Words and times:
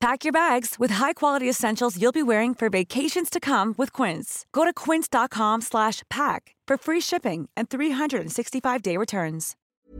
Pack 0.00 0.22
your 0.24 0.32
bags 0.32 0.76
with 0.78 0.92
high-quality 0.92 1.48
essentials 1.48 2.00
you'll 2.00 2.12
be 2.12 2.22
wearing 2.22 2.54
for 2.54 2.70
vacations 2.70 3.28
to 3.30 3.40
come 3.40 3.74
with 3.76 3.92
Quince. 3.92 4.46
Go 4.52 4.64
to 4.64 4.72
quince.com 4.72 5.60
slash 5.60 6.04
pack 6.08 6.54
for 6.68 6.76
free 6.78 7.00
shipping 7.00 7.48
and 7.56 7.68
365-day 7.68 8.96
returns. 8.96 9.56
I 9.90 9.96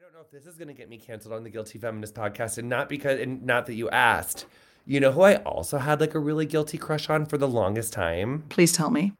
don't 0.00 0.14
know 0.14 0.20
if 0.24 0.30
this 0.32 0.46
is 0.46 0.56
going 0.56 0.68
to 0.68 0.74
get 0.74 0.88
me 0.88 0.96
canceled 0.96 1.34
on 1.34 1.44
the 1.44 1.50
Guilty 1.50 1.78
Feminist 1.78 2.14
podcast, 2.14 2.56
and 2.56 2.70
not 2.70 2.88
because, 2.88 3.20
and 3.20 3.44
not 3.44 3.66
that 3.66 3.74
you 3.74 3.90
asked. 3.90 4.46
You 4.86 4.98
know 4.98 5.12
who 5.12 5.20
I 5.20 5.36
also 5.36 5.76
had 5.76 6.00
like 6.00 6.14
a 6.14 6.18
really 6.18 6.46
guilty 6.46 6.78
crush 6.78 7.10
on 7.10 7.26
for 7.26 7.36
the 7.36 7.48
longest 7.48 7.92
time? 7.92 8.44
Please 8.48 8.72
tell 8.72 8.88
me. 8.90 9.12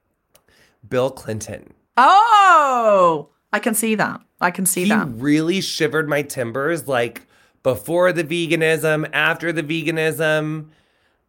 Bill 0.88 1.10
Clinton. 1.10 1.74
Oh, 1.98 3.28
I 3.52 3.58
can 3.58 3.74
see 3.74 3.94
that. 3.94 4.22
I 4.40 4.50
can 4.50 4.64
see 4.64 4.84
he 4.84 4.88
that. 4.88 5.06
really 5.10 5.60
shivered 5.60 6.08
my 6.08 6.22
timbers 6.22 6.88
like 6.88 7.26
before 7.64 8.12
the 8.12 8.22
veganism, 8.22 9.10
after 9.12 9.52
the 9.52 9.64
veganism. 9.64 10.66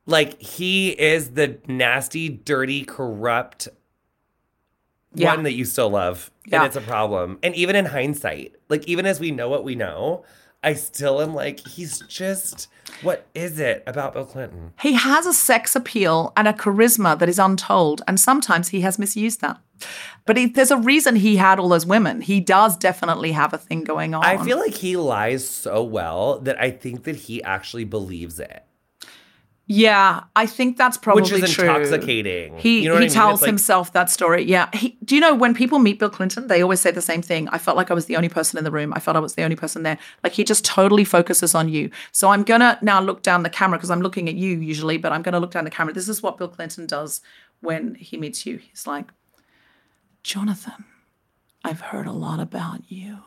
Like 0.06 0.40
he 0.40 0.90
is 0.92 1.32
the 1.32 1.58
nasty, 1.68 2.30
dirty, 2.30 2.86
corrupt 2.86 3.68
Yeah. 5.16 5.34
one 5.34 5.44
that 5.44 5.54
you 5.54 5.66
still 5.66 5.90
love. 5.90 6.30
Yeah. 6.46 6.58
And 6.58 6.68
it's 6.68 6.76
a 6.76 6.82
problem. 6.82 7.40
And 7.42 7.56
even 7.56 7.76
in 7.76 7.86
hindsight, 7.86 8.54
like 8.70 8.88
even 8.88 9.08
as 9.08 9.20
we 9.20 9.32
know 9.32 9.50
what 9.50 9.64
we 9.64 9.74
know, 9.74 10.24
I 10.64 10.74
still 10.74 11.22
am 11.22 11.34
like, 11.34 11.60
he's 11.66 12.00
just 12.02 12.68
what 13.02 13.26
is 13.34 13.60
it 13.60 13.84
about 13.88 14.14
Bill 14.14 14.26
Clinton? 14.26 14.74
He 14.80 14.94
has 14.94 15.26
a 15.26 15.34
sex 15.34 15.76
appeal 15.76 16.32
and 16.38 16.48
a 16.48 16.54
charisma 16.54 17.18
that 17.18 17.28
is 17.28 17.40
untold, 17.40 18.02
and 18.08 18.20
sometimes 18.20 18.68
he 18.70 18.82
has 18.82 19.00
misused 19.00 19.42
that. 19.42 19.60
But 20.26 20.38
he, 20.38 20.48
there's 20.48 20.72
a 20.72 20.78
reason 20.78 21.16
he 21.16 21.36
had 21.38 21.60
all 21.60 21.70
those 21.70 21.86
women. 21.86 22.22
He 22.22 22.40
does 22.40 22.76
definitely 22.78 23.32
have 23.34 23.54
a 23.54 23.58
thing 23.58 23.84
going 23.84 24.16
on. 24.16 24.24
I 24.26 24.44
feel 24.44 24.58
like 24.60 24.74
he 24.74 24.98
lies 24.98 25.48
so 25.48 25.84
well 25.84 26.40
that 26.40 26.60
I 26.60 26.72
think 26.72 27.04
that 27.04 27.16
he 27.16 27.44
actually 27.44 27.84
believes 27.84 28.40
it. 28.40 28.64
Yeah, 29.68 30.26
I 30.36 30.46
think 30.46 30.78
that's 30.78 30.96
probably 30.96 31.24
Which 31.24 31.32
is 31.32 31.52
true. 31.52 31.64
intoxicating. 31.68 32.56
He 32.60 32.82
You 32.84 32.90
know 32.90 32.94
he 32.96 32.98
I 32.98 33.00
mean? 33.02 33.10
tells 33.10 33.42
like- 33.42 33.48
himself 33.48 33.94
that 33.94 34.12
story. 34.12 34.44
Yeah. 34.44 34.70
He, 34.76 34.96
do 35.04 35.16
you 35.16 35.22
know 35.22 35.34
when 35.34 35.56
people 35.56 35.80
meet 35.80 35.98
Bill 35.98 36.10
Clinton, 36.12 36.46
they 36.46 36.62
always 36.62 36.82
say 36.82 36.92
the 36.92 37.02
same 37.02 37.24
thing. 37.24 37.50
I 37.50 37.58
felt 37.58 37.76
like 37.76 37.90
I 37.90 37.96
was 37.96 38.06
the 38.06 38.16
only 38.16 38.30
person 38.30 38.60
in 38.60 38.64
the 38.64 38.70
room. 38.70 38.94
I 38.96 39.00
felt 39.00 39.18
I 39.18 39.20
was 39.20 39.34
the 39.34 39.42
only 39.44 39.56
person 39.56 39.82
there. 39.82 39.98
Like 40.24 40.34
he 40.34 40.44
just 40.44 40.66
totally 40.66 41.04
focuses 41.04 41.56
on 41.56 41.68
you. 41.68 41.90
So 42.12 42.30
I'm 42.30 42.44
gonna 42.44 42.78
now 42.84 43.02
look 43.02 43.24
down 43.24 43.42
the 43.42 43.50
camera 43.50 43.80
because 43.80 43.90
I'm 43.90 44.02
looking 44.02 44.30
at 44.30 44.36
you 44.36 44.52
usually, 44.60 44.98
but 45.00 45.12
I'm 45.12 45.24
gonna 45.24 45.40
look 45.40 45.52
down 45.52 45.64
the 45.64 45.72
camera. 45.72 45.94
This 45.96 46.10
is 46.10 46.22
what 46.22 46.38
Bill 46.38 46.48
Clinton 46.48 46.86
does 46.86 47.22
when 47.62 47.96
he 47.96 48.18
meets 48.18 48.46
you. 48.46 48.58
He's 48.58 48.86
like, 48.86 49.08
Jonathan, 50.26 50.86
I've 51.64 51.82
heard 51.82 52.08
a 52.08 52.12
lot 52.12 52.40
about 52.40 52.82
you, 52.90 53.20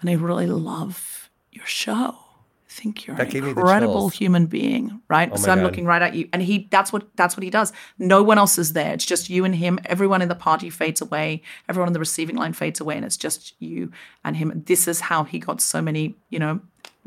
and 0.00 0.08
I 0.08 0.12
really 0.12 0.46
love 0.46 1.28
your 1.50 1.66
show. 1.66 2.14
I 2.14 2.68
think 2.68 3.04
you're 3.04 3.16
That 3.16 3.26
an 3.26 3.32
gave 3.32 3.42
me 3.42 3.52
the 3.52 3.60
incredible 3.60 4.10
human 4.10 4.46
being, 4.46 5.02
right? 5.08 5.28
Oh 5.32 5.36
so 5.36 5.50
I'm 5.50 5.58
God. 5.58 5.64
looking 5.64 5.86
right 5.86 6.00
at 6.00 6.14
you, 6.14 6.28
and 6.32 6.40
he 6.40 6.68
that's 6.70 6.92
what 6.92 7.08
that's 7.16 7.36
what 7.36 7.42
he 7.42 7.50
does. 7.50 7.72
No 7.98 8.22
one 8.22 8.38
else 8.38 8.58
is 8.58 8.74
there. 8.74 8.92
It's 8.92 9.04
just 9.04 9.28
you 9.28 9.44
and 9.44 9.56
him. 9.56 9.80
Everyone 9.86 10.22
in 10.22 10.28
the 10.28 10.36
party 10.36 10.70
fades 10.70 11.00
away. 11.00 11.42
Everyone 11.68 11.88
on 11.88 11.94
the 11.94 11.98
receiving 11.98 12.36
line 12.36 12.52
fades 12.52 12.80
away, 12.80 12.94
and 12.94 13.04
it's 13.04 13.16
just 13.16 13.54
you 13.58 13.90
and 14.24 14.36
him. 14.36 14.62
This 14.66 14.86
is 14.86 15.00
how 15.00 15.24
he 15.24 15.40
got 15.40 15.60
so 15.60 15.82
many, 15.82 16.14
you 16.28 16.38
know, 16.38 16.60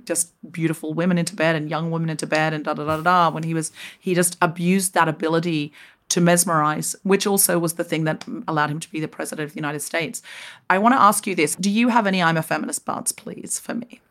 just 0.03 0.34
beautiful 0.51 0.94
women 0.94 1.17
into 1.17 1.34
bed 1.34 1.55
and 1.55 1.69
young 1.69 1.91
women 1.91 2.09
into 2.09 2.28
bed 2.28 2.53
and 2.53 2.66
da 2.66 2.73
da 2.73 2.84
da 2.84 2.97
da. 2.97 3.03
da. 3.03 3.29
When 3.29 3.44
he 3.44 3.53
was, 3.53 3.72
he 3.97 4.13
just 4.13 4.38
abused 4.41 4.94
that 4.95 5.07
ability 5.07 5.72
to 6.09 6.22
mesmerize, 6.22 6.96
which 7.03 7.25
also 7.25 7.58
was 7.59 7.74
the 7.74 7.84
thing 7.84 8.03
that 8.03 8.25
allowed 8.47 8.69
him 8.69 8.80
to 8.80 8.90
be 8.90 9.00
the 9.00 9.08
president 9.08 9.47
of 9.47 9.53
the 9.53 9.59
United 9.59 9.81
States. 9.81 10.22
I 10.69 10.78
want 10.78 10.94
to 10.94 11.02
ask 11.02 11.25
you 11.28 11.36
this: 11.36 11.56
Do 11.56 11.69
you 11.69 11.90
have 11.90 12.08
any 12.08 12.22
"I'm 12.22 12.38
a 12.38 12.44
feminist" 12.44 12.86
buds, 12.86 13.12
please, 13.12 13.59
for 13.59 13.74
me? 13.74 14.02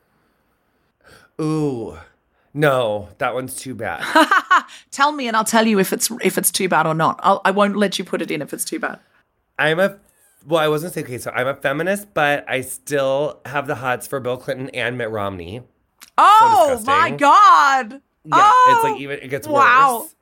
Ooh. 1.40 1.98
No, 2.54 3.08
that 3.18 3.34
one's 3.34 3.56
too 3.56 3.74
bad. 3.74 4.04
Tell 4.90 5.12
me, 5.12 5.26
and 5.26 5.36
I'll 5.36 5.44
tell 5.44 5.66
you 5.66 5.78
if 5.78 5.92
it's 5.92 6.10
if 6.22 6.36
it's 6.36 6.50
too 6.50 6.68
bad 6.68 6.86
or 6.86 6.94
not. 6.94 7.18
I'll, 7.22 7.40
I 7.44 7.50
won't 7.50 7.76
let 7.76 7.98
you 7.98 8.04
put 8.04 8.20
it 8.20 8.30
in 8.30 8.42
if 8.42 8.52
it's 8.52 8.64
too 8.64 8.78
bad. 8.78 8.98
I'm 9.58 9.80
a 9.80 9.98
well, 10.46 10.60
I 10.60 10.68
wasn't 10.68 10.92
saying 10.92 11.06
okay, 11.06 11.18
so 11.18 11.30
I'm 11.30 11.46
a 11.46 11.54
feminist, 11.54 12.12
but 12.14 12.44
I 12.48 12.60
still 12.62 13.40
have 13.46 13.66
the 13.66 13.76
hots 13.76 14.06
for 14.06 14.20
Bill 14.20 14.36
Clinton 14.36 14.68
and 14.70 14.98
Mitt 14.98 15.10
Romney. 15.10 15.62
Oh 16.18 16.82
my 16.84 17.10
god! 17.10 18.02
Yeah, 18.24 18.32
oh, 18.34 18.74
it's 18.76 18.84
like 18.84 18.94
oh, 18.94 19.02
even 19.02 19.18
it 19.20 19.28
gets 19.28 19.46
wow. 19.46 20.00
worse. 20.02 20.14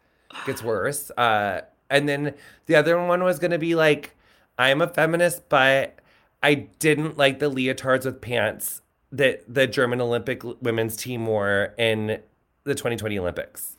Gets 0.47 0.63
worse. 0.63 1.11
Uh, 1.17 1.63
and 1.89 2.09
then 2.09 2.35
the 2.67 2.77
other 2.77 3.03
one 3.05 3.23
was 3.23 3.39
gonna 3.39 3.59
be 3.59 3.75
like, 3.75 4.17
I'm 4.59 4.81
a 4.81 4.89
feminist, 4.89 5.49
but 5.49 5.99
I 6.43 6.55
didn't 6.55 7.17
like 7.19 7.39
the 7.39 7.51
leotards 7.51 8.05
with 8.05 8.21
pants 8.21 8.83
that 9.13 9.43
the 9.53 9.67
German 9.67 10.01
Olympic 10.01 10.43
women's 10.63 10.97
team 10.97 11.27
wore 11.27 11.75
in 11.79 12.21
the 12.65 12.75
2020 12.75 13.19
Olympics. 13.19 13.77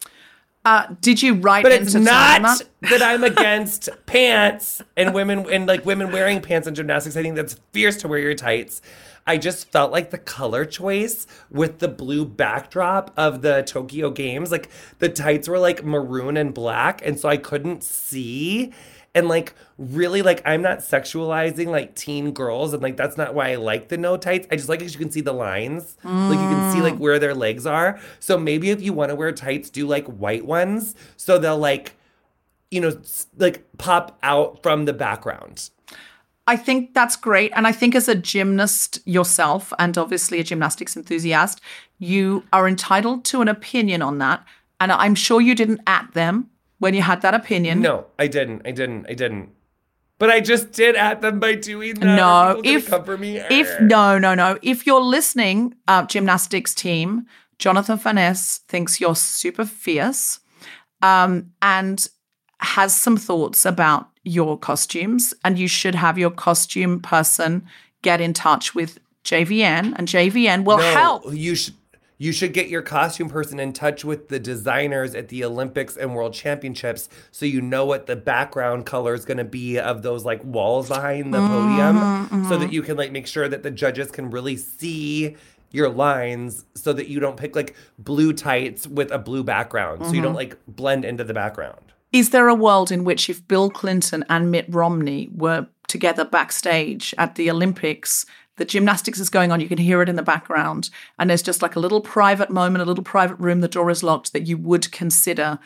Uh, 0.64 0.88
did 1.02 1.24
you 1.24 1.34
write 1.34 1.64
But 1.64 1.72
it's 1.72 1.96
not 1.96 2.42
that? 2.42 2.62
that 2.82 3.02
I'm 3.02 3.24
against 3.32 3.90
pants 4.06 4.82
and 4.96 5.14
women 5.14 5.50
and 5.52 5.66
like 5.66 5.86
women 5.86 6.12
wearing 6.12 6.42
pants 6.42 6.68
in 6.68 6.76
gymnastics. 6.76 7.18
I 7.18 7.24
think 7.24 7.36
that's 7.36 7.56
fierce 7.72 7.98
to 7.98 8.08
wear 8.08 8.20
your 8.20 8.36
tights. 8.36 8.82
I 9.28 9.38
just 9.38 9.72
felt 9.72 9.92
like 9.92 10.10
the 10.10 10.18
color 10.18 10.66
choice 10.66 11.28
with 11.50 11.80
the 11.80 11.88
blue 11.88 12.26
backdrop 12.26 13.14
of 13.16 13.42
the 13.42 13.64
Tokyo 13.64 14.10
Games, 14.10 14.52
like 14.52 14.70
the 15.00 15.10
tights 15.10 15.48
were 15.48 15.60
like 15.60 15.84
maroon 15.84 16.38
and 16.38 16.54
black, 16.54 17.06
and 17.06 17.20
so 17.20 17.30
I 17.30 17.38
couldn't 17.38 17.84
see. 17.84 18.74
And 19.14 19.28
like 19.28 19.54
really, 19.78 20.22
like 20.22 20.42
I'm 20.46 20.62
not 20.62 20.80
sexualizing 20.80 21.68
like 21.68 21.96
teen 21.96 22.32
girls, 22.32 22.74
and 22.74 22.82
like 22.82 22.98
that's 22.98 23.18
not 23.18 23.34
why 23.34 23.52
I 23.52 23.56
like 23.56 23.90
the 23.90 23.98
no 23.98 24.18
tights. 24.18 24.48
I 24.50 24.56
just 24.56 24.70
like 24.70 24.80
because 24.80 24.94
you 24.94 25.00
can 25.00 25.12
see 25.12 25.22
the 25.22 25.34
lines, 25.34 25.98
like 26.04 26.40
you 26.40 26.48
can 26.48 26.72
see 26.72 26.82
like 26.82 26.96
mm. 26.96 27.00
where 27.00 27.20
their 27.20 27.36
legs 27.36 27.66
are. 27.66 28.00
So 28.20 28.38
maybe 28.38 28.70
if 28.70 28.82
you 28.82 28.94
want 28.94 29.10
to 29.10 29.16
wear 29.16 29.32
tights, 29.34 29.70
do 29.70 29.86
like 29.86 30.06
white 30.06 30.46
ones, 30.46 30.96
so 31.18 31.38
they'll 31.38 31.58
like, 31.58 31.96
you 32.72 32.80
know, 32.80 32.98
like 33.38 33.66
pop 33.78 34.18
out 34.24 34.64
from 34.64 34.86
the 34.86 34.94
background. 34.94 35.70
I 36.48 36.58
think 36.58 36.94
that's 36.94 37.16
great. 37.16 37.52
And 37.56 37.68
I 37.68 37.72
think 37.72 37.96
as 37.96 38.08
a 38.08 38.16
gymnast 38.16 39.00
yourself, 39.06 39.72
and 39.80 39.98
obviously 39.98 40.40
a 40.40 40.44
gymnastics 40.44 40.98
enthusiast, 40.98 41.62
you 42.00 42.44
are 42.52 42.68
entitled 42.68 43.26
to 43.26 43.42
an 43.42 43.48
opinion 43.48 44.02
on 44.02 44.18
that. 44.18 44.44
And 44.80 44.92
I'm 44.92 45.16
sure 45.16 45.40
you 45.40 45.54
didn't 45.54 45.82
at 45.86 46.14
them 46.14 46.50
when 46.80 46.96
you 46.96 47.04
had 47.04 47.22
that 47.22 47.36
opinion. 47.36 47.82
No, 47.82 48.08
I 48.18 48.28
didn't. 48.28 48.64
I 48.66 48.72
didn't. 48.72 49.06
I 49.08 49.14
didn't. 49.14 49.52
But 50.18 50.30
I 50.30 50.40
just 50.40 50.72
did 50.72 50.96
at 50.96 51.22
them 51.22 51.40
by 51.40 51.56
doing 51.56 51.96
that. 51.96 52.06
No, 52.06 52.24
Are 52.24 52.56
people 52.62 53.00
gonna 53.00 53.26
if 53.28 53.52
if 53.52 53.82
no, 53.82 54.20
no, 54.20 54.36
no. 54.36 54.58
If 54.62 54.86
you're 54.86 55.02
listening, 55.02 55.76
uh, 55.88 56.06
gymnastics 56.06 56.76
team, 56.76 57.26
Jonathan 57.58 58.16
Ness 58.16 58.60
thinks 58.68 59.02
you're 59.02 59.16
super 59.16 59.66
fierce, 59.66 60.40
um, 61.02 61.52
and 61.62 62.08
has 62.60 62.96
some 62.96 63.18
thoughts 63.18 63.66
about 63.66 64.11
your 64.24 64.58
costumes, 64.58 65.34
and 65.44 65.58
you 65.58 65.68
should 65.68 65.96
have 65.96 66.18
your 66.18 66.32
costume 66.32 67.00
person 67.00 67.66
get 68.02 68.22
in 68.22 68.34
touch 68.34 68.74
with 68.76 69.00
JVN, 69.24 69.94
and 69.96 70.08
JVN 70.08 70.64
will 70.64 70.78
no, 70.78 70.94
help. 70.94 71.34
You 71.34 71.56
should. 71.56 71.76
You 72.18 72.32
should 72.32 72.54
get 72.54 72.70
your 72.70 72.84
costume 72.84 73.30
person 73.32 73.60
in 73.60 73.74
touch 73.74 74.06
with 74.06 74.28
the 74.30 74.40
designers 74.40 75.16
at 75.16 75.30
the 75.30 75.44
Olympics 75.44 75.98
and 75.98 76.14
World 76.14 76.36
Championships 76.36 77.10
so 77.32 77.48
you 77.48 77.62
know 77.62 77.84
what 77.88 78.06
the 78.06 78.16
background 78.16 78.86
color 78.86 79.16
is 79.16 79.26
going 79.26 79.40
to 79.40 79.44
be 79.44 79.80
of 79.80 80.04
those 80.04 80.24
like 80.24 80.44
walls 80.44 80.88
behind 80.88 81.34
the 81.34 81.40
Mm-hmm, 81.40 82.28
podium 82.28 82.48
so 82.48 82.58
that 82.60 82.72
you 82.72 82.84
can 82.84 82.96
like 82.96 83.12
make 83.12 83.26
sure 83.26 83.50
that 83.50 83.64
the 83.64 83.72
judges 83.72 84.12
can 84.12 84.30
really 84.30 84.56
see 84.56 85.36
your 85.72 85.90
lines 85.90 86.64
so 86.76 86.94
that 86.94 87.08
you 87.08 87.20
don't 87.20 87.38
pick 87.38 87.56
like 87.56 87.76
blue 87.98 88.34
tights 88.34 88.86
with 88.86 89.10
a 89.12 89.18
blue 89.18 89.44
background 89.44 90.06
so 90.06 90.12
you 90.12 90.18
Mm-hmm. 90.18 90.24
don't 90.26 90.36
like 90.36 90.58
blend 90.68 91.04
into 91.06 91.24
the 91.24 91.34
background. 91.34 91.92
Is 92.12 92.32
there 92.32 92.48
a 92.48 92.56
world 92.56 92.92
in 92.92 93.04
which 93.04 93.30
if 93.30 93.48
Bill 93.48 93.70
Clinton 93.70 94.26
and 94.30 94.52
Mitt 94.52 94.66
Romney 94.70 95.30
were 95.34 95.68
together 95.88 96.26
backstage 96.26 97.14
at 97.18 97.36
the 97.36 97.50
Olympics, 97.50 98.26
the 98.58 98.66
gymnastics 98.66 99.20
is 99.20 99.30
going 99.30 99.52
on, 99.52 99.62
you 99.62 99.68
can 99.68 99.78
hear 99.78 100.02
it 100.02 100.10
in 100.10 100.16
the 100.18 100.24
background, 100.24 100.90
and 101.18 101.30
there's 101.30 101.42
just 101.42 101.62
like 101.62 101.76
a 101.76 101.80
little 101.80 102.02
private 102.02 102.50
moment, 102.50 102.82
a 102.82 102.86
little 102.86 103.04
private 103.04 103.36
room, 103.36 103.62
the 103.62 103.68
door 103.68 103.90
is 103.90 104.04
locked, 104.04 104.34
that 104.34 104.48
you 104.48 104.58
would 104.58 104.92
consider 104.92 105.58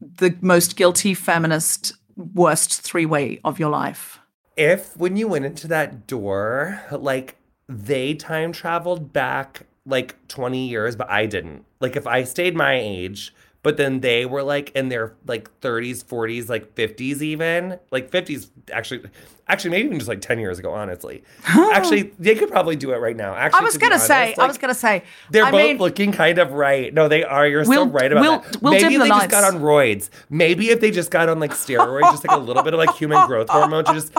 the 0.00 0.36
most 0.40 0.76
guilty 0.76 1.14
feminist 1.14 1.94
worst 2.16 2.80
three 2.80 3.06
way 3.06 3.40
of 3.44 3.58
your 3.58 3.70
life? 3.70 4.18
if 4.56 4.96
when 4.96 5.16
you 5.16 5.28
went 5.28 5.44
into 5.44 5.66
that 5.68 6.06
door, 6.06 6.80
like 6.90 7.36
they 7.68 8.14
time 8.14 8.52
traveled 8.52 9.12
back 9.12 9.66
like 9.84 10.16
20 10.28 10.68
years, 10.68 10.96
but 10.96 11.10
I 11.10 11.26
didn't. 11.26 11.64
Like 11.80 11.96
if 11.96 12.06
I 12.06 12.24
stayed 12.24 12.54
my 12.54 12.74
age, 12.74 13.34
but 13.62 13.76
then 13.76 14.00
they 14.00 14.26
were 14.26 14.42
like 14.42 14.70
in 14.70 14.88
their 14.88 15.14
like 15.26 15.48
30s, 15.60 16.04
40s, 16.04 16.48
like 16.48 16.74
50s 16.74 17.22
even, 17.22 17.78
like 17.90 18.10
50s 18.10 18.50
actually 18.72 19.02
actually 19.48 19.70
maybe 19.70 19.86
even 19.86 19.98
just 19.98 20.08
like 20.08 20.20
10 20.20 20.38
years 20.38 20.58
ago, 20.58 20.72
honestly. 20.72 21.22
actually, 21.46 22.12
they 22.18 22.34
could 22.34 22.48
probably 22.50 22.74
do 22.76 22.92
it 22.92 22.96
right 22.98 23.16
now. 23.16 23.34
Actually, 23.34 23.60
I 23.60 23.62
was 23.64 23.74
to 23.74 23.80
gonna 23.80 23.98
say, 23.98 24.22
honest, 24.24 24.38
I 24.40 24.46
was 24.46 24.58
gonna 24.58 24.74
say, 24.74 25.02
they're 25.30 25.44
I 25.44 25.50
both 25.50 25.62
mean, 25.62 25.78
looking 25.78 26.12
kind 26.12 26.38
of 26.38 26.52
right. 26.52 26.92
No, 26.92 27.06
they 27.08 27.22
are. 27.22 27.46
You're 27.46 27.64
We'll- 27.64 27.84
so 27.86 27.90
right 27.90 28.10
about 28.10 28.20
we'll- 28.22 28.38
that. 28.40 28.62
we'll 28.62 28.72
Maybe 28.72 28.96
the 28.96 29.02
they 29.04 29.08
just 29.08 29.30
got 29.30 29.42
lights. 29.42 29.54
on 29.54 29.60
roids. 29.62 30.10
Maybe 30.30 30.70
if 30.70 30.80
they 30.80 30.90
just 30.90 31.10
got 31.10 31.28
on 31.28 31.38
like 31.38 31.52
steroids, 31.52 32.10
just 32.12 32.26
like 32.26 32.36
a 32.36 32.40
little 32.40 32.62
bit 32.62 32.72
of 32.74 32.78
like 32.78 32.94
human 32.96 33.26
growth 33.26 33.48
hormone 33.50 33.84
to 33.84 33.92
just 33.94 34.12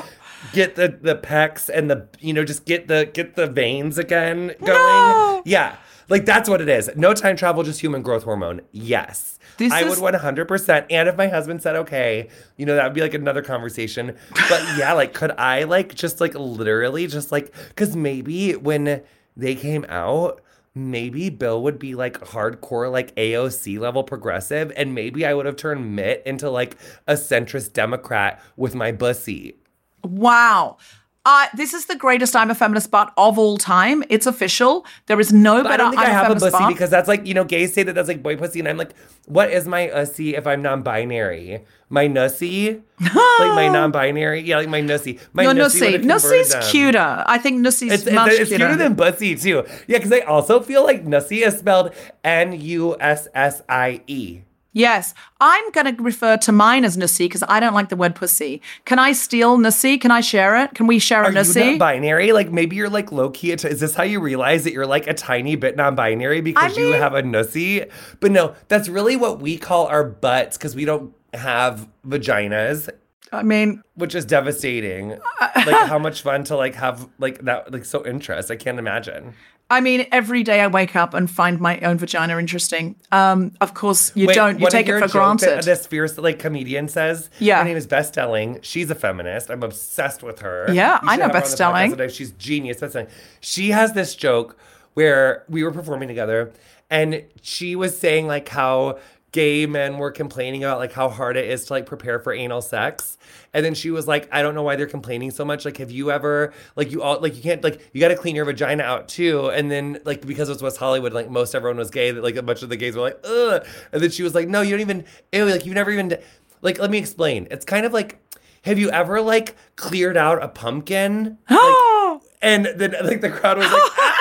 get 0.54 0.76
the 0.76 0.98
the 1.02 1.16
pecs 1.16 1.70
and 1.70 1.90
the 1.90 2.08
you 2.20 2.34
know 2.34 2.44
just 2.44 2.66
get 2.66 2.88
the 2.88 3.10
get 3.14 3.36
the 3.36 3.48
veins 3.48 3.98
again 3.98 4.48
going. 4.60 4.68
No. 4.70 5.42
Yeah. 5.46 5.76
Like 6.10 6.26
that's 6.26 6.50
what 6.50 6.62
it 6.62 6.70
is. 6.70 6.90
No 6.96 7.14
time 7.14 7.36
travel, 7.36 7.64
just 7.64 7.82
human 7.82 8.02
growth 8.02 8.24
hormone. 8.24 8.62
Yes. 8.72 9.40
This 9.58 9.72
I 9.72 9.84
is- 9.84 10.00
would 10.00 10.14
100%. 10.14 10.86
And 10.90 11.08
if 11.10 11.16
my 11.16 11.28
husband 11.28 11.62
said 11.62 11.76
okay, 11.76 12.30
you 12.58 12.66
know, 12.66 12.76
that 12.76 12.84
would 12.86 12.94
be 12.94 13.02
like 13.02 13.14
another 13.14 13.42
conversation. 13.42 14.16
But 14.50 14.64
yeah, 14.78 14.94
like, 14.94 15.14
could 15.14 15.32
I 15.32 15.64
like 15.64 15.94
just 15.96 16.20
like 16.22 16.34
literally 16.36 17.08
just 17.08 17.32
like, 17.32 17.54
because 17.70 17.96
maybe 17.96 18.56
when 18.56 19.02
they 19.38 19.56
came 19.56 19.86
out, 19.90 20.42
maybe 20.76 21.30
Bill 21.30 21.62
would 21.62 21.78
be 21.78 21.94
like 21.94 22.20
hardcore, 22.20 22.92
like 22.92 23.16
AOC 23.16 23.80
level 23.80 24.04
progressive. 24.04 24.72
And 24.76 24.96
maybe 24.96 25.24
I 25.26 25.34
would 25.36 25.46
have 25.46 25.56
turned 25.56 25.96
Mitt 25.96 26.24
into 26.26 26.50
like 26.50 26.78
a 27.08 27.14
centrist 27.14 27.74
Democrat 27.74 28.42
with 28.58 28.74
my 28.76 28.92
bussy. 28.92 29.56
wow. 30.04 30.78
Uh, 31.26 31.48
this 31.56 31.74
is 31.74 31.86
the 31.86 31.96
greatest 31.96 32.36
I'm 32.36 32.52
a 32.52 32.56
feminist 32.56 32.92
butt 32.92 33.14
of 33.16 33.40
all 33.40 33.58
time. 33.58 34.04
It's 34.10 34.26
official. 34.26 34.86
There 35.06 35.20
is 35.22 35.32
no 35.32 35.64
But 35.64 35.72
I 35.72 35.78
don't 35.78 35.92
think 35.92 36.02
I'm 36.02 36.08
I 36.08 36.10
a 36.10 36.14
have 36.14 36.24
a 36.24 36.36
feminist 36.36 36.52
bussy 36.52 36.74
because 36.74 36.90
that's 36.90 37.08
like, 37.08 37.26
you 37.26 37.34
know, 37.34 37.46
gays 37.46 37.74
say 37.74 37.84
that 37.84 37.94
that's 37.94 38.10
like 38.10 38.22
boy 38.22 38.36
pussy. 38.36 38.60
And 38.60 38.68
I'm 38.68 38.76
like, 38.78 38.94
what 39.26 39.50
is 39.50 39.66
my 39.66 39.88
ussy 39.88 40.38
if 40.38 40.46
I'm 40.46 40.62
non 40.62 40.82
binary? 40.82 41.64
My 41.88 42.08
nussy? 42.10 42.82
like 43.00 43.56
my 43.56 43.70
non 43.72 43.92
binary? 43.92 44.42
Yeah, 44.42 44.58
like 44.58 44.68
my 44.68 44.82
nussy. 44.82 45.18
My 45.32 45.44
Your 45.44 45.54
nussy. 45.54 45.98
Nussy's 46.04 46.50
them. 46.50 46.64
cuter. 46.64 47.24
I 47.26 47.38
think 47.38 47.66
Nussy's 47.66 47.94
It's, 47.94 48.12
much 48.12 48.32
it's, 48.32 48.40
it's 48.42 48.50
cuter. 48.50 48.66
cuter 48.66 48.76
than 48.78 48.94
bussy 48.96 49.36
too. 49.36 49.64
Yeah, 49.88 50.00
because 50.00 50.12
I 50.12 50.20
also 50.22 50.60
feel 50.60 50.84
like 50.84 51.06
nussy 51.06 51.46
is 51.46 51.58
spelled 51.58 51.94
N 52.26 52.60
U 52.60 52.98
S 53.00 53.30
S 53.34 53.62
I 53.70 54.02
E. 54.08 54.42
Yes, 54.74 55.14
I'm 55.40 55.72
going 55.72 55.96
to 55.96 56.04
refer 56.04 56.36
to 56.38 56.52
mine 56.52 56.84
as 56.84 56.98
Nussy 56.98 57.26
because 57.26 57.44
I 57.48 57.60
don't 57.60 57.76
like 57.76 57.90
the 57.90 57.96
word 57.96 58.16
pussy. 58.16 58.62
Can 58.86 58.98
I 58.98 59.12
steal 59.12 59.58
Nussy? 59.58 60.02
Can 60.02 60.10
I 60.10 60.22
share 60.22 60.62
it? 60.64 60.74
Can 60.74 60.88
we 60.88 60.98
share 60.98 61.22
a 61.22 61.26
Are 61.28 61.32
you 61.32 61.38
Nussy? 61.38 61.72
not 61.72 61.80
binary? 61.80 62.34
Like 62.34 62.52
maybe 62.52 62.76
you're 62.76 62.90
like 62.90 63.12
low 63.12 63.30
key. 63.30 63.52
Is 63.52 63.62
this 63.80 63.94
how 63.94 64.04
you 64.04 64.20
realize 64.20 64.64
that 64.64 64.74
you're 64.74 64.88
like 64.88 65.06
a 65.08 65.14
tiny 65.14 65.56
bit 65.56 65.76
non-binary 65.76 66.42
because 66.42 66.76
you 66.76 66.92
mean- 66.92 67.00
have 67.00 67.14
a 67.14 67.22
nussy? 67.22 67.90
But 68.20 68.32
no, 68.32 68.56
that's 68.68 68.90
really 68.90 69.16
what 69.16 69.40
we 69.40 69.58
call 69.58 69.88
our 69.88 70.04
butts 70.04 70.58
because 70.58 70.76
we 70.76 70.86
don't 70.86 71.14
have 71.34 71.88
vaginas. 72.06 72.90
I 73.32 73.42
mean, 73.42 73.82
which 73.96 74.14
is 74.14 74.26
devastating. 74.26 75.10
like 75.42 75.88
how 75.88 75.98
much 75.98 76.22
fun 76.22 76.44
to 76.46 76.56
like 76.56 76.76
have 76.76 77.10
like 77.18 77.40
that 77.46 77.72
like 77.72 77.86
so 77.86 78.06
interest. 78.06 78.52
I 78.52 78.56
can't 78.56 78.78
imagine. 78.78 79.34
I 79.74 79.82
mean, 79.82 80.06
every 80.12 80.44
day 80.44 80.62
I 80.62 80.68
wake 80.68 80.96
up 80.96 81.16
and 81.16 81.30
find 81.30 81.60
my 81.60 81.80
own 81.80 81.98
vagina 81.98 82.38
interesting. 82.38 82.96
Um, 83.12 83.54
of 83.60 83.74
course, 83.74 84.12
you 84.16 84.28
Wait, 84.28 84.36
don't. 84.36 84.60
You 84.60 84.70
take 84.70 84.88
it 84.88 85.00
for 85.00 85.08
granted. 85.08 85.64
This 85.64 85.88
fierce 85.88 86.16
like 86.20 86.38
comedian 86.38 86.88
says. 86.88 87.32
Yeah. 87.40 87.58
Her 87.58 87.64
name 87.64 87.78
is 87.78 87.88
Beth 87.88 88.06
Stelling. 88.06 88.60
She's 88.62 88.92
a 88.92 88.96
feminist. 88.96 89.50
I'm 89.50 89.64
obsessed 89.64 90.22
with 90.22 90.42
her. 90.42 90.72
Yeah, 90.72 91.00
I 91.02 91.16
know 91.16 91.24
have 91.24 91.34
her 91.34 91.42
Beth 91.42 91.62
on 91.62 91.88
the 91.88 91.90
podcast 91.90 91.94
Stelling. 91.94 92.10
She's 92.10 92.32
genius. 92.34 92.80
Beth 92.82 92.92
Stelling. 92.92 93.08
She 93.40 93.72
has 93.72 93.94
this 93.94 94.16
joke 94.16 94.58
where 94.94 95.44
we 95.50 95.64
were 95.64 95.72
performing 95.72 96.08
together, 96.08 96.54
and 96.92 97.24
she 97.42 97.76
was 97.76 97.98
saying 97.98 98.28
like 98.28 98.50
how 98.50 99.00
gay 99.34 99.66
men 99.66 99.98
were 99.98 100.12
complaining 100.12 100.64
about 100.64 100.78
like 100.78 100.94
how 100.94 101.10
hard 101.10 101.36
it 101.36 101.50
is 101.50 101.66
to 101.66 101.74
like 101.74 101.86
prepare 101.86 102.20
for 102.20 102.32
anal 102.32 102.62
sex. 102.62 103.18
And 103.52 103.66
then 103.66 103.74
she 103.74 103.92
was 103.92 104.08
like, 104.08 104.30
I 104.32 104.42
don't 104.42 104.56
know 104.56 104.64
why 104.64 104.76
they're 104.78 104.86
complaining 104.86 105.32
so 105.32 105.44
much. 105.44 105.66
Like, 105.66 105.78
have 105.78 105.92
you 105.92 106.12
ever 106.12 106.54
like 106.76 106.92
you 106.92 107.02
all 107.02 107.20
like 107.20 107.36
you 107.36 107.42
can't 107.42 107.62
like 107.64 107.82
you 107.92 108.00
got 108.00 108.10
to 108.10 108.16
clean 108.16 108.36
your 108.36 108.46
vagina 108.46 108.84
out 108.84 109.10
too. 109.10 109.50
And 109.50 109.70
then 109.70 110.00
like 110.06 110.26
because 110.26 110.48
it 110.48 110.54
was 110.54 110.62
West 110.62 110.78
Hollywood, 110.78 111.12
like 111.12 111.30
most 111.30 111.54
everyone 111.54 111.78
was 111.78 111.90
gay. 111.90 112.12
That 112.12 112.24
like 112.24 112.36
a 112.36 112.44
bunch 112.44 112.62
of 112.62 112.70
the 112.70 112.78
gays 112.78 112.96
were 112.96 113.02
like, 113.02 113.20
ugh. 113.26 113.66
And 113.92 114.02
then 114.02 114.12
she 114.12 114.24
was 114.24 114.34
like, 114.34 114.48
No, 114.48 114.62
you 114.62 114.72
don't 114.72 114.82
even. 114.82 115.06
Ew, 115.34 115.46
like 115.46 115.66
you've 115.66 115.76
never 115.76 115.92
even 115.92 116.18
like. 116.62 116.80
Let 116.80 116.92
me 116.92 117.00
explain. 117.00 117.48
It's 117.52 117.66
kind 117.66 117.86
of 117.86 117.92
like. 117.92 118.20
Have 118.64 118.80
you 118.80 118.90
ever 118.92 119.20
like 119.20 119.58
cleared 119.76 120.16
out 120.16 120.42
a 120.42 120.48
pumpkin? 120.48 121.38
Like, 121.50 122.22
and 122.42 122.66
then 122.78 122.96
like 123.04 123.20
the 123.20 123.30
crowd 123.30 123.58
was 123.58 123.66
like, 123.66 123.74
ah, 123.98 124.13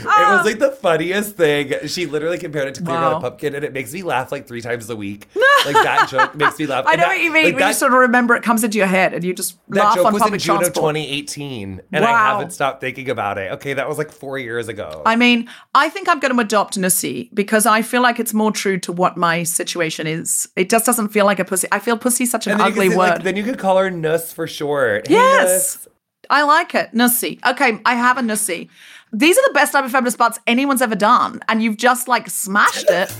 it 0.00 0.04
was 0.04 0.44
like 0.44 0.54
um, 0.54 0.60
the 0.60 0.70
funniest 0.72 1.36
thing. 1.36 1.72
She 1.86 2.06
literally 2.06 2.38
compared 2.38 2.68
it 2.68 2.74
to 2.76 2.82
clearing 2.82 3.02
out 3.02 3.18
a 3.18 3.20
pumpkin, 3.20 3.54
and 3.54 3.64
it 3.64 3.72
makes 3.72 3.92
me 3.92 4.02
laugh 4.02 4.32
like 4.32 4.46
three 4.46 4.60
times 4.60 4.88
a 4.90 4.96
week. 4.96 5.28
Like 5.64 5.74
that 5.74 6.08
joke 6.08 6.34
makes 6.34 6.58
me 6.58 6.66
laugh. 6.66 6.86
I 6.88 6.96
know 6.96 7.02
that- 7.02 7.08
what 7.10 7.20
you 7.20 7.32
mean. 7.32 7.44
like, 7.44 7.54
when 7.54 7.60
that- 7.60 7.68
you 7.68 7.74
sort 7.74 7.92
of 7.92 7.98
remember 8.00 8.34
it 8.34 8.42
comes 8.42 8.64
into 8.64 8.78
your 8.78 8.88
head 8.88 9.14
and 9.14 9.22
you 9.22 9.32
just 9.32 9.56
that 9.68 9.84
laugh 9.84 9.94
joke 9.94 10.06
on 10.06 10.12
was 10.14 10.26
in 10.26 10.36
June 10.40 10.56
of 10.56 10.72
2018, 10.72 11.80
and 11.92 12.04
I 12.04 12.10
haven't 12.10 12.50
stopped 12.52 12.80
thinking 12.80 13.08
about 13.08 13.38
it. 13.38 13.52
Okay, 13.52 13.72
that 13.74 13.88
was 13.88 13.96
like 13.96 14.10
four 14.10 14.38
years 14.38 14.66
ago. 14.66 15.02
I 15.06 15.14
mean, 15.14 15.48
I 15.72 15.88
think 15.88 16.08
I'm 16.08 16.18
going 16.18 16.34
to 16.34 16.40
adopt 16.40 16.76
Nussy 16.76 17.30
because 17.32 17.64
I 17.64 17.82
feel 17.82 18.02
like 18.02 18.18
it's 18.18 18.34
more 18.34 18.50
true 18.50 18.76
to 18.80 18.90
what 18.92 19.16
my 19.16 19.44
situation 19.44 20.08
is. 20.08 20.48
It 20.56 20.68
just 20.68 20.84
doesn't 20.84 21.10
feel 21.10 21.26
like 21.26 21.38
a 21.38 21.44
pussy. 21.44 21.68
I 21.70 21.78
feel 21.78 21.96
pussy 21.96 22.26
such 22.26 22.48
an 22.48 22.54
and 22.54 22.60
then 22.60 22.66
you 22.66 22.72
ugly 22.72 22.90
say, 22.90 22.96
word. 22.96 23.08
Like, 23.10 23.22
then 23.22 23.36
you 23.36 23.44
could 23.44 23.58
call 23.60 23.78
her 23.78 23.88
Nuss 23.88 24.32
for 24.32 24.48
short. 24.48 25.06
Hey, 25.06 25.14
Yes. 25.14 25.76
Nuss. 25.76 25.88
I 26.30 26.42
like 26.44 26.74
it. 26.74 26.92
Nussy. 26.92 27.38
Okay, 27.46 27.80
I 27.84 27.94
have 27.94 28.16
a 28.16 28.22
Nussy. 28.22 28.68
These 29.14 29.36
are 29.36 29.46
the 29.48 29.52
best 29.52 29.72
type 29.72 29.84
of 29.84 29.90
feminist 29.90 30.16
butts 30.16 30.38
anyone's 30.46 30.80
ever 30.80 30.94
done, 30.94 31.40
and 31.46 31.62
you've 31.62 31.76
just 31.76 32.08
like 32.08 32.30
smashed 32.30 32.88
it. 32.88 33.14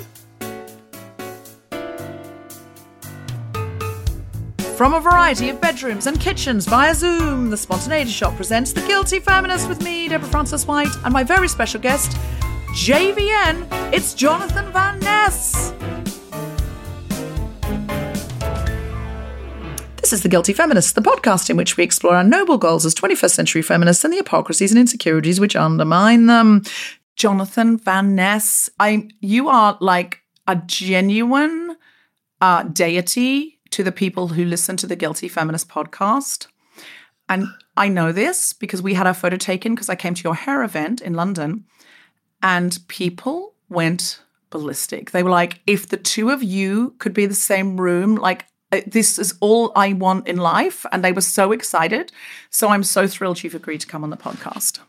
From 4.75 4.95
a 4.95 5.01
variety 5.01 5.51
of 5.51 5.61
bedrooms 5.61 6.07
and 6.07 6.19
kitchens 6.19 6.67
via 6.67 6.95
Zoom, 6.95 7.51
the 7.51 7.59
Spontaneity 7.59 8.11
Shop 8.11 8.35
presents 8.37 8.73
The 8.73 8.81
Guilty 8.81 9.21
Feminist 9.21 9.69
with 9.69 9.83
me, 9.83 10.09
Deborah 10.09 10.29
Frances-White, 10.29 10.89
and 11.05 11.13
my 11.13 11.23
very 11.23 11.47
special 11.47 11.79
guest, 11.79 12.17
JVN. 12.75 13.67
It's 13.93 14.15
Jonathan 14.15 14.73
Van 14.73 14.99
Ness. 15.01 15.75
This 20.13 20.19
is 20.19 20.25
The 20.25 20.29
Guilty 20.29 20.53
Feminist, 20.53 20.95
the 20.95 21.01
podcast 21.01 21.49
in 21.49 21.57
which 21.57 21.79
we 21.79 21.85
explore 21.85 22.17
our 22.17 22.23
noble 22.23 22.59
goals 22.59 22.85
as 22.85 22.95
21st 22.95 23.31
century 23.31 23.63
feminists 23.63 24.05
and 24.05 24.13
the 24.13 24.19
hypocrisies 24.19 24.71
and 24.71 24.79
insecurities 24.79 25.41
which 25.41 25.57
undermine 25.57 26.27
them. 26.27 26.65
Jonathan 27.17 27.79
Van 27.79 28.15
Ness, 28.15 28.69
I 28.79 29.09
you 29.21 29.49
are 29.49 29.79
like 29.81 30.21
a 30.47 30.57
genuine 30.67 31.79
uh, 32.43 32.65
deity 32.65 33.59
to 33.71 33.83
the 33.83 33.91
people 33.91 34.29
who 34.29 34.45
listen 34.45 34.77
to 34.77 34.87
the 34.87 34.97
Guilty 34.97 35.29
Feminist 35.29 35.71
podcast. 35.71 36.47
And 37.31 37.47
I 37.79 37.89
know 37.89 38.13
this 38.13 38.53
because 38.53 38.83
we 38.83 38.93
had 38.93 39.07
our 39.07 39.15
photo 39.15 39.39
taken 39.39 39.75
because 39.75 39.89
I 39.89 39.95
came 39.95 40.13
to 40.13 40.25
your 40.25 40.35
hair 40.35 40.63
event 40.63 41.01
in 41.01 41.15
London 41.15 41.65
and 42.43 42.79
people 42.89 43.55
went 43.71 44.21
ballistic. 44.51 45.13
They 45.13 45.23
were 45.23 45.31
like, 45.31 45.63
if 45.67 45.89
the 45.89 45.97
two 45.97 46.29
of 46.29 46.43
you 46.43 46.97
could 46.99 47.15
be 47.15 47.25
the 47.25 47.35
same 47.35 47.81
room, 47.81 48.17
like 48.17 48.45
Uh, 48.73 48.81
this 48.87 49.19
is 49.19 49.35
all 49.41 49.71
I 49.77 49.93
want 49.93 50.27
in 50.27 50.39
life. 50.39 50.87
And 50.91 51.05
they 51.05 51.13
were 51.13 51.21
so 51.21 51.53
excited. 51.53 52.11
So 52.51 52.69
I'm 52.69 52.83
so 52.83 53.07
thrilled 53.07 53.43
you've 53.43 53.55
agreed 53.55 53.83
to 53.83 53.87
come 53.87 54.03
on 54.03 54.11
the 54.11 54.17
podcast. 54.17 54.81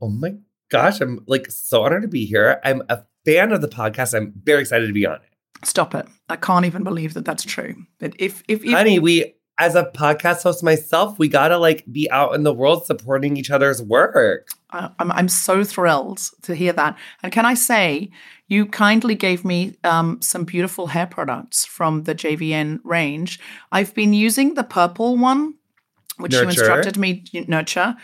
Oh 0.00 0.08
my 0.08 0.36
gosh, 0.70 1.00
I'm 1.00 1.24
like 1.26 1.50
so 1.50 1.82
honored 1.84 2.02
to 2.02 2.08
be 2.08 2.24
here. 2.24 2.60
I'm 2.64 2.82
a 2.88 3.02
fan 3.24 3.52
of 3.52 3.60
the 3.60 3.68
podcast. 3.68 4.14
I'm 4.16 4.32
very 4.44 4.60
excited 4.60 4.86
to 4.86 4.92
be 4.92 5.06
on 5.06 5.16
it. 5.16 5.22
Stop 5.64 5.94
it. 5.94 6.06
I 6.28 6.36
can't 6.36 6.66
even 6.66 6.84
believe 6.84 7.14
that 7.14 7.24
that's 7.24 7.44
true. 7.44 7.74
But 7.98 8.14
if, 8.18 8.42
if, 8.46 8.62
if 8.64 8.72
Honey, 8.72 8.98
we 8.98 9.34
as 9.58 9.74
a 9.74 9.84
podcast 9.84 10.42
host 10.42 10.62
myself, 10.62 11.18
we 11.18 11.28
gotta 11.28 11.56
like 11.56 11.84
be 11.90 12.10
out 12.10 12.34
in 12.34 12.42
the 12.42 12.52
world 12.52 12.84
supporting 12.84 13.36
each 13.38 13.50
other's 13.50 13.82
work. 13.82 14.48
I- 14.70 14.90
I'm, 14.98 15.10
I'm 15.12 15.28
so 15.28 15.64
thrilled 15.64 16.20
to 16.42 16.54
hear 16.54 16.74
that. 16.74 16.98
And 17.22 17.32
can 17.32 17.46
I 17.46 17.54
say, 17.54 18.10
you 18.48 18.66
kindly 18.66 19.14
gave 19.14 19.44
me 19.44 19.76
um, 19.82 20.20
some 20.22 20.44
beautiful 20.44 20.88
hair 20.88 21.06
products 21.06 21.64
from 21.64 22.04
the 22.04 22.14
JVN 22.14 22.80
range. 22.84 23.40
I've 23.72 23.94
been 23.94 24.12
using 24.12 24.54
the 24.54 24.64
purple 24.64 25.16
one, 25.16 25.54
which 26.18 26.32
you 26.34 26.42
instructed 26.42 26.96
me 26.96 27.20
to 27.32 27.50
nurture. 27.50 27.96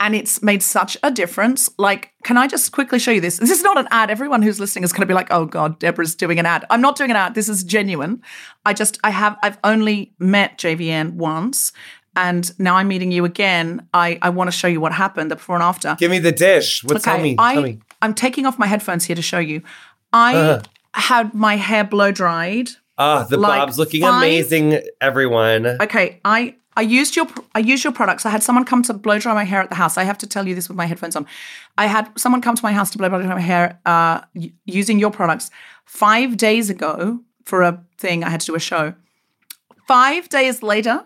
And 0.00 0.14
it's 0.14 0.44
made 0.44 0.62
such 0.62 0.96
a 1.02 1.10
difference. 1.10 1.68
Like, 1.76 2.12
can 2.22 2.36
I 2.36 2.46
just 2.46 2.70
quickly 2.70 3.00
show 3.00 3.10
you 3.10 3.20
this? 3.20 3.38
This 3.38 3.50
is 3.50 3.64
not 3.64 3.76
an 3.76 3.88
ad. 3.90 4.12
Everyone 4.12 4.42
who's 4.42 4.60
listening 4.60 4.84
is 4.84 4.92
going 4.92 5.00
to 5.00 5.06
be 5.06 5.14
like, 5.14 5.26
"Oh 5.32 5.44
God, 5.44 5.80
Deborah's 5.80 6.14
doing 6.14 6.38
an 6.38 6.46
ad." 6.46 6.64
I'm 6.70 6.80
not 6.80 6.94
doing 6.94 7.10
an 7.10 7.16
ad. 7.16 7.34
This 7.34 7.48
is 7.48 7.64
genuine. 7.64 8.22
I 8.64 8.74
just, 8.74 9.00
I 9.02 9.10
have, 9.10 9.36
I've 9.42 9.58
only 9.64 10.14
met 10.20 10.56
JVN 10.56 11.14
once, 11.14 11.72
and 12.14 12.56
now 12.60 12.76
I'm 12.76 12.86
meeting 12.86 13.10
you 13.10 13.24
again. 13.24 13.88
I, 13.92 14.18
I 14.22 14.30
want 14.30 14.48
to 14.48 14.56
show 14.56 14.68
you 14.68 14.80
what 14.80 14.92
happened, 14.92 15.32
the 15.32 15.36
before 15.36 15.56
and 15.56 15.64
after. 15.64 15.96
Give 15.98 16.12
me 16.12 16.20
the 16.20 16.32
dish. 16.32 16.84
What 16.84 17.02
tell 17.02 17.20
me? 17.20 17.34
I, 17.36 17.60
me. 17.60 17.78
I'm 18.00 18.14
taking 18.14 18.46
off 18.46 18.58
my 18.58 18.66
headphones 18.66 19.04
here 19.04 19.16
to 19.16 19.22
show 19.22 19.38
you. 19.38 19.62
I 20.12 20.34
Uh. 20.36 20.62
had 20.94 21.34
my 21.34 21.56
hair 21.56 21.84
blow 21.84 22.10
dried. 22.12 22.70
Ah, 22.96 23.22
the 23.24 23.36
like 23.36 23.60
bob's 23.60 23.78
looking 23.78 24.00
five- 24.02 24.14
amazing, 24.22 24.80
everyone. 25.00 25.66
Okay, 25.80 26.20
I 26.24 26.54
I 26.76 26.82
used 26.82 27.16
your 27.16 27.26
I 27.54 27.58
used 27.60 27.84
your 27.84 27.92
products. 27.92 28.24
I 28.26 28.30
had 28.30 28.42
someone 28.42 28.64
come 28.64 28.82
to 28.84 28.92
blow 28.94 29.18
dry 29.18 29.34
my 29.34 29.44
hair 29.44 29.60
at 29.60 29.68
the 29.68 29.74
house. 29.76 29.96
I 29.98 30.04
have 30.04 30.18
to 30.18 30.26
tell 30.26 30.46
you 30.48 30.54
this 30.54 30.68
with 30.68 30.76
my 30.76 30.86
headphones 30.86 31.14
on. 31.16 31.26
I 31.76 31.86
had 31.86 32.08
someone 32.16 32.40
come 32.40 32.54
to 32.56 32.62
my 32.64 32.72
house 32.72 32.90
to 32.90 32.98
blow 32.98 33.08
dry 33.08 33.22
my 33.34 33.40
hair 33.40 33.78
uh, 33.86 34.20
using 34.64 34.98
your 34.98 35.10
products 35.10 35.50
five 35.84 36.36
days 36.36 36.70
ago 36.70 37.20
for 37.44 37.62
a 37.62 37.80
thing. 37.98 38.24
I 38.24 38.30
had 38.30 38.40
to 38.40 38.46
do 38.46 38.54
a 38.54 38.60
show. 38.60 38.94
Five 39.86 40.28
days 40.28 40.62
later, 40.62 41.04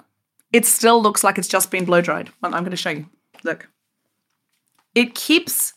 it 0.53 0.67
still 0.67 1.01
looks 1.03 1.23
like 1.25 1.39
it's 1.39 1.49
just 1.49 1.71
been 1.71 1.85
blow 1.85 2.01
dried. 2.01 2.31
Well, 2.41 2.55
I'm 2.55 2.63
going 2.65 2.71
to 2.73 2.77
show 2.77 2.91
you. 2.91 3.07
Look, 3.45 3.69
it 4.95 5.15
keeps 5.15 5.73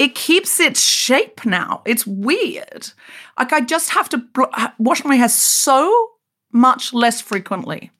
it 0.00 0.14
keeps 0.14 0.58
its 0.58 0.80
shape 0.82 1.44
now. 1.44 1.82
It's 1.84 2.06
weird. 2.06 2.90
Like 3.38 3.52
I 3.52 3.60
just 3.60 3.90
have 3.90 4.08
to 4.08 4.16
bl- 4.16 4.44
wash 4.78 5.04
my 5.04 5.16
hair 5.16 5.28
so 5.28 6.12
much 6.52 6.94
less 6.94 7.20
frequently. 7.20 7.90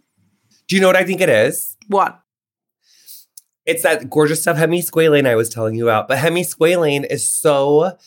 Do 0.67 0.77
you 0.77 0.81
know 0.81 0.87
what 0.87 0.97
I 0.97 1.05
think 1.05 1.21
it 1.21 1.29
is? 1.29 1.77
What? 1.89 2.19
It's 3.67 3.83
that 3.83 4.09
gorgeous 4.09 4.41
stuff 4.41 4.57
hemisqualane 4.57 5.27
I 5.27 5.35
was 5.35 5.51
telling 5.51 5.75
you 5.75 5.85
about. 5.89 6.09
But 6.09 6.19
hemisqualane 6.19 7.05
is 7.05 7.29
so 7.29 7.99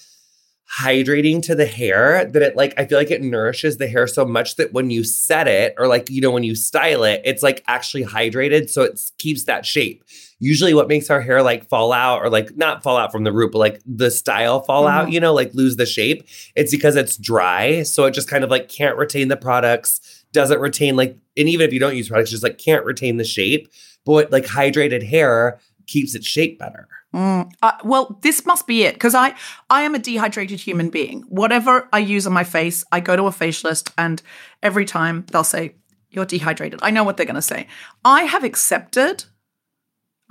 hydrating 0.79 1.43
to 1.43 1.53
the 1.53 1.67
hair 1.67 2.25
that 2.25 2.41
it 2.41 2.55
like 2.55 2.73
I 2.77 2.85
feel 2.85 2.97
like 2.97 3.11
it 3.11 3.21
nourishes 3.21 3.77
the 3.77 3.87
hair 3.87 4.07
so 4.07 4.25
much 4.25 4.55
that 4.55 4.73
when 4.73 4.89
you 4.89 5.03
set 5.03 5.47
it 5.47 5.75
or 5.77 5.85
like 5.87 6.09
you 6.09 6.19
know 6.19 6.31
when 6.31 6.43
you 6.43 6.55
style 6.55 7.03
it, 7.03 7.21
it's 7.25 7.43
like 7.43 7.63
actually 7.67 8.05
hydrated 8.05 8.71
so 8.71 8.81
it 8.81 8.99
keeps 9.19 9.43
that 9.43 9.67
shape. 9.67 10.03
Usually 10.43 10.73
what 10.73 10.87
makes 10.87 11.09
our 11.09 11.21
hair 11.21 11.41
like 11.41 11.69
fall 11.69 11.93
out 11.93 12.21
or 12.21 12.29
like 12.29 12.57
not 12.57 12.83
fall 12.83 12.97
out 12.97 13.11
from 13.11 13.23
the 13.23 13.31
root 13.31 13.51
but 13.53 13.59
like 13.59 13.81
the 13.85 14.11
style 14.11 14.61
fall 14.61 14.87
out, 14.87 15.11
you 15.11 15.19
know, 15.19 15.33
like 15.33 15.53
lose 15.53 15.77
the 15.77 15.85
shape, 15.85 16.27
it's 16.55 16.71
because 16.71 16.95
it's 16.95 17.15
dry, 17.17 17.83
so 17.83 18.03
it 18.05 18.11
just 18.11 18.27
kind 18.27 18.43
of 18.43 18.49
like 18.49 18.67
can't 18.67 18.97
retain 18.97 19.29
the 19.29 19.37
products, 19.37 20.25
doesn't 20.33 20.59
retain 20.59 20.95
like 20.95 21.17
and 21.37 21.47
even 21.47 21.65
if 21.65 21.73
you 21.73 21.79
don't 21.79 21.95
use 21.95 22.09
products 22.09 22.31
just 22.31 22.43
like 22.43 22.57
can't 22.57 22.85
retain 22.85 23.17
the 23.17 23.23
shape. 23.23 23.71
But 24.05 24.31
like 24.31 24.45
hydrated 24.45 25.07
hair 25.07 25.59
keeps 25.87 26.13
its 26.13 26.27
shape 26.27 26.59
better. 26.59 26.89
Uh, 27.13 27.45
well, 27.83 28.19
this 28.21 28.45
must 28.45 28.65
be 28.67 28.83
it 28.83 28.95
because 28.95 29.15
I 29.15 29.35
I 29.69 29.83
am 29.83 29.95
a 29.95 29.99
dehydrated 29.99 30.59
human 30.59 30.89
being. 30.89 31.21
Whatever 31.29 31.87
I 31.93 31.99
use 31.99 32.27
on 32.27 32.33
my 32.33 32.43
face, 32.43 32.83
I 32.91 32.99
go 32.99 33.15
to 33.15 33.27
a 33.27 33.31
facialist, 33.31 33.91
and 33.97 34.21
every 34.61 34.85
time 34.85 35.25
they'll 35.31 35.43
say 35.43 35.75
you're 36.13 36.25
dehydrated. 36.25 36.79
I 36.83 36.91
know 36.91 37.03
what 37.03 37.17
they're 37.17 37.25
going 37.25 37.35
to 37.35 37.41
say. 37.41 37.67
I 38.05 38.23
have 38.23 38.43
accepted. 38.43 39.25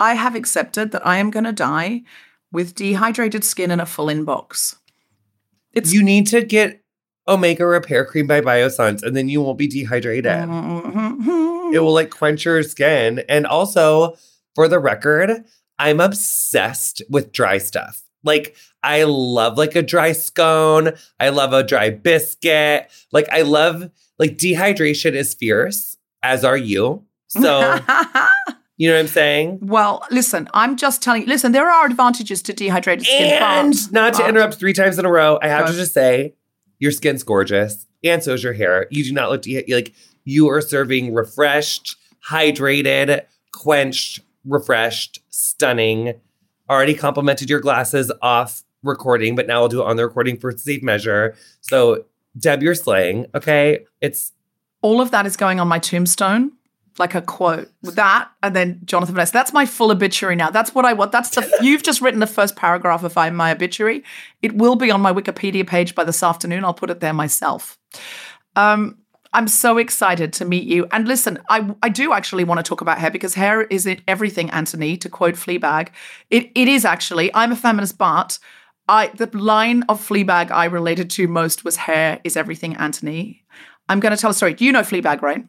I 0.03 0.15
have 0.15 0.35
accepted 0.35 0.91
that 0.91 1.07
I 1.07 1.17
am 1.17 1.31
going 1.31 1.45
to 1.45 1.53
die 1.53 2.01
with 2.51 2.75
dehydrated 2.75 3.43
skin 3.45 3.71
and 3.71 3.79
a 3.79 3.85
full 3.85 4.07
inbox. 4.07 4.75
It's 5.71 5.93
You 5.93 6.03
need 6.03 6.27
to 6.27 6.43
get 6.43 6.81
Omega 7.25 7.65
Repair 7.65 8.03
Cream 8.05 8.27
by 8.27 8.41
Biossance, 8.41 9.01
and 9.01 9.15
then 9.15 9.29
you 9.29 9.41
won't 9.41 9.57
be 9.57 9.67
dehydrated. 9.67 10.25
Mhm. 10.25 11.73
It 11.73 11.79
will 11.79 11.93
like 11.93 12.09
quench 12.09 12.43
your 12.43 12.61
skin. 12.63 13.23
And 13.29 13.47
also, 13.47 14.17
for 14.55 14.67
the 14.67 14.77
record, 14.77 15.45
I'm 15.79 16.01
obsessed 16.01 17.01
with 17.09 17.31
dry 17.31 17.57
stuff. 17.57 18.03
Like, 18.25 18.55
I 18.83 19.03
love 19.03 19.57
like 19.57 19.75
a 19.77 19.81
dry 19.81 20.11
scone. 20.11 20.91
I 21.19 21.29
love 21.29 21.53
a 21.53 21.63
dry 21.63 21.91
biscuit. 21.91 22.91
Like, 23.13 23.29
I 23.31 23.43
love 23.43 23.89
like 24.19 24.37
dehydration 24.37 25.13
is 25.13 25.33
fierce, 25.33 25.95
as 26.21 26.43
are 26.43 26.57
you. 26.57 27.05
So, 27.29 27.79
you 28.83 28.89
know 28.89 28.95
what 28.95 29.01
I'm 29.01 29.07
saying? 29.07 29.59
well, 29.61 30.05
listen, 30.11 30.49
I'm 30.53 30.75
just 30.75 31.01
telling 31.01 31.21
you. 31.21 31.27
Listen, 31.27 31.53
there 31.53 31.71
are 31.71 31.85
advantages 31.85 32.41
to 32.41 32.53
dehydrated 32.53 33.05
skin. 33.05 33.41
And 33.41 33.91
not 33.93 34.13
to 34.15 34.27
interrupt 34.27 34.55
three 34.55 34.73
times 34.73 34.99
in 34.99 35.05
a 35.05 35.09
row, 35.09 35.39
I 35.41 35.47
have 35.47 35.67
to 35.67 35.73
just 35.73 35.93
say, 35.93 36.33
your 36.79 36.91
skin's 36.91 37.23
gorgeous, 37.23 37.87
and 38.03 38.21
so 38.21 38.33
is 38.33 38.43
your 38.43 38.51
hair. 38.51 38.87
You 38.91 39.05
do 39.05 39.13
not 39.13 39.29
look 39.29 39.43
de- 39.43 39.63
like 39.73 39.93
you 40.25 40.49
are 40.49 40.59
serving 40.59 41.13
refreshed, 41.13 41.95
hydrated, 42.29 43.21
quenched, 43.53 44.19
refreshed, 44.43 45.21
stunning. 45.29 46.15
Already 46.69 46.93
complimented 46.93 47.49
your 47.49 47.61
glasses 47.61 48.11
off 48.21 48.63
recording, 48.83 49.33
but 49.35 49.47
now 49.47 49.61
I'll 49.61 49.69
do 49.69 49.81
it 49.81 49.85
on 49.85 49.95
the 49.95 50.05
recording 50.05 50.37
for 50.37 50.51
safe 50.51 50.83
measure. 50.83 51.35
So, 51.61 52.03
Deb, 52.37 52.61
you're 52.61 52.75
slaying. 52.75 53.27
Okay, 53.33 53.85
it's 54.01 54.33
all 54.81 54.99
of 54.99 55.11
that 55.11 55.25
is 55.25 55.37
going 55.37 55.61
on 55.61 55.69
my 55.69 55.79
tombstone, 55.79 56.51
like 56.99 57.15
a 57.15 57.21
quote 57.21 57.71
with 57.81 57.95
that, 57.95 58.29
and 58.41 58.55
then 58.55 58.81
Jonathan 58.85 59.15
Van 59.15 59.23
Ness. 59.23 59.31
That's 59.31 59.53
my 59.53 59.65
full 59.65 59.91
obituary 59.91 60.35
now. 60.35 60.49
That's 60.49 60.75
what 60.75 60.85
I 60.85 60.93
want. 60.93 61.11
That's 61.11 61.29
the 61.29 61.51
you've 61.61 61.83
just 61.83 62.01
written 62.01 62.19
the 62.19 62.27
first 62.27 62.55
paragraph 62.55 63.03
of 63.03 63.15
my 63.15 63.51
obituary. 63.51 64.03
It 64.41 64.55
will 64.55 64.75
be 64.75 64.91
on 64.91 65.01
my 65.01 65.11
Wikipedia 65.11 65.65
page 65.65 65.95
by 65.95 66.03
this 66.03 66.21
afternoon. 66.23 66.63
I'll 66.63 66.73
put 66.73 66.89
it 66.89 66.99
there 66.99 67.13
myself. 67.13 67.77
Um, 68.55 68.97
I'm 69.33 69.47
so 69.47 69.79
excited 69.79 70.31
to 70.33 70.45
meet 70.45 70.65
you. 70.65 70.87
And 70.91 71.07
listen, 71.07 71.39
I 71.49 71.73
I 71.81 71.89
do 71.89 72.13
actually 72.13 72.43
want 72.43 72.59
to 72.59 72.63
talk 72.63 72.81
about 72.81 72.99
hair 72.99 73.11
because 73.11 73.33
hair 73.33 73.63
is 73.63 73.85
in 73.87 74.01
everything, 74.07 74.49
Anthony, 74.51 74.95
to 74.97 75.09
quote 75.09 75.35
Fleabag. 75.35 75.89
It 76.29 76.51
it 76.53 76.67
is 76.67 76.85
actually, 76.85 77.33
I'm 77.33 77.51
a 77.51 77.55
feminist, 77.55 77.97
but 77.97 78.37
I 78.87 79.07
the 79.07 79.35
line 79.35 79.83
of 79.89 80.07
Fleabag 80.07 80.51
I 80.51 80.65
related 80.65 81.09
to 81.11 81.27
most 81.27 81.65
was 81.65 81.77
hair 81.77 82.19
is 82.23 82.37
everything, 82.37 82.75
Anthony. 82.75 83.43
I'm 83.89 83.99
gonna 83.99 84.17
tell 84.17 84.31
a 84.31 84.33
story. 84.33 84.53
Do 84.53 84.65
you 84.65 84.71
know 84.71 84.81
Fleabag, 84.81 85.21
right? 85.21 85.45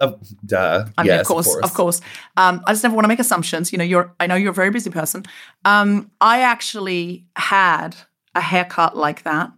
Uh, 0.00 0.12
duh. 0.44 0.86
I 0.96 1.02
mean, 1.02 1.12
yes, 1.12 1.20
of 1.20 1.26
course, 1.26 1.56
of 1.62 1.74
course. 1.74 2.00
Um, 2.36 2.62
I 2.66 2.72
just 2.72 2.82
never 2.82 2.94
want 2.94 3.04
to 3.04 3.08
make 3.08 3.18
assumptions. 3.18 3.72
You 3.72 3.78
know, 3.78 3.84
you're. 3.84 4.14
I 4.18 4.26
know 4.26 4.34
you're 4.34 4.50
a 4.50 4.54
very 4.54 4.70
busy 4.70 4.90
person. 4.90 5.24
Um, 5.64 6.10
I 6.20 6.40
actually 6.40 7.26
had 7.36 7.96
a 8.34 8.40
haircut 8.40 8.96
like 8.96 9.22
that 9.24 9.52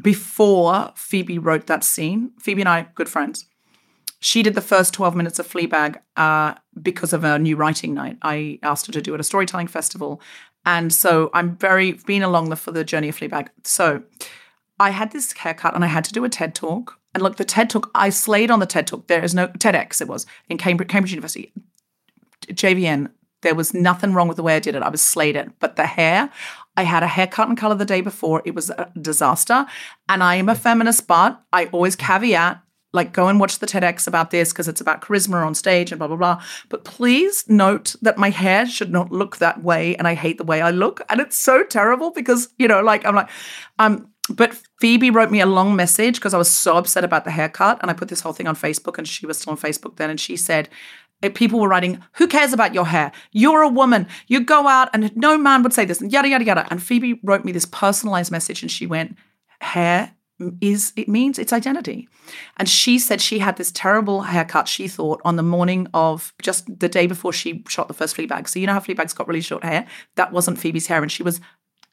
before 0.00 0.92
Phoebe 0.96 1.38
wrote 1.38 1.66
that 1.66 1.84
scene. 1.84 2.32
Phoebe 2.40 2.62
and 2.62 2.68
I, 2.68 2.86
good 2.94 3.08
friends. 3.08 3.46
She 4.20 4.42
did 4.42 4.54
the 4.54 4.60
first 4.60 4.94
12 4.94 5.16
minutes 5.16 5.38
of 5.38 5.48
Fleabag 5.48 5.98
uh, 6.16 6.54
because 6.80 7.12
of 7.12 7.24
a 7.24 7.38
new 7.38 7.56
writing 7.56 7.92
night. 7.92 8.18
I 8.22 8.60
asked 8.62 8.86
her 8.86 8.92
to 8.92 9.02
do 9.02 9.12
it 9.12 9.14
at 9.14 9.20
a 9.20 9.24
storytelling 9.24 9.66
festival. 9.66 10.20
And 10.64 10.92
so 10.94 11.30
I'm 11.34 11.56
very 11.56 11.92
been 11.92 12.22
along 12.22 12.50
the 12.50 12.56
for 12.56 12.70
the 12.70 12.84
journey 12.84 13.08
of 13.08 13.18
Fleabag. 13.18 13.48
So 13.64 14.02
I 14.78 14.90
had 14.90 15.10
this 15.10 15.32
haircut 15.32 15.74
and 15.74 15.84
I 15.84 15.88
had 15.88 16.04
to 16.04 16.12
do 16.12 16.24
a 16.24 16.28
TED 16.28 16.54
talk. 16.54 16.98
And 17.14 17.22
look, 17.22 17.36
the 17.36 17.44
TED 17.44 17.70
talk, 17.70 17.90
I 17.94 18.10
slayed 18.10 18.50
on 18.50 18.60
the 18.60 18.66
TED 18.66 18.86
talk. 18.86 19.06
There 19.06 19.22
is 19.22 19.34
no 19.34 19.48
TEDx, 19.48 20.00
it 20.00 20.08
was 20.08 20.26
in 20.48 20.58
Cambridge, 20.58 20.88
Cambridge 20.88 21.12
University. 21.12 21.52
JVN, 22.48 23.10
there 23.42 23.54
was 23.54 23.74
nothing 23.74 24.14
wrong 24.14 24.28
with 24.28 24.36
the 24.36 24.42
way 24.42 24.56
I 24.56 24.60
did 24.60 24.74
it. 24.74 24.82
I 24.82 24.88
was 24.88 25.02
slayed 25.02 25.36
it. 25.36 25.50
But 25.58 25.76
the 25.76 25.86
hair, 25.86 26.30
I 26.76 26.84
had 26.84 27.02
a 27.02 27.08
haircut 27.08 27.48
and 27.48 27.58
color 27.58 27.74
the 27.74 27.84
day 27.84 28.00
before. 28.00 28.42
It 28.44 28.54
was 28.54 28.70
a 28.70 28.90
disaster. 29.00 29.66
And 30.08 30.22
I 30.22 30.36
am 30.36 30.48
a 30.48 30.54
feminist, 30.54 31.06
but 31.06 31.40
I 31.52 31.66
always 31.66 31.96
caveat 31.96 32.62
like 32.92 33.12
go 33.12 33.28
and 33.28 33.40
watch 33.40 33.58
the 33.58 33.66
TEDx 33.66 34.06
about 34.06 34.30
this 34.30 34.52
because 34.52 34.68
it's 34.68 34.80
about 34.80 35.00
charisma 35.00 35.44
on 35.44 35.54
stage 35.54 35.92
and 35.92 35.98
blah 35.98 36.08
blah 36.08 36.16
blah. 36.16 36.42
But 36.68 36.84
please 36.84 37.48
note 37.48 37.96
that 38.02 38.18
my 38.18 38.30
hair 38.30 38.66
should 38.66 38.92
not 38.92 39.10
look 39.10 39.38
that 39.38 39.62
way, 39.62 39.96
and 39.96 40.06
I 40.06 40.14
hate 40.14 40.38
the 40.38 40.44
way 40.44 40.60
I 40.60 40.70
look, 40.70 41.00
and 41.08 41.20
it's 41.20 41.36
so 41.36 41.64
terrible 41.64 42.10
because 42.10 42.48
you 42.58 42.68
know, 42.68 42.80
like 42.82 43.04
I'm 43.04 43.14
like, 43.14 43.30
um. 43.78 44.08
But 44.32 44.58
Phoebe 44.80 45.10
wrote 45.10 45.30
me 45.30 45.40
a 45.40 45.46
long 45.46 45.76
message 45.76 46.16
because 46.16 46.34
I 46.34 46.38
was 46.38 46.50
so 46.50 46.76
upset 46.76 47.04
about 47.04 47.24
the 47.24 47.30
haircut, 47.30 47.78
and 47.80 47.90
I 47.90 47.94
put 47.94 48.08
this 48.08 48.20
whole 48.20 48.32
thing 48.32 48.46
on 48.46 48.56
Facebook, 48.56 48.98
and 48.98 49.06
she 49.06 49.26
was 49.26 49.38
still 49.38 49.52
on 49.52 49.58
Facebook 49.58 49.96
then, 49.96 50.10
and 50.10 50.20
she 50.20 50.36
said, 50.36 50.68
eh, 51.22 51.28
people 51.28 51.60
were 51.60 51.68
writing, 51.68 52.02
Who 52.14 52.26
cares 52.26 52.52
about 52.52 52.74
your 52.74 52.86
hair? 52.86 53.12
You're 53.32 53.62
a 53.62 53.68
woman. 53.68 54.06
You 54.26 54.40
go 54.40 54.66
out 54.68 54.90
and 54.92 55.14
no 55.16 55.38
man 55.38 55.62
would 55.62 55.72
say 55.72 55.84
this, 55.84 56.00
and 56.00 56.12
yada, 56.12 56.28
yada, 56.28 56.44
yada. 56.44 56.66
And 56.70 56.82
Phoebe 56.82 57.20
wrote 57.22 57.44
me 57.44 57.52
this 57.52 57.66
personalized 57.66 58.32
message 58.32 58.62
and 58.62 58.70
she 58.70 58.86
went, 58.86 59.16
Hair 59.60 60.14
is, 60.60 60.92
it 60.96 61.08
means 61.08 61.38
it's 61.38 61.52
identity. 61.52 62.08
And 62.56 62.68
she 62.68 62.98
said 62.98 63.20
she 63.20 63.38
had 63.38 63.56
this 63.56 63.70
terrible 63.72 64.22
haircut, 64.22 64.68
she 64.68 64.88
thought, 64.88 65.20
on 65.24 65.36
the 65.36 65.42
morning 65.42 65.86
of 65.94 66.32
just 66.42 66.78
the 66.80 66.88
day 66.88 67.06
before 67.06 67.32
she 67.32 67.64
shot 67.68 67.88
the 67.88 67.94
first 67.94 68.16
Fleabag. 68.16 68.48
So 68.48 68.58
you 68.58 68.66
know 68.66 68.72
how 68.72 68.80
Fleabag's 68.80 69.12
got 69.12 69.28
really 69.28 69.40
short 69.40 69.64
hair? 69.64 69.86
That 70.16 70.32
wasn't 70.32 70.58
Phoebe's 70.58 70.86
hair. 70.86 71.02
And 71.02 71.12
she 71.12 71.22
was 71.22 71.40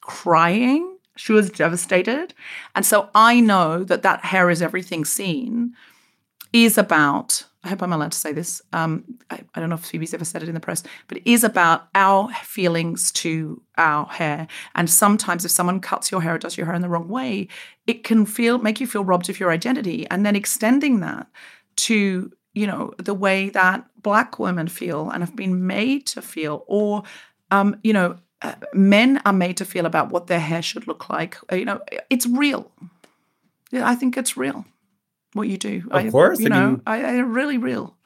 crying. 0.00 0.96
She 1.16 1.32
was 1.32 1.50
devastated. 1.50 2.34
And 2.74 2.86
so 2.86 3.10
I 3.14 3.40
know 3.40 3.84
that 3.84 4.02
that 4.02 4.24
hair 4.24 4.50
is 4.50 4.62
everything 4.62 5.04
seen 5.04 5.74
is 6.52 6.78
about, 6.78 7.44
I 7.62 7.68
hope 7.68 7.82
I'm 7.82 7.92
allowed 7.92 8.12
to 8.12 8.18
say 8.18 8.32
this. 8.32 8.62
Um, 8.72 9.04
I, 9.30 9.40
I 9.54 9.60
don't 9.60 9.68
know 9.68 9.76
if 9.76 9.84
Phoebe's 9.84 10.14
ever 10.14 10.24
said 10.24 10.42
it 10.42 10.48
in 10.48 10.54
the 10.54 10.60
press, 10.60 10.82
but 11.08 11.18
it 11.18 11.30
is 11.30 11.44
about 11.44 11.88
our 11.94 12.32
feelings 12.42 13.12
to 13.12 13.62
our 13.76 14.06
hair. 14.06 14.48
And 14.74 14.88
sometimes 14.88 15.44
if 15.44 15.50
someone 15.50 15.80
cuts 15.80 16.10
your 16.10 16.22
hair 16.22 16.34
or 16.34 16.38
does 16.38 16.56
your 16.56 16.66
hair 16.66 16.74
in 16.74 16.82
the 16.82 16.88
wrong 16.88 17.08
way, 17.08 17.48
it 17.86 18.02
can 18.02 18.26
feel 18.26 18.58
make 18.58 18.80
you 18.80 18.86
feel 18.86 19.04
robbed 19.04 19.28
of 19.28 19.38
your 19.38 19.50
identity. 19.50 20.06
And 20.10 20.24
then 20.24 20.34
extending 20.34 21.00
that 21.00 21.26
to, 21.76 22.32
you 22.54 22.66
know, 22.66 22.92
the 22.98 23.14
way 23.14 23.50
that 23.50 23.84
black 24.02 24.38
women 24.38 24.66
feel 24.66 25.10
and 25.10 25.22
have 25.22 25.36
been 25.36 25.66
made 25.66 26.06
to 26.06 26.22
feel, 26.22 26.64
or 26.66 27.02
um, 27.50 27.78
you 27.84 27.92
know, 27.92 28.16
uh, 28.42 28.54
men 28.72 29.20
are 29.24 29.32
made 29.32 29.56
to 29.58 29.64
feel 29.64 29.86
about 29.86 30.10
what 30.10 30.26
their 30.26 30.40
hair 30.40 30.62
should 30.62 30.86
look 30.86 31.08
like. 31.10 31.36
Uh, 31.52 31.56
You 31.56 31.64
know, 31.64 31.80
it's 32.08 32.26
real. 32.26 32.70
I 33.72 33.94
think 33.94 34.16
it's 34.16 34.36
real 34.36 34.64
what 35.34 35.48
you 35.48 35.56
do. 35.58 35.82
Of 35.90 36.06
I, 36.06 36.10
course, 36.10 36.40
you 36.40 36.46
I 36.46 36.48
know, 36.48 36.70
mean- 36.70 36.82
I, 36.86 37.02
I 37.04 37.12
really 37.18 37.58
real. 37.58 37.96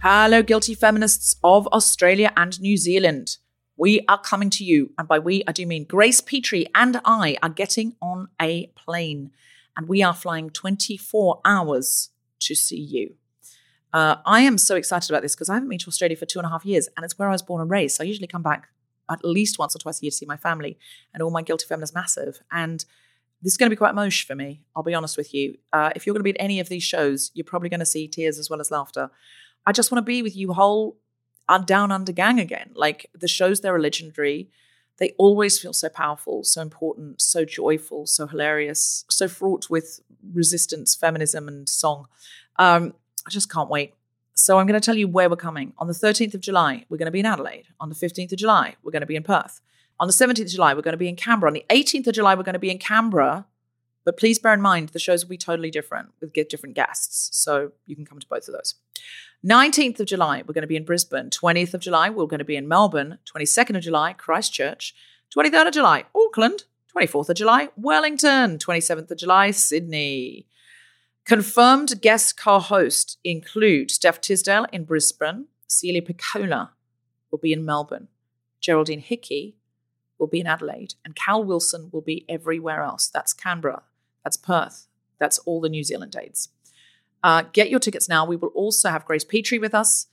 Hello, 0.00 0.42
guilty 0.42 0.74
feminists 0.74 1.36
of 1.42 1.66
Australia 1.68 2.32
and 2.36 2.60
New 2.60 2.76
Zealand. 2.76 3.38
We 3.76 4.04
are 4.08 4.18
coming 4.18 4.50
to 4.50 4.64
you, 4.64 4.92
and 4.98 5.06
by 5.08 5.18
we, 5.18 5.42
I 5.46 5.52
do 5.52 5.66
mean 5.66 5.84
Grace 5.84 6.20
Petrie 6.20 6.66
and 6.74 7.00
I 7.04 7.36
are 7.42 7.48
getting 7.48 7.94
on 8.00 8.28
a 8.40 8.66
plane, 8.76 9.30
and 9.78 9.88
we 9.88 10.02
are 10.02 10.12
flying 10.12 10.50
24 10.50 11.40
hours 11.44 12.10
to 12.40 12.54
see 12.54 12.80
you. 12.80 13.14
Uh, 13.92 14.16
I 14.26 14.40
am 14.40 14.58
so 14.58 14.76
excited 14.76 15.08
about 15.08 15.22
this 15.22 15.34
because 15.34 15.48
I 15.48 15.54
haven't 15.54 15.68
been 15.68 15.78
to 15.78 15.88
Australia 15.88 16.16
for 16.16 16.26
two 16.26 16.40
and 16.40 16.46
a 16.46 16.50
half 16.50 16.66
years, 16.66 16.88
and 16.96 17.04
it's 17.04 17.18
where 17.18 17.28
I 17.28 17.32
was 17.32 17.42
born 17.42 17.62
and 17.62 17.70
raised. 17.70 17.96
So 17.96 18.04
I 18.04 18.06
usually 18.06 18.26
come 18.26 18.42
back 18.42 18.68
at 19.08 19.24
least 19.24 19.58
once 19.58 19.74
or 19.74 19.78
twice 19.78 20.02
a 20.02 20.04
year 20.04 20.10
to 20.10 20.16
see 20.16 20.26
my 20.26 20.36
family, 20.36 20.76
and 21.14 21.22
all 21.22 21.30
my 21.30 21.42
guilty 21.42 21.64
feminists 21.66 21.94
massive. 21.94 22.40
And 22.50 22.84
this 23.40 23.52
is 23.52 23.56
going 23.56 23.70
to 23.70 23.74
be 23.74 23.78
quite 23.78 23.94
mosh 23.94 24.26
for 24.26 24.34
me. 24.34 24.64
I'll 24.74 24.82
be 24.82 24.94
honest 24.94 25.16
with 25.16 25.32
you. 25.32 25.56
Uh, 25.72 25.90
if 25.94 26.04
you're 26.04 26.12
going 26.12 26.20
to 26.20 26.24
be 26.24 26.38
at 26.38 26.44
any 26.44 26.58
of 26.58 26.68
these 26.68 26.82
shows, 26.82 27.30
you're 27.34 27.44
probably 27.44 27.68
going 27.68 27.80
to 27.80 27.86
see 27.86 28.08
tears 28.08 28.38
as 28.38 28.50
well 28.50 28.60
as 28.60 28.72
laughter. 28.72 29.10
I 29.64 29.72
just 29.72 29.92
want 29.92 30.04
to 30.04 30.06
be 30.06 30.22
with 30.22 30.36
you 30.36 30.52
whole 30.52 30.98
uh, 31.48 31.58
down 31.58 31.92
under 31.92 32.12
gang 32.12 32.40
again. 32.40 32.72
Like 32.74 33.06
the 33.14 33.28
shows, 33.28 33.60
there 33.60 33.74
are 33.74 33.80
legendary. 33.80 34.50
They 34.98 35.14
always 35.16 35.58
feel 35.58 35.72
so 35.72 35.88
powerful, 35.88 36.44
so 36.44 36.60
important, 36.60 37.20
so 37.20 37.44
joyful, 37.44 38.06
so 38.06 38.26
hilarious, 38.26 39.04
so 39.08 39.28
fraught 39.28 39.70
with 39.70 40.00
resistance, 40.32 40.94
feminism, 40.94 41.48
and 41.48 41.68
song. 41.68 42.08
Um, 42.56 42.94
I 43.26 43.30
just 43.30 43.50
can't 43.50 43.70
wait. 43.70 43.94
So 44.34 44.58
I'm 44.58 44.66
going 44.66 44.80
to 44.80 44.84
tell 44.84 44.96
you 44.96 45.08
where 45.08 45.28
we're 45.28 45.36
coming. 45.36 45.72
On 45.78 45.86
the 45.86 45.92
13th 45.92 46.34
of 46.34 46.40
July, 46.40 46.84
we're 46.88 46.96
going 46.96 47.06
to 47.06 47.12
be 47.12 47.20
in 47.20 47.26
Adelaide. 47.26 47.66
On 47.80 47.88
the 47.88 47.94
15th 47.94 48.32
of 48.32 48.38
July, 48.38 48.76
we're 48.82 48.92
going 48.92 49.00
to 49.00 49.06
be 49.06 49.16
in 49.16 49.24
Perth. 49.24 49.60
On 50.00 50.06
the 50.06 50.12
17th 50.12 50.42
of 50.42 50.48
July, 50.48 50.74
we're 50.74 50.82
going 50.82 50.92
to 50.92 50.98
be 50.98 51.08
in 51.08 51.16
Canberra. 51.16 51.50
On 51.50 51.54
the 51.54 51.64
18th 51.70 52.06
of 52.06 52.14
July, 52.14 52.34
we're 52.34 52.44
going 52.44 52.52
to 52.52 52.60
be 52.60 52.70
in 52.70 52.78
Canberra. 52.78 53.46
But 54.08 54.16
please 54.16 54.38
bear 54.38 54.54
in 54.54 54.62
mind, 54.62 54.88
the 54.88 54.98
shows 54.98 55.22
will 55.22 55.28
be 55.28 55.36
totally 55.36 55.70
different 55.70 56.12
with 56.18 56.32
get 56.32 56.48
different 56.48 56.74
guests. 56.74 57.28
So 57.36 57.72
you 57.84 57.94
can 57.94 58.06
come 58.06 58.18
to 58.18 58.26
both 58.26 58.48
of 58.48 58.54
those. 58.54 58.76
19th 59.44 60.00
of 60.00 60.06
July, 60.06 60.38
we're 60.46 60.54
going 60.54 60.62
to 60.62 60.66
be 60.66 60.76
in 60.76 60.86
Brisbane. 60.86 61.28
20th 61.28 61.74
of 61.74 61.82
July, 61.82 62.08
we're 62.08 62.24
going 62.24 62.38
to 62.38 62.44
be 62.46 62.56
in 62.56 62.66
Melbourne. 62.66 63.18
22nd 63.30 63.76
of 63.76 63.82
July, 63.82 64.14
Christchurch. 64.14 64.94
23rd 65.36 65.66
of 65.66 65.74
July, 65.74 66.04
Auckland. 66.14 66.64
24th 66.96 67.28
of 67.28 67.36
July, 67.36 67.68
Wellington. 67.76 68.56
27th 68.56 69.10
of 69.10 69.18
July, 69.18 69.50
Sydney. 69.50 70.46
Confirmed 71.26 72.00
guest 72.00 72.38
co 72.38 72.60
hosts 72.60 73.18
include 73.24 73.90
Steph 73.90 74.22
Tisdell 74.22 74.64
in 74.72 74.84
Brisbane, 74.84 75.48
Celia 75.66 76.00
Pacquola 76.00 76.70
will 77.30 77.38
be 77.38 77.52
in 77.52 77.62
Melbourne, 77.62 78.08
Geraldine 78.58 79.00
Hickey 79.00 79.58
will 80.18 80.28
be 80.28 80.40
in 80.40 80.46
Adelaide, 80.46 80.94
and 81.04 81.14
Cal 81.14 81.44
Wilson 81.44 81.90
will 81.92 82.00
be 82.00 82.24
everywhere 82.26 82.80
else. 82.80 83.08
That's 83.08 83.34
Canberra, 83.34 83.82
that's 84.24 84.36
Perth, 84.36 84.86
that's 85.18 85.38
all 85.40 85.60
the 85.60 85.68
New 85.68 85.84
Zealand 85.84 86.12
dates. 86.12 86.48
Uh, 87.22 87.42
get 87.52 87.70
your 87.70 87.80
tickets 87.80 88.08
now. 88.08 88.24
We 88.24 88.36
will 88.36 88.48
also 88.48 88.90
have 88.90 89.04
Grace 89.04 89.24
Petrie 89.24 89.58
with 89.58 89.74
us, 89.74 90.06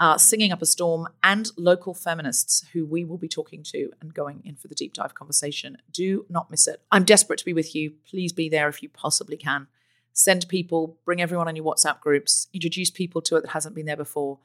uh, 0.00 0.18
singing 0.18 0.52
up 0.52 0.62
a 0.62 0.66
storm, 0.66 1.08
and 1.22 1.50
local 1.56 1.94
feminists 1.94 2.66
who 2.72 2.84
we 2.84 3.04
will 3.04 3.18
be 3.18 3.28
talking 3.28 3.62
to 3.64 3.90
and 4.00 4.12
going 4.14 4.42
in 4.44 4.56
for 4.56 4.68
the 4.68 4.74
deep 4.74 4.92
dive 4.94 5.14
conversation. 5.14 5.78
Do 5.92 6.26
not 6.28 6.50
miss 6.50 6.66
it. 6.66 6.82
I'm 6.90 7.04
desperate 7.04 7.38
to 7.38 7.44
be 7.44 7.52
with 7.52 7.74
you. 7.74 7.92
Please 8.08 8.32
be 8.32 8.48
there 8.48 8.68
if 8.68 8.82
you 8.82 8.88
possibly 8.88 9.36
can. 9.36 9.68
Send 10.12 10.48
people, 10.48 10.98
bring 11.04 11.20
everyone 11.20 11.46
on 11.46 11.54
your 11.54 11.64
WhatsApp 11.64 12.00
groups, 12.00 12.48
introduce 12.52 12.90
people 12.90 13.22
to 13.22 13.36
it 13.36 13.42
that 13.42 13.50
hasn't 13.50 13.76
been 13.76 13.86
there 13.86 13.96
before. 13.96 14.40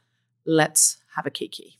Let's 0.45 0.97
have 1.15 1.25
a 1.25 1.31
kiki. 1.31 1.79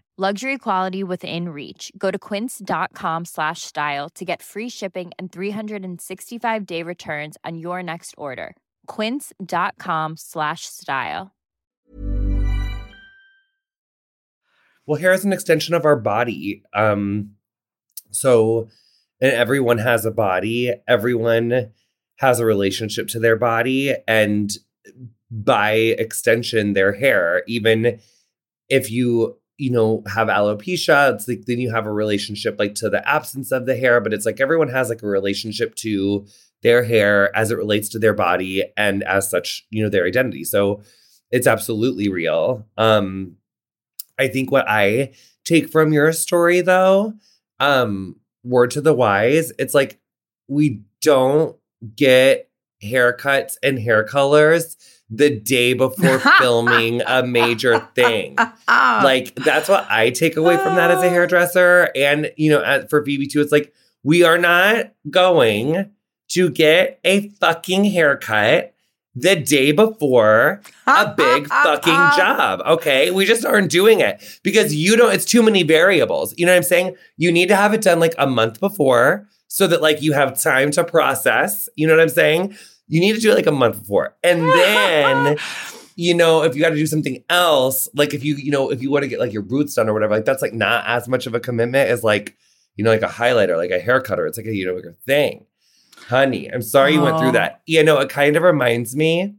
Luxury 0.21 0.59
quality 0.59 1.03
within 1.03 1.49
reach. 1.49 1.91
Go 1.97 2.11
to 2.11 2.19
quince.com 2.19 3.25
slash 3.25 3.61
style 3.61 4.07
to 4.09 4.23
get 4.23 4.43
free 4.43 4.69
shipping 4.69 5.09
and 5.17 5.31
365 5.31 6.65
day 6.67 6.83
returns 6.83 7.37
on 7.43 7.57
your 7.57 7.81
next 7.81 8.13
order. 8.19 8.55
Quince.com 8.85 10.17
slash 10.17 10.67
style. 10.67 11.31
Well, 14.85 14.99
hair 14.99 15.11
is 15.11 15.25
an 15.25 15.33
extension 15.33 15.73
of 15.73 15.85
our 15.85 15.95
body. 15.95 16.61
Um, 16.71 17.31
so, 18.11 18.69
and 19.19 19.31
everyone 19.31 19.79
has 19.79 20.05
a 20.05 20.11
body. 20.11 20.71
Everyone 20.87 21.71
has 22.17 22.39
a 22.39 22.45
relationship 22.45 23.07
to 23.07 23.19
their 23.19 23.37
body, 23.37 23.95
and 24.07 24.51
by 25.31 25.71
extension, 25.71 26.73
their 26.73 26.93
hair. 26.93 27.41
Even 27.47 27.99
if 28.69 28.91
you, 28.91 29.40
you 29.61 29.69
know, 29.69 30.01
have 30.07 30.27
alopecia, 30.27 31.13
it's 31.13 31.27
like 31.27 31.45
then 31.45 31.59
you 31.59 31.69
have 31.69 31.85
a 31.85 31.93
relationship 31.93 32.55
like 32.57 32.73
to 32.73 32.89
the 32.89 33.07
absence 33.07 33.51
of 33.51 33.67
the 33.67 33.75
hair. 33.75 34.01
But 34.01 34.11
it's 34.11 34.25
like 34.25 34.41
everyone 34.41 34.69
has 34.69 34.89
like 34.89 35.03
a 35.03 35.07
relationship 35.07 35.75
to 35.75 36.25
their 36.63 36.83
hair 36.83 37.35
as 37.35 37.51
it 37.51 37.57
relates 37.57 37.87
to 37.89 37.99
their 37.99 38.13
body, 38.13 38.63
and 38.75 39.03
as 39.03 39.29
such, 39.29 39.65
you 39.69 39.83
know, 39.83 39.89
their 39.89 40.05
identity. 40.05 40.43
So, 40.43 40.81
it's 41.29 41.47
absolutely 41.47 42.09
real. 42.09 42.65
Um, 42.77 43.37
I 44.19 44.27
think 44.27 44.51
what 44.51 44.67
I 44.67 45.13
take 45.45 45.69
from 45.69 45.93
your 45.93 46.11
story 46.11 46.61
though, 46.61 47.13
um, 47.59 48.17
word 48.43 48.71
to 48.71 48.81
the 48.81 48.93
wise, 48.93 49.51
it's 49.59 49.73
like 49.73 49.99
we 50.47 50.81
don't 51.01 51.55
get 51.95 52.49
haircuts 52.83 53.53
and 53.61 53.79
hair 53.79 54.03
colors 54.03 54.75
the 55.11 55.29
day 55.29 55.73
before 55.73 56.19
filming 56.39 57.01
a 57.05 57.23
major 57.23 57.79
thing. 57.95 58.37
Like 58.67 59.35
that's 59.35 59.67
what 59.67 59.85
I 59.89 60.11
take 60.11 60.37
away 60.37 60.55
from 60.55 60.75
that 60.75 60.91
as 60.91 61.03
a 61.03 61.07
oh. 61.07 61.09
hairdresser. 61.09 61.89
And 61.95 62.31
you 62.37 62.49
know, 62.49 62.61
as 62.61 62.89
for 62.89 63.03
Phoebe 63.03 63.27
too, 63.27 63.41
it's 63.41 63.51
like 63.51 63.73
we 64.03 64.23
are 64.23 64.37
not 64.37 64.93
going 65.09 65.91
to 66.29 66.49
get 66.49 66.99
a 67.03 67.29
fucking 67.29 67.85
haircut 67.85 68.73
the 69.13 69.35
day 69.35 69.71
before 69.71 70.61
a 70.87 71.13
big 71.17 71.47
fucking 71.47 71.93
job. 72.17 72.61
Okay. 72.65 73.11
We 73.11 73.25
just 73.25 73.45
aren't 73.45 73.69
doing 73.69 73.99
it 73.99 74.23
because 74.43 74.73
you 74.73 74.95
don't, 74.95 75.13
it's 75.13 75.25
too 75.25 75.43
many 75.43 75.63
variables. 75.63 76.33
You 76.37 76.45
know 76.45 76.53
what 76.53 76.57
I'm 76.57 76.63
saying? 76.63 76.95
You 77.17 77.31
need 77.31 77.49
to 77.49 77.55
have 77.55 77.73
it 77.73 77.81
done 77.81 77.99
like 77.99 78.15
a 78.17 78.27
month 78.27 78.59
before 78.59 79.27
so 79.47 79.67
that 79.67 79.81
like 79.81 80.01
you 80.01 80.13
have 80.13 80.41
time 80.41 80.71
to 80.71 80.83
process. 80.83 81.67
You 81.75 81.87
know 81.87 81.93
what 81.93 82.01
I'm 82.01 82.09
saying? 82.09 82.55
You 82.91 82.99
need 82.99 83.13
to 83.13 83.21
do 83.21 83.31
it 83.31 83.35
like 83.35 83.47
a 83.47 83.53
month 83.53 83.79
before. 83.79 84.17
And 84.21 84.41
then, 84.49 85.37
you 85.95 86.13
know, 86.13 86.43
if 86.43 86.55
you 86.55 86.61
got 86.61 86.71
to 86.71 86.75
do 86.75 86.85
something 86.85 87.23
else, 87.29 87.87
like 87.93 88.13
if 88.13 88.21
you, 88.21 88.35
you 88.35 88.51
know, 88.51 88.69
if 88.69 88.81
you 88.81 88.91
want 88.91 89.03
to 89.03 89.07
get 89.07 89.19
like 89.19 89.31
your 89.31 89.43
roots 89.43 89.75
done 89.75 89.87
or 89.87 89.93
whatever, 89.93 90.15
like 90.15 90.25
that's 90.25 90.41
like 90.41 90.53
not 90.53 90.83
as 90.85 91.07
much 91.07 91.25
of 91.25 91.33
a 91.33 91.39
commitment 91.39 91.89
as 91.89 92.03
like, 92.03 92.37
you 92.75 92.83
know, 92.83 92.91
like 92.91 93.01
a 93.01 93.07
highlighter, 93.07 93.55
like 93.55 93.71
a 93.71 93.79
hair 93.79 94.01
cutter. 94.01 94.27
It's 94.27 94.37
like 94.37 94.45
a, 94.45 94.53
you 94.53 94.65
know, 94.67 94.75
like 94.75 94.83
a 94.83 94.93
thing. 95.05 95.45
honey, 96.07 96.51
I'm 96.51 96.61
sorry 96.61 96.93
you 96.93 97.01
went 97.01 97.17
through 97.17 97.31
that. 97.31 97.61
You 97.65 97.81
know, 97.81 97.97
it 97.99 98.09
kind 98.09 98.35
of 98.35 98.43
reminds 98.43 98.93
me 98.93 99.35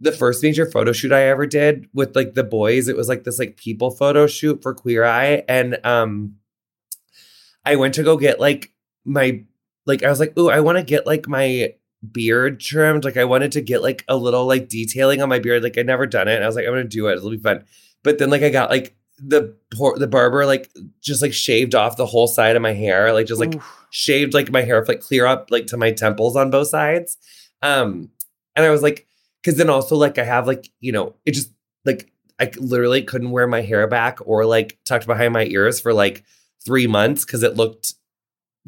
the 0.00 0.12
first 0.12 0.42
major 0.42 0.68
photo 0.68 0.92
shoot 0.92 1.12
I 1.12 1.22
ever 1.28 1.46
did 1.46 1.88
with 1.94 2.16
like 2.16 2.34
the 2.34 2.44
boys. 2.44 2.88
It 2.88 2.96
was 2.96 3.08
like 3.08 3.22
this 3.22 3.38
like 3.38 3.56
people 3.56 3.92
photo 3.92 4.26
shoot 4.26 4.60
for 4.60 4.74
Queer 4.74 5.04
Eye. 5.04 5.44
And 5.48 5.78
um 5.84 6.36
I 7.64 7.76
went 7.76 7.94
to 7.94 8.02
go 8.02 8.16
get 8.16 8.40
like 8.40 8.72
my 9.04 9.44
like 9.86 10.02
I 10.02 10.10
was 10.10 10.18
like, 10.20 10.32
oh, 10.36 10.48
I 10.48 10.60
want 10.60 10.78
to 10.78 10.84
get 10.84 11.06
like 11.06 11.28
my 11.28 11.74
beard 12.12 12.60
trimmed. 12.60 13.04
Like 13.04 13.16
I 13.16 13.24
wanted 13.24 13.52
to 13.52 13.60
get 13.60 13.82
like 13.82 14.04
a 14.08 14.16
little 14.16 14.46
like 14.46 14.68
detailing 14.68 15.22
on 15.22 15.28
my 15.28 15.38
beard. 15.38 15.62
Like 15.62 15.78
I'd 15.78 15.86
never 15.86 16.06
done 16.06 16.28
it. 16.28 16.36
And 16.36 16.44
I 16.44 16.46
was 16.46 16.56
like, 16.56 16.66
I'm 16.66 16.72
gonna 16.72 16.84
do 16.84 17.08
it. 17.08 17.16
It'll 17.16 17.30
be 17.30 17.38
fun. 17.38 17.64
But 18.02 18.18
then 18.18 18.30
like 18.30 18.42
I 18.42 18.50
got 18.50 18.70
like 18.70 18.96
the 19.18 19.56
por- 19.74 19.98
the 19.98 20.06
barber 20.06 20.46
like 20.46 20.70
just 21.00 21.22
like 21.22 21.32
shaved 21.32 21.74
off 21.74 21.96
the 21.96 22.06
whole 22.06 22.26
side 22.26 22.56
of 22.56 22.62
my 22.62 22.72
hair, 22.72 23.12
like 23.12 23.26
just 23.26 23.40
like 23.40 23.56
Oof. 23.56 23.86
shaved 23.90 24.34
like 24.34 24.50
my 24.50 24.62
hair 24.62 24.84
like 24.86 25.00
clear 25.00 25.26
up 25.26 25.48
like 25.50 25.66
to 25.68 25.76
my 25.76 25.90
temples 25.90 26.36
on 26.36 26.50
both 26.50 26.68
sides. 26.68 27.16
Um, 27.62 28.10
and 28.54 28.64
I 28.64 28.70
was 28.70 28.82
like, 28.82 29.06
because 29.42 29.56
then 29.56 29.70
also 29.70 29.96
like 29.96 30.18
I 30.18 30.24
have 30.24 30.46
like 30.46 30.70
you 30.80 30.92
know 30.92 31.14
it 31.26 31.32
just 31.32 31.52
like 31.84 32.12
I 32.38 32.50
literally 32.56 33.02
couldn't 33.02 33.32
wear 33.32 33.46
my 33.46 33.62
hair 33.62 33.86
back 33.88 34.18
or 34.24 34.44
like 34.44 34.78
tucked 34.84 35.06
behind 35.06 35.32
my 35.32 35.44
ears 35.44 35.80
for 35.80 35.92
like 35.92 36.24
three 36.64 36.86
months 36.86 37.24
because 37.24 37.42
it 37.42 37.56
looked 37.56 37.94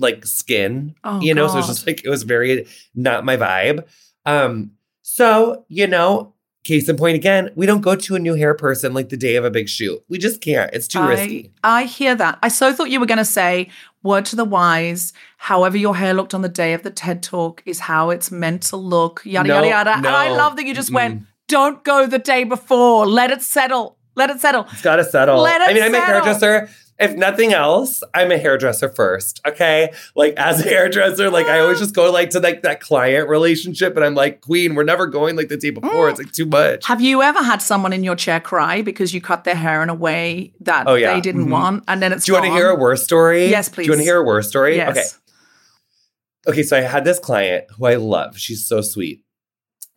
like 0.00 0.26
skin, 0.26 0.94
Oh, 1.04 1.20
you 1.20 1.34
know. 1.34 1.46
So 1.48 1.58
it's 1.58 1.68
just 1.68 1.86
like 1.86 2.04
it 2.04 2.08
was 2.08 2.24
very 2.24 2.66
not 2.94 3.24
my 3.24 3.36
vibe. 3.36 3.84
Um, 4.26 4.72
so 5.02 5.64
you 5.68 5.86
know, 5.86 6.34
case 6.64 6.88
in 6.88 6.96
point 6.96 7.16
again, 7.16 7.50
we 7.54 7.66
don't 7.66 7.80
go 7.80 7.96
to 7.96 8.14
a 8.16 8.18
new 8.18 8.34
hair 8.34 8.54
person 8.54 8.92
like 8.94 9.08
the 9.08 9.16
day 9.16 9.36
of 9.36 9.44
a 9.44 9.50
big 9.50 9.68
shoot. 9.68 10.02
We 10.08 10.18
just 10.18 10.40
can't. 10.40 10.72
It's 10.72 10.88
too 10.88 11.00
I, 11.00 11.08
risky. 11.08 11.52
I 11.64 11.84
hear 11.84 12.14
that. 12.14 12.38
I 12.42 12.48
so 12.48 12.72
thought 12.72 12.90
you 12.90 13.00
were 13.00 13.06
going 13.06 13.18
to 13.18 13.24
say, 13.24 13.68
word 14.02 14.24
to 14.26 14.36
the 14.36 14.44
wise, 14.44 15.12
however 15.38 15.76
your 15.76 15.96
hair 15.96 16.14
looked 16.14 16.34
on 16.34 16.42
the 16.42 16.48
day 16.48 16.72
of 16.74 16.82
the 16.82 16.90
TED 16.90 17.22
Talk 17.22 17.62
is 17.66 17.80
how 17.80 18.10
it's 18.10 18.30
meant 18.30 18.62
to 18.64 18.76
look, 18.76 19.22
yada, 19.24 19.48
No, 19.48 19.54
yada, 19.56 19.68
yada. 19.68 19.92
And 19.96 20.06
I 20.06 20.30
love 20.30 20.56
that 20.56 20.64
you 20.66 20.74
just 20.74 20.90
Mm-mm. 20.90 20.94
went, 20.94 21.22
don't 21.48 21.82
go 21.84 22.06
the 22.06 22.18
day 22.18 22.44
before. 22.44 23.06
Let 23.06 23.30
it 23.30 23.42
settle. 23.42 23.96
Let 24.16 24.30
it 24.30 24.40
settle. 24.40 24.66
It's 24.72 24.82
got 24.82 24.96
to 24.96 25.04
settle. 25.04 25.40
Let 25.40 25.60
it 25.62 25.70
I 25.70 25.72
mean, 25.74 25.82
I'm 25.82 25.94
a 25.94 25.98
settle. 25.98 26.14
hairdresser. 26.14 26.70
If 27.00 27.16
nothing 27.16 27.54
else, 27.54 28.02
I'm 28.12 28.30
a 28.30 28.36
hairdresser 28.36 28.90
first. 28.90 29.40
Okay, 29.46 29.90
like 30.14 30.34
as 30.36 30.60
a 30.60 30.68
hairdresser, 30.68 31.30
like 31.30 31.46
I 31.46 31.60
always 31.60 31.78
just 31.78 31.94
go 31.94 32.12
like 32.12 32.28
to 32.30 32.40
like 32.40 32.60
that 32.62 32.80
client 32.80 33.26
relationship, 33.28 33.96
and 33.96 34.04
I'm 34.04 34.14
like, 34.14 34.42
Queen, 34.42 34.74
we're 34.74 34.84
never 34.84 35.06
going 35.06 35.34
like 35.34 35.48
the 35.48 35.56
day 35.56 35.70
before. 35.70 36.08
Mm. 36.08 36.10
It's 36.10 36.18
like 36.18 36.32
too 36.32 36.44
much. 36.44 36.86
Have 36.86 37.00
you 37.00 37.22
ever 37.22 37.42
had 37.42 37.62
someone 37.62 37.94
in 37.94 38.04
your 38.04 38.16
chair 38.16 38.38
cry 38.38 38.82
because 38.82 39.14
you 39.14 39.20
cut 39.22 39.44
their 39.44 39.54
hair 39.54 39.82
in 39.82 39.88
a 39.88 39.94
way 39.94 40.52
that 40.60 40.86
Oh, 40.86 40.94
yeah. 40.94 41.14
they 41.14 41.22
didn't 41.22 41.46
Mhm. 41.46 41.50
want 41.52 41.84
and 41.88 42.02
then 42.02 42.12
it's 42.12 42.26
Do 42.26 42.32
you 42.32 42.34
want 42.34 42.44
to 42.46 42.52
hear 42.52 42.68
a 42.68 42.74
worse 42.76 43.02
story? 43.02 43.46
Yes, 43.46 43.70
please. 43.70 43.84
Do 43.84 43.86
you 43.86 43.92
want 43.92 44.00
to 44.00 44.04
hear 44.04 44.18
a 44.18 44.22
worse 44.24 44.48
story? 44.48 44.76
Yes. 44.76 44.90
Okay. 44.96 46.52
Okay, 46.52 46.62
so 46.62 46.76
I 46.76 46.80
had 46.82 47.04
this 47.04 47.18
client 47.18 47.64
who 47.76 47.86
I 47.86 47.96
love. 47.96 48.38
She's 48.38 48.66
so 48.66 48.80
sweet. 48.82 49.22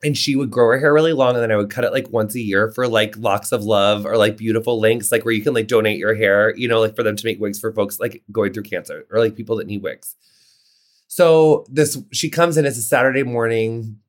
And 0.04 0.18
she 0.18 0.36
would 0.36 0.52
grow 0.52 0.68
her 0.68 0.80
hair 0.80 0.94
really 0.94 1.14
long, 1.14 1.36
and 1.36 1.42
then 1.42 1.52
I 1.52 1.56
would 1.56 1.70
cut 1.70 1.86
it 1.86 1.94
like 1.94 2.10
once 2.12 2.36
a 2.36 2.42
year 2.42 2.72
for 2.72 2.88
like 2.88 3.18
locks 3.18 3.54
of 3.54 3.64
love 3.64 4.06
or 4.06 4.18
like 4.18 4.36
Beautiful 4.36 4.80
Lengths, 4.80 5.12
like 5.12 5.24
where 5.24 5.34
you 5.34 5.42
can 5.42 5.54
like 5.54 5.68
donate 5.68 5.98
your 5.98 6.14
hair, 6.14 6.54
you 6.58 6.68
know, 6.68 6.82
like 6.82 6.96
for 6.96 7.04
them 7.04 7.16
to 7.16 7.26
make 7.26 7.40
wigs 7.40 7.60
for 7.60 7.72
folks 7.72 8.00
like 8.00 8.22
going 8.32 8.52
through 8.52 8.64
cancer 8.64 9.06
or 9.12 9.20
like 9.20 9.36
people 9.36 9.56
that 9.56 9.68
need 9.68 9.82
wigs. 9.82 10.16
So 11.08 11.66
this 11.70 11.98
she 12.12 12.30
comes 12.30 12.58
in, 12.58 12.66
it's 12.66 12.78
a 12.78 12.82
Saturday 12.82 13.24
morning. 13.24 14.00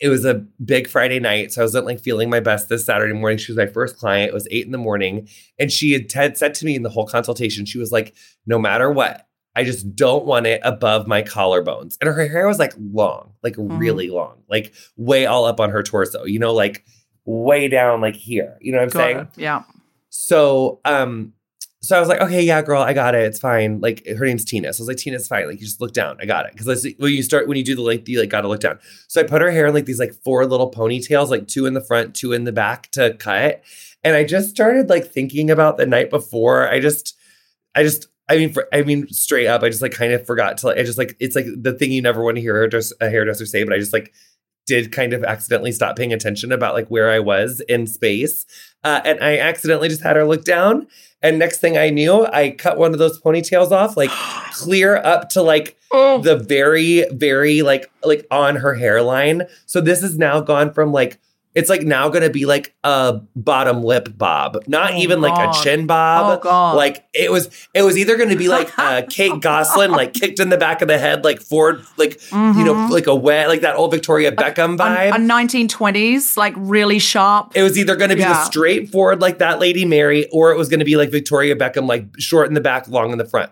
It 0.00 0.08
was 0.08 0.24
a 0.24 0.44
big 0.64 0.88
Friday 0.88 1.20
night. 1.20 1.52
So 1.52 1.60
I 1.60 1.64
wasn't 1.64 1.86
like 1.86 2.00
feeling 2.00 2.28
my 2.28 2.40
best 2.40 2.68
this 2.68 2.84
Saturday 2.84 3.12
morning. 3.12 3.38
She 3.38 3.52
was 3.52 3.58
my 3.58 3.66
first 3.66 3.96
client. 3.96 4.30
It 4.30 4.34
was 4.34 4.48
eight 4.50 4.66
in 4.66 4.72
the 4.72 4.78
morning. 4.78 5.28
And 5.58 5.70
she 5.70 5.92
had, 5.92 6.10
had 6.10 6.36
said 6.36 6.54
to 6.54 6.64
me 6.64 6.74
in 6.74 6.82
the 6.82 6.90
whole 6.90 7.06
consultation, 7.06 7.64
she 7.64 7.78
was 7.78 7.92
like, 7.92 8.14
no 8.44 8.58
matter 8.58 8.90
what, 8.90 9.28
I 9.56 9.64
just 9.64 9.94
don't 9.94 10.24
want 10.24 10.46
it 10.46 10.60
above 10.64 11.06
my 11.06 11.22
collarbones. 11.22 11.96
And 12.00 12.08
her 12.08 12.28
hair 12.28 12.46
was 12.48 12.58
like 12.58 12.74
long, 12.78 13.34
like 13.42 13.54
really 13.56 14.10
long, 14.10 14.42
like 14.48 14.74
way 14.96 15.26
all 15.26 15.44
up 15.44 15.60
on 15.60 15.70
her 15.70 15.82
torso, 15.82 16.24
you 16.24 16.38
know, 16.38 16.52
like 16.52 16.84
way 17.24 17.68
down 17.68 18.00
like 18.00 18.16
here. 18.16 18.58
You 18.60 18.72
know 18.72 18.78
what 18.78 18.84
I'm 18.84 18.88
Got 18.90 18.98
saying? 18.98 19.18
it. 19.18 19.28
Yeah. 19.36 19.62
So, 20.10 20.80
um, 20.84 21.34
so 21.80 21.96
I 21.96 22.00
was 22.00 22.08
like, 22.08 22.20
okay, 22.20 22.42
yeah, 22.42 22.62
girl, 22.62 22.82
I 22.82 22.94
got 22.94 23.14
it. 23.14 23.24
It's 23.24 23.38
fine. 23.38 23.80
Like 23.80 24.06
her 24.06 24.24
name's 24.24 24.44
Tina. 24.44 24.72
So 24.72 24.80
I 24.80 24.82
was 24.82 24.88
like, 24.88 24.96
Tina's 24.96 25.28
fine. 25.28 25.46
Like 25.46 25.60
you 25.60 25.66
just 25.66 25.80
look 25.80 25.92
down. 25.92 26.16
I 26.20 26.24
got 26.24 26.46
it. 26.46 26.56
Cause 26.56 26.86
when 26.98 27.12
you 27.12 27.22
start, 27.22 27.46
when 27.46 27.58
you 27.58 27.64
do 27.64 27.76
the 27.76 27.82
length, 27.82 28.08
you 28.08 28.18
like 28.18 28.30
gotta 28.30 28.48
look 28.48 28.60
down. 28.60 28.78
So 29.06 29.20
I 29.20 29.24
put 29.24 29.42
her 29.42 29.50
hair 29.50 29.66
in 29.66 29.74
like 29.74 29.84
these 29.84 30.00
like 30.00 30.14
four 30.24 30.46
little 30.46 30.70
ponytails, 30.70 31.28
like 31.28 31.46
two 31.46 31.66
in 31.66 31.74
the 31.74 31.82
front, 31.82 32.14
two 32.14 32.32
in 32.32 32.44
the 32.44 32.52
back 32.52 32.90
to 32.92 33.14
cut. 33.14 33.62
And 34.02 34.16
I 34.16 34.24
just 34.24 34.50
started 34.50 34.88
like 34.88 35.06
thinking 35.06 35.50
about 35.50 35.76
the 35.76 35.86
night 35.86 36.10
before. 36.10 36.68
I 36.68 36.80
just, 36.80 37.16
I 37.74 37.82
just, 37.82 38.08
I 38.28 38.36
mean, 38.36 38.52
for, 38.52 38.66
I 38.72 38.82
mean, 38.82 39.08
straight 39.08 39.46
up, 39.46 39.62
I 39.62 39.68
just 39.68 39.82
like 39.82 39.92
kind 39.92 40.12
of 40.12 40.26
forgot 40.26 40.58
to. 40.58 40.68
Like, 40.68 40.78
I 40.78 40.82
just 40.82 40.98
like 40.98 41.16
it's 41.20 41.36
like 41.36 41.46
the 41.56 41.72
thing 41.72 41.92
you 41.92 42.02
never 42.02 42.22
want 42.22 42.36
to 42.36 42.40
hear 42.40 42.56
a 42.56 42.60
hairdresser, 42.60 42.94
a 43.00 43.10
hairdresser 43.10 43.46
say, 43.46 43.64
but 43.64 43.72
I 43.72 43.78
just 43.78 43.92
like 43.92 44.12
did 44.66 44.92
kind 44.92 45.12
of 45.12 45.22
accidentally 45.24 45.72
stop 45.72 45.94
paying 45.96 46.12
attention 46.12 46.50
about 46.50 46.74
like 46.74 46.88
where 46.88 47.10
I 47.10 47.18
was 47.18 47.60
in 47.68 47.86
space, 47.86 48.46
uh, 48.82 49.00
and 49.04 49.22
I 49.22 49.38
accidentally 49.38 49.88
just 49.88 50.02
had 50.02 50.16
her 50.16 50.24
look 50.24 50.44
down. 50.44 50.86
And 51.22 51.38
next 51.38 51.58
thing 51.58 51.78
I 51.78 51.90
knew, 51.90 52.26
I 52.26 52.50
cut 52.50 52.78
one 52.78 52.92
of 52.92 52.98
those 52.98 53.20
ponytails 53.20 53.70
off, 53.70 53.96
like 53.96 54.10
clear 54.52 54.96
up 54.96 55.28
to 55.30 55.42
like 55.42 55.76
Oh, 55.96 56.18
the 56.18 56.36
very, 56.36 57.06
very 57.12 57.62
like 57.62 57.88
like 58.02 58.26
on 58.28 58.56
her 58.56 58.74
hairline. 58.74 59.42
So 59.66 59.80
this 59.80 60.00
has 60.00 60.18
now 60.18 60.40
gone 60.40 60.72
from 60.72 60.90
like 60.90 61.20
it's 61.54 61.70
like 61.70 61.82
now 61.82 62.08
gonna 62.08 62.30
be 62.30 62.46
like 62.46 62.74
a 62.82 63.20
bottom 63.36 63.82
lip 63.82 64.08
bob, 64.18 64.58
not 64.66 64.94
Oh, 64.94 64.96
even 64.98 65.20
like 65.20 65.38
a 65.38 65.52
chin 65.62 65.86
bob. 65.86 66.38
Oh, 66.38 66.42
God. 66.42 66.76
Like 66.76 67.04
it 67.14 67.30
was, 67.30 67.48
it 67.74 67.82
was 67.82 67.96
either 67.96 68.16
gonna 68.16 68.36
be 68.36 68.48
like 68.48 68.76
uh, 68.78 69.02
Kate 69.08 69.40
Gosselin, 69.40 69.92
like 69.92 70.12
kicked 70.14 70.40
in 70.40 70.48
the 70.48 70.56
back 70.58 70.82
of 70.82 70.88
the 70.88 70.98
head, 70.98 71.24
like 71.24 71.40
forward, 71.40 71.84
like 71.96 72.20
you 72.32 72.64
know, 72.64 72.88
like 72.90 73.06
a 73.06 73.14
wet, 73.14 73.48
like 73.48 73.60
that 73.60 73.76
old 73.76 73.90
Victoria 73.92 74.32
Beckham 74.32 74.76
vibe. 74.76 75.12
a, 75.12 75.14
a 75.14 75.18
1920s, 75.18 76.36
like 76.36 76.54
really 76.56 76.98
sharp. 76.98 77.52
It 77.54 77.62
was 77.62 77.78
either 77.78 77.96
going 77.96 78.10
to 78.10 78.16
be 78.16 78.22
the 78.22 78.28
Yeah. 78.28 78.44
straightforward 78.44 79.20
like 79.20 79.38
that 79.38 79.60
Lady 79.60 79.84
Mary, 79.84 80.26
or 80.30 80.50
it 80.52 80.58
was 80.58 80.68
going 80.68 80.80
to 80.80 80.84
be 80.84 80.96
like 80.96 81.10
Victoria 81.10 81.54
Beckham, 81.56 81.86
like 81.88 82.06
short 82.18 82.48
in 82.48 82.54
the 82.54 82.60
back, 82.60 82.88
long 82.88 83.12
in 83.12 83.18
the 83.18 83.24
front. 83.24 83.50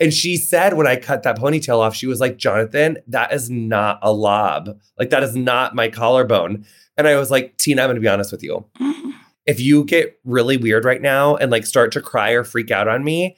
And 0.00 0.12
she 0.12 0.36
said 0.36 0.74
when 0.74 0.86
I 0.86 0.96
cut 0.96 1.22
that 1.22 1.38
ponytail 1.38 1.78
off, 1.78 1.94
she 1.94 2.06
was 2.06 2.20
like, 2.20 2.36
Jonathan, 2.36 2.98
that 3.06 3.32
is 3.32 3.50
not 3.50 3.98
a 4.02 4.12
lob. 4.12 4.78
Like 4.98 5.10
that 5.10 5.22
is 5.22 5.36
not 5.36 5.74
my 5.74 5.88
collarbone. 5.88 6.64
And 6.96 7.06
I 7.06 7.16
was 7.16 7.30
like, 7.30 7.56
Tina, 7.56 7.82
I'm 7.82 7.88
going 7.88 7.96
to 7.96 8.00
be 8.00 8.08
honest 8.08 8.32
with 8.32 8.42
you. 8.42 8.64
Mm-hmm. 8.80 9.10
If 9.46 9.60
you 9.60 9.84
get 9.84 10.18
really 10.24 10.56
weird 10.56 10.84
right 10.84 11.02
now 11.02 11.36
and 11.36 11.50
like 11.50 11.66
start 11.66 11.92
to 11.92 12.00
cry 12.00 12.30
or 12.30 12.44
freak 12.44 12.70
out 12.70 12.88
on 12.88 13.02
me, 13.04 13.36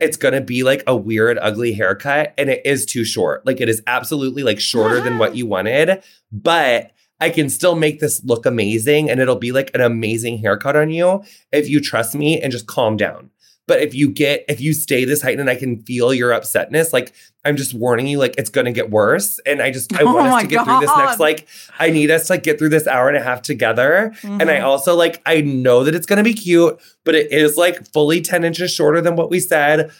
it's 0.00 0.16
going 0.16 0.34
to 0.34 0.40
be 0.40 0.62
like 0.62 0.82
a 0.86 0.96
weird, 0.96 1.38
ugly 1.40 1.72
haircut. 1.72 2.34
And 2.36 2.50
it 2.50 2.62
is 2.64 2.84
too 2.84 3.04
short. 3.04 3.46
Like 3.46 3.60
it 3.60 3.68
is 3.68 3.82
absolutely 3.86 4.42
like 4.42 4.60
shorter 4.60 5.00
than 5.00 5.18
what 5.18 5.36
you 5.36 5.46
wanted. 5.46 6.02
But 6.32 6.92
I 7.20 7.30
can 7.30 7.48
still 7.48 7.76
make 7.76 8.00
this 8.00 8.22
look 8.24 8.44
amazing 8.44 9.08
and 9.08 9.20
it'll 9.20 9.36
be 9.36 9.52
like 9.52 9.70
an 9.74 9.80
amazing 9.80 10.38
haircut 10.38 10.76
on 10.76 10.90
you 10.90 11.22
if 11.52 11.68
you 11.68 11.80
trust 11.80 12.14
me 12.14 12.40
and 12.40 12.50
just 12.50 12.66
calm 12.66 12.96
down. 12.96 13.30
But 13.66 13.80
if 13.80 13.94
you 13.94 14.10
get, 14.10 14.44
if 14.48 14.60
you 14.60 14.74
stay 14.74 15.04
this 15.06 15.22
height 15.22 15.40
and 15.40 15.48
I 15.48 15.54
can 15.54 15.82
feel 15.84 16.12
your 16.12 16.32
upsetness, 16.32 16.92
like 16.92 17.14
I'm 17.46 17.56
just 17.56 17.72
warning 17.72 18.06
you, 18.06 18.18
like 18.18 18.34
it's 18.36 18.50
gonna 18.50 18.72
get 18.72 18.90
worse. 18.90 19.38
And 19.46 19.62
I 19.62 19.70
just, 19.70 19.92
I 19.94 20.02
Oh 20.02 20.12
want 20.12 20.26
us 20.28 20.42
to 20.42 20.48
get 20.48 20.64
through 20.64 20.80
this 20.80 20.90
next, 20.96 21.18
like, 21.18 21.46
I 21.78 21.88
need 21.90 22.10
us 22.10 22.26
to 22.26 22.34
like, 22.34 22.42
get 22.42 22.58
through 22.58 22.68
this 22.68 22.86
hour 22.86 23.08
and 23.08 23.16
a 23.16 23.22
half 23.22 23.40
together. 23.40 24.12
And 24.22 24.50
I 24.50 24.56
Mhm. 24.58 24.64
also 24.64 24.94
like, 24.94 25.22
I 25.24 25.40
know 25.40 25.82
that 25.84 25.94
it's 25.94 26.06
gonna 26.06 26.22
be 26.22 26.34
cute, 26.34 26.78
but 27.04 27.14
it 27.14 27.32
is 27.32 27.56
like 27.56 27.90
fully 27.92 28.20
10 28.20 28.44
inches 28.44 28.70
shorter 28.70 29.00
than 29.00 29.16
what 29.16 29.30
we 29.30 29.40
said. 29.40 29.90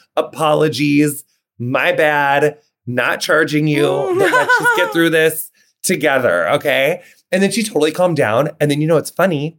Apologies. 0.45 1.25
My 1.59 1.93
bad. 1.93 2.59
Not 2.87 3.21
charging 3.21 3.67
you. 3.67 3.89
let's 4.19 4.59
just 4.59 4.77
get 4.77 4.93
through 4.93 5.11
this 5.11 5.51
together. 5.83 6.49
Okay. 6.51 7.03
And 7.33 7.43
then 7.43 7.51
she 7.51 7.63
totally 7.63 7.93
calmed 7.93 8.17
down. 8.19 8.51
And 8.61 8.71
then 8.71 8.81
you 8.83 8.87
know 8.87 8.97
what's 8.97 9.11
funny? 9.11 9.59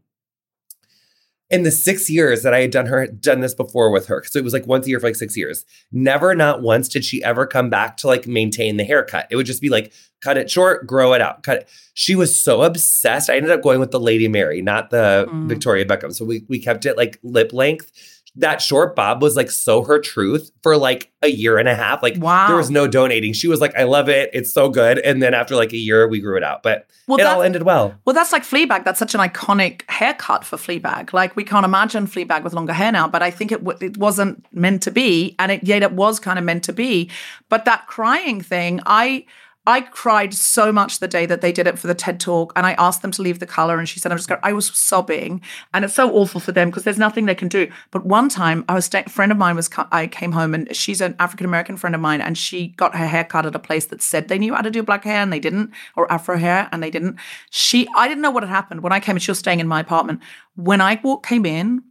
In 1.52 1.62
the 1.62 1.70
six 1.72 2.10
years 2.10 2.42
that 2.42 2.56
I 2.56 2.62
had 2.62 2.72
done 2.72 2.88
her 2.88 3.06
done 3.06 3.42
this 3.42 3.54
before 3.54 3.92
with 3.92 4.08
her, 4.08 4.24
so 4.26 4.40
it 4.40 4.44
was 4.44 4.52
like 4.54 4.66
once 4.66 4.88
a 4.88 4.90
year 4.90 5.00
for 5.00 5.06
like 5.08 5.16
six 5.16 5.38
years. 5.38 5.64
Never, 5.92 6.34
not 6.34 6.64
once 6.64 6.88
did 6.90 7.06
she 7.06 7.24
ever 7.24 7.46
come 7.46 7.70
back 7.70 7.98
to 7.98 8.08
like 8.08 8.26
maintain 8.26 8.78
the 8.78 8.84
haircut. 8.84 9.28
It 9.30 9.36
would 9.36 9.46
just 9.46 9.62
be 9.62 9.70
like 9.70 9.94
cut 10.22 10.38
it 10.38 10.50
short, 10.50 10.88
grow 10.88 11.14
it 11.14 11.22
out, 11.22 11.44
cut 11.44 11.58
it. 11.58 11.70
She 11.94 12.16
was 12.16 12.38
so 12.42 12.64
obsessed. 12.64 13.30
I 13.30 13.36
ended 13.38 13.52
up 13.52 13.62
going 13.62 13.80
with 13.80 13.92
the 13.92 14.00
Lady 14.00 14.28
Mary, 14.28 14.62
not 14.64 14.90
the 14.90 15.28
Mm. 15.30 15.48
Victoria 15.48 15.86
Beckham. 15.86 16.16
So 16.16 16.26
we 16.26 16.44
we 16.50 16.60
kept 16.60 16.84
it 16.86 16.98
like 16.98 17.20
lip 17.22 17.54
length. 17.54 17.92
That 18.38 18.62
short 18.62 18.96
bob 18.96 19.22
was 19.22 19.36
like 19.36 19.50
so 19.50 19.84
her 19.84 20.00
truth 20.00 20.52
for 20.62 20.76
like 20.78 21.12
a 21.22 21.28
year 21.30 21.58
and 21.58 21.68
a 21.70 21.76
half. 21.76 22.04
Like 22.04 22.18
Wow. 22.18 22.48
there 22.48 22.58
was 22.58 22.70
no 22.70 22.88
donating. 22.88 23.34
She 23.34 23.48
was 23.48 23.62
like, 23.62 23.76
I 23.76 23.84
love 23.84 24.10
it. 24.10 24.30
It's 24.34 24.54
so 24.54 24.70
good. 24.70 25.00
And 25.00 25.22
then 25.24 25.34
after 25.34 25.56
like 25.56 25.72
a 25.74 25.78
year, 25.78 26.08
we 26.08 26.20
grew 26.20 26.36
it 26.38 26.44
out. 26.44 26.62
But 26.62 26.88
Well, 27.08 27.20
it 27.20 27.24
all 27.26 27.42
ended 27.42 27.64
well. 27.64 27.96
Well, 28.06 28.14
that's 28.14 28.32
like 28.32 28.44
Fleabag. 28.44 28.84
That's 28.84 29.00
such 29.00 29.16
an 29.16 29.22
iconic 29.22 29.90
haircut 29.90 30.44
for 30.44 30.58
Fleabag. 30.58 31.14
Like 31.14 31.36
we 31.36 31.44
can't 31.44 31.66
imagine 31.66 32.08
Fleabag 32.08 32.44
with 32.44 32.54
longer 32.54 32.74
hair 32.74 32.92
now, 32.92 33.08
but 33.08 33.24
I 33.24 33.32
think 33.32 33.52
it 33.52 33.64
w- 33.64 33.78
it 33.82 33.98
wasn't 33.98 34.46
meant 34.54 34.84
to 34.84 34.92
be, 34.92 35.36
and 35.40 35.52
it 35.52 35.64
yet 35.64 35.82
it 35.84 35.94
was 35.94 36.20
kind 36.20 36.38
of 36.38 36.46
meant 36.46 36.64
to 36.66 36.74
be. 36.74 37.10
But 37.50 37.66
that 37.66 37.88
crying 37.88 38.42
thing, 38.42 38.82
I 38.86 39.26
I 39.68 39.82
cried 39.82 40.34
so 40.34 40.72
much 40.72 41.00
the 41.00 41.08
day 41.08 41.26
that 41.26 41.42
they 41.42 41.52
did 41.52 41.68
it 41.68 41.80
for 41.80 41.88
the 41.88 41.96
TED 41.96 42.20
talk, 42.20 42.54
and 42.56 42.66
I 42.66 42.74
asked 42.74 43.02
them 43.02 43.12
to 43.12 43.22
leave 43.22 43.40
the 43.40 43.46
color, 43.46 43.80
and 43.80 43.90
she 43.90 44.00
said, 44.00 44.12
"I'm 44.12 44.18
just 44.18 44.30
going." 44.30 44.42
I 44.44 44.54
was 44.54 44.68
sobbing, 44.68 45.42
and 45.74 45.84
it's 45.84 45.94
so 45.94 46.12
awful 46.12 46.40
for 46.40 46.52
them 46.52 46.70
because 46.70 46.84
there's 46.84 46.98
nothing 46.98 47.26
they 47.26 47.36
can 47.36 47.48
do. 47.48 47.72
But 47.92 48.06
one 48.06 48.30
time, 48.30 48.64
I 48.70 48.74
was 48.74 48.90
a 48.94 49.10
friend 49.10 49.32
of 49.32 49.38
mine 49.38 49.56
was 49.56 49.70
I 49.92 50.08
came 50.08 50.34
home, 50.34 50.54
and 50.54 50.76
she's 50.76 51.02
an 51.02 51.16
African 51.20 51.46
American 51.46 51.78
friend 51.78 51.96
of 51.96 52.02
mine, 52.02 52.22
and 52.22 52.38
she 52.38 52.70
got 52.70 52.96
her 52.96 53.08
hair 53.08 53.24
cut 53.24 53.46
at 53.46 53.56
a 53.56 53.60
place 53.60 53.86
that 53.88 54.02
said 54.02 54.28
they 54.28 54.38
knew 54.40 54.54
how 54.54 54.62
to 54.62 54.72
do 54.72 54.84
black 54.84 55.04
hair, 55.04 55.22
and 55.22 55.34
they 55.34 55.40
didn't, 55.40 55.72
or 55.96 56.12
Afro 56.12 56.38
hair, 56.38 56.70
and 56.72 56.84
they 56.84 56.92
didn't. 56.92 57.18
She, 57.50 57.88
I 57.96 58.08
didn't 58.08 58.22
know 58.22 58.32
what 58.32 58.44
had 58.44 58.50
happened 58.50 58.82
when 58.82 58.94
I 58.94 59.00
came, 59.00 59.16
and 59.16 59.24
she 59.24 59.32
was 59.32 59.40
staying 59.40 59.60
in 59.60 59.68
my 59.68 59.80
apartment. 59.80 60.22
When 60.56 60.82
I 60.82 61.00
walk, 61.04 61.26
came 61.26 61.46
in, 61.46 61.84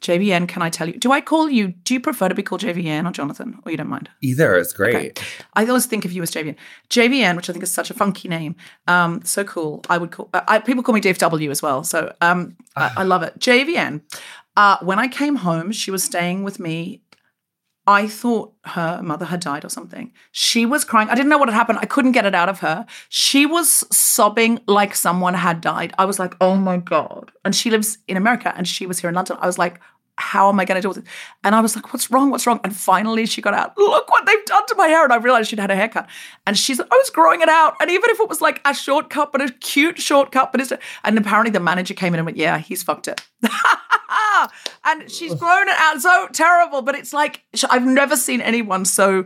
JVN, 0.00 0.48
can 0.48 0.62
I 0.62 0.70
tell 0.70 0.88
you? 0.88 0.98
Do 0.98 1.12
I 1.12 1.20
call 1.20 1.48
you? 1.48 1.68
Do 1.68 1.94
you 1.94 2.00
prefer 2.00 2.28
to 2.28 2.34
be 2.34 2.42
called 2.42 2.60
JVN 2.60 3.08
or 3.08 3.12
Jonathan, 3.12 3.58
or 3.64 3.70
you 3.70 3.76
don't 3.76 3.88
mind? 3.88 4.08
Either 4.22 4.56
is 4.56 4.72
great. 4.72 5.18
Okay. 5.18 5.26
I 5.54 5.66
always 5.66 5.86
think 5.86 6.04
of 6.04 6.12
you 6.12 6.22
as 6.22 6.30
JVN. 6.30 6.56
JVN, 6.90 7.36
which 7.36 7.50
I 7.50 7.52
think 7.52 7.62
is 7.62 7.70
such 7.70 7.90
a 7.90 7.94
funky 7.94 8.28
name, 8.28 8.56
um, 8.86 9.22
so 9.24 9.44
cool. 9.44 9.82
I 9.88 9.98
would 9.98 10.10
call 10.10 10.30
uh, 10.34 10.42
I, 10.46 10.58
people 10.60 10.82
call 10.82 10.94
me 10.94 11.00
DFW 11.00 11.50
as 11.50 11.62
well, 11.62 11.84
so 11.84 12.14
um, 12.20 12.56
I, 12.76 12.92
I, 12.98 13.02
love 13.04 13.22
it. 13.22 13.38
JVN. 13.38 14.02
Uh, 14.56 14.76
when 14.82 14.98
I 14.98 15.08
came 15.08 15.36
home, 15.36 15.70
she 15.72 15.90
was 15.90 16.02
staying 16.02 16.42
with 16.42 16.58
me. 16.58 17.02
I 17.88 18.06
thought 18.06 18.52
her 18.66 19.00
mother 19.02 19.24
had 19.24 19.40
died 19.40 19.64
or 19.64 19.70
something. 19.70 20.12
She 20.30 20.66
was 20.66 20.84
crying. 20.84 21.08
I 21.08 21.14
didn't 21.14 21.30
know 21.30 21.38
what 21.38 21.48
had 21.48 21.56
happened. 21.56 21.78
I 21.80 21.86
couldn't 21.86 22.12
get 22.12 22.26
it 22.26 22.34
out 22.34 22.50
of 22.50 22.60
her. 22.60 22.84
She 23.08 23.46
was 23.46 23.82
sobbing 23.90 24.60
like 24.66 24.94
someone 24.94 25.32
had 25.32 25.62
died. 25.62 25.94
I 25.98 26.04
was 26.04 26.18
like, 26.18 26.34
oh 26.38 26.54
my 26.56 26.76
God. 26.76 27.32
And 27.46 27.56
she 27.56 27.70
lives 27.70 27.96
in 28.06 28.18
America 28.18 28.52
and 28.54 28.68
she 28.68 28.84
was 28.84 28.98
here 28.98 29.08
in 29.08 29.14
London. 29.14 29.38
I 29.40 29.46
was 29.46 29.56
like, 29.56 29.80
how 30.18 30.48
am 30.48 30.58
I 30.58 30.64
going 30.64 30.76
to 30.76 30.82
deal 30.82 30.90
with 30.90 30.98
it? 30.98 31.04
And 31.44 31.54
I 31.54 31.60
was 31.60 31.76
like, 31.76 31.92
what's 31.92 32.10
wrong? 32.10 32.30
What's 32.30 32.46
wrong? 32.46 32.60
And 32.64 32.74
finally 32.76 33.24
she 33.24 33.40
got 33.40 33.54
out, 33.54 33.78
look 33.78 34.10
what 34.10 34.26
they've 34.26 34.44
done 34.44 34.66
to 34.66 34.74
my 34.74 34.88
hair. 34.88 35.04
And 35.04 35.12
I 35.12 35.16
realized 35.16 35.48
she'd 35.48 35.60
had 35.60 35.70
a 35.70 35.76
haircut. 35.76 36.08
And 36.46 36.58
she's 36.58 36.78
like, 36.78 36.88
I 36.90 36.96
was 36.96 37.10
growing 37.10 37.40
it 37.40 37.48
out. 37.48 37.74
And 37.80 37.88
even 37.90 38.10
if 38.10 38.18
it 38.18 38.28
was 38.28 38.40
like 38.40 38.60
a 38.64 38.74
shortcut, 38.74 39.30
but 39.30 39.40
a 39.40 39.52
cute 39.52 39.98
shortcut, 39.98 40.50
but 40.50 40.60
it's, 40.60 40.72
and 41.04 41.16
apparently 41.16 41.52
the 41.52 41.60
manager 41.60 41.94
came 41.94 42.14
in 42.14 42.18
and 42.18 42.26
went, 42.26 42.36
yeah, 42.36 42.58
he's 42.58 42.82
fucked 42.82 43.06
it. 43.06 43.20
and 44.84 45.10
she's 45.10 45.34
grown 45.34 45.68
it 45.68 45.76
out 45.78 46.00
so 46.00 46.28
terrible. 46.32 46.82
But 46.82 46.96
it's 46.96 47.12
like, 47.12 47.42
I've 47.70 47.86
never 47.86 48.16
seen 48.16 48.40
anyone 48.40 48.84
so 48.84 49.24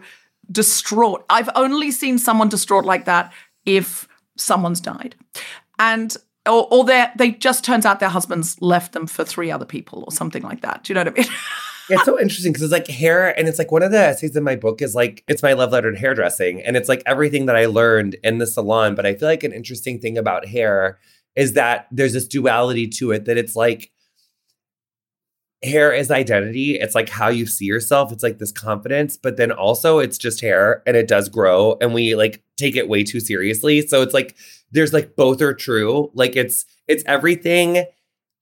distraught. 0.51 1.25
I've 1.31 1.49
only 1.55 1.91
seen 1.91 2.19
someone 2.19 2.51
distraught 2.51 2.85
like 2.85 3.07
that 3.07 3.33
if 3.65 4.07
someone's 4.37 4.81
died. 4.81 5.15
And 5.79 6.15
or, 6.47 6.67
or 6.71 6.85
they 6.85 7.33
just 7.33 7.65
turns 7.65 7.87
out 7.87 8.01
their 8.01 8.09
husbands 8.09 8.61
left 8.61 8.93
them 8.93 9.07
for 9.07 9.25
three 9.25 9.51
other 9.51 9.65
people 9.65 10.05
or 10.07 10.13
something 10.13 10.43
like 10.43 10.61
that. 10.63 10.85
Do 10.85 10.93
you 10.93 10.95
know 10.95 11.05
what 11.05 11.19
I 11.19 11.23
mean? 11.23 11.31
it's 11.89 12.05
so 12.05 12.19
interesting 12.21 12.53
because 12.53 12.63
it's 12.63 12.73
like 12.73 12.89
hair, 12.89 13.37
and 13.39 13.49
it's 13.49 13.59
like 13.59 13.71
one 13.71 13.83
of 13.83 13.93
the 13.93 13.99
essays 13.99 14.35
in 14.37 14.45
my 14.45 14.57
book 14.57 14.83
is 14.83 14.95
like 14.95 15.23
it's 15.29 15.43
my 15.43 15.53
love 15.53 15.73
letter 15.73 15.93
to 15.93 15.99
hairdressing, 15.99 16.63
and 16.63 16.77
it's 16.77 16.89
like 16.89 17.03
everything 17.07 17.47
that 17.47 17.57
I 17.57 17.67
learned 17.67 18.17
in 18.25 18.39
the 18.39 18.47
salon. 18.47 18.95
But 18.95 19.07
I 19.07 19.15
feel 19.15 19.29
like 19.29 19.45
an 19.45 19.53
interesting 19.53 20.01
thing 20.01 20.19
about 20.19 20.47
hair 20.47 20.99
is 21.37 21.55
that 21.55 21.87
there's 21.91 22.13
this 22.13 22.29
duality 22.29 22.89
to 22.89 23.13
it 23.13 23.25
that 23.25 23.39
it's 23.39 23.57
like 23.57 23.91
hair 25.63 25.93
is 25.93 26.11
identity. 26.11 26.79
It's 26.79 26.95
like 26.95 27.09
how 27.09 27.29
you 27.29 27.47
see 27.47 27.67
yourself. 27.67 28.13
It's 28.13 28.23
like 28.23 28.39
this 28.39 28.53
confidence, 28.53 29.17
but 29.17 29.37
then 29.37 29.53
also 29.53 29.99
it's 29.99 30.19
just 30.19 30.41
hair 30.41 30.83
and 30.87 30.97
it 30.97 31.07
does 31.07 31.29
grow 31.29 31.77
and 31.81 31.95
we 31.95 32.17
like 32.17 32.43
take 32.57 32.77
it 32.77 32.89
way 32.89 33.05
too 33.05 33.21
seriously. 33.21 33.87
So 33.87 34.03
it's 34.03 34.15
like 34.15 34.37
there's 34.73 34.93
like 34.93 35.17
both 35.17 35.41
are 35.41 35.55
true. 35.55 36.11
Like 36.15 36.37
it's 36.37 36.65
it's 36.89 37.05
everything 37.07 37.85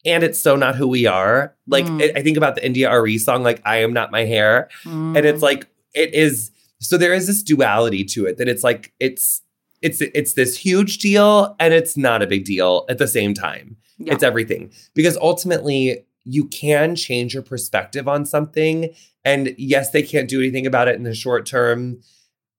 and 0.04 0.22
it's 0.22 0.40
so 0.40 0.56
not 0.56 0.76
who 0.76 0.88
we 0.88 1.06
are. 1.06 1.54
Like 1.66 1.84
mm. 1.84 2.16
I 2.16 2.22
think 2.22 2.36
about 2.36 2.54
the 2.54 2.64
India.Arie 2.64 3.18
song 3.18 3.42
like 3.42 3.60
I 3.64 3.76
am 3.78 3.92
not 3.92 4.10
my 4.10 4.24
hair 4.24 4.68
mm. 4.84 5.16
and 5.16 5.26
it's 5.26 5.40
mm. 5.40 5.42
like 5.42 5.68
it 5.94 6.14
is 6.14 6.50
so 6.80 6.96
there 6.96 7.12
is 7.12 7.26
this 7.26 7.42
duality 7.42 8.04
to 8.04 8.26
it 8.26 8.38
that 8.38 8.48
it's 8.48 8.64
like 8.64 8.92
it's 8.98 9.42
it's 9.82 10.00
it's 10.00 10.34
this 10.34 10.56
huge 10.56 10.98
deal 10.98 11.54
and 11.58 11.74
it's 11.74 11.96
not 11.96 12.22
a 12.22 12.26
big 12.26 12.44
deal 12.44 12.86
at 12.88 12.98
the 12.98 13.08
same 13.08 13.34
time. 13.34 13.76
Yeah. 13.98 14.14
It's 14.14 14.22
everything. 14.22 14.72
Because 14.94 15.16
ultimately 15.18 16.06
you 16.24 16.46
can 16.46 16.96
change 16.96 17.34
your 17.34 17.42
perspective 17.42 18.06
on 18.08 18.24
something 18.24 18.94
and 19.24 19.54
yes 19.58 19.90
they 19.90 20.02
can't 20.02 20.28
do 20.28 20.38
anything 20.38 20.66
about 20.66 20.88
it 20.88 20.96
in 20.96 21.02
the 21.02 21.14
short 21.14 21.46
term 21.46 22.00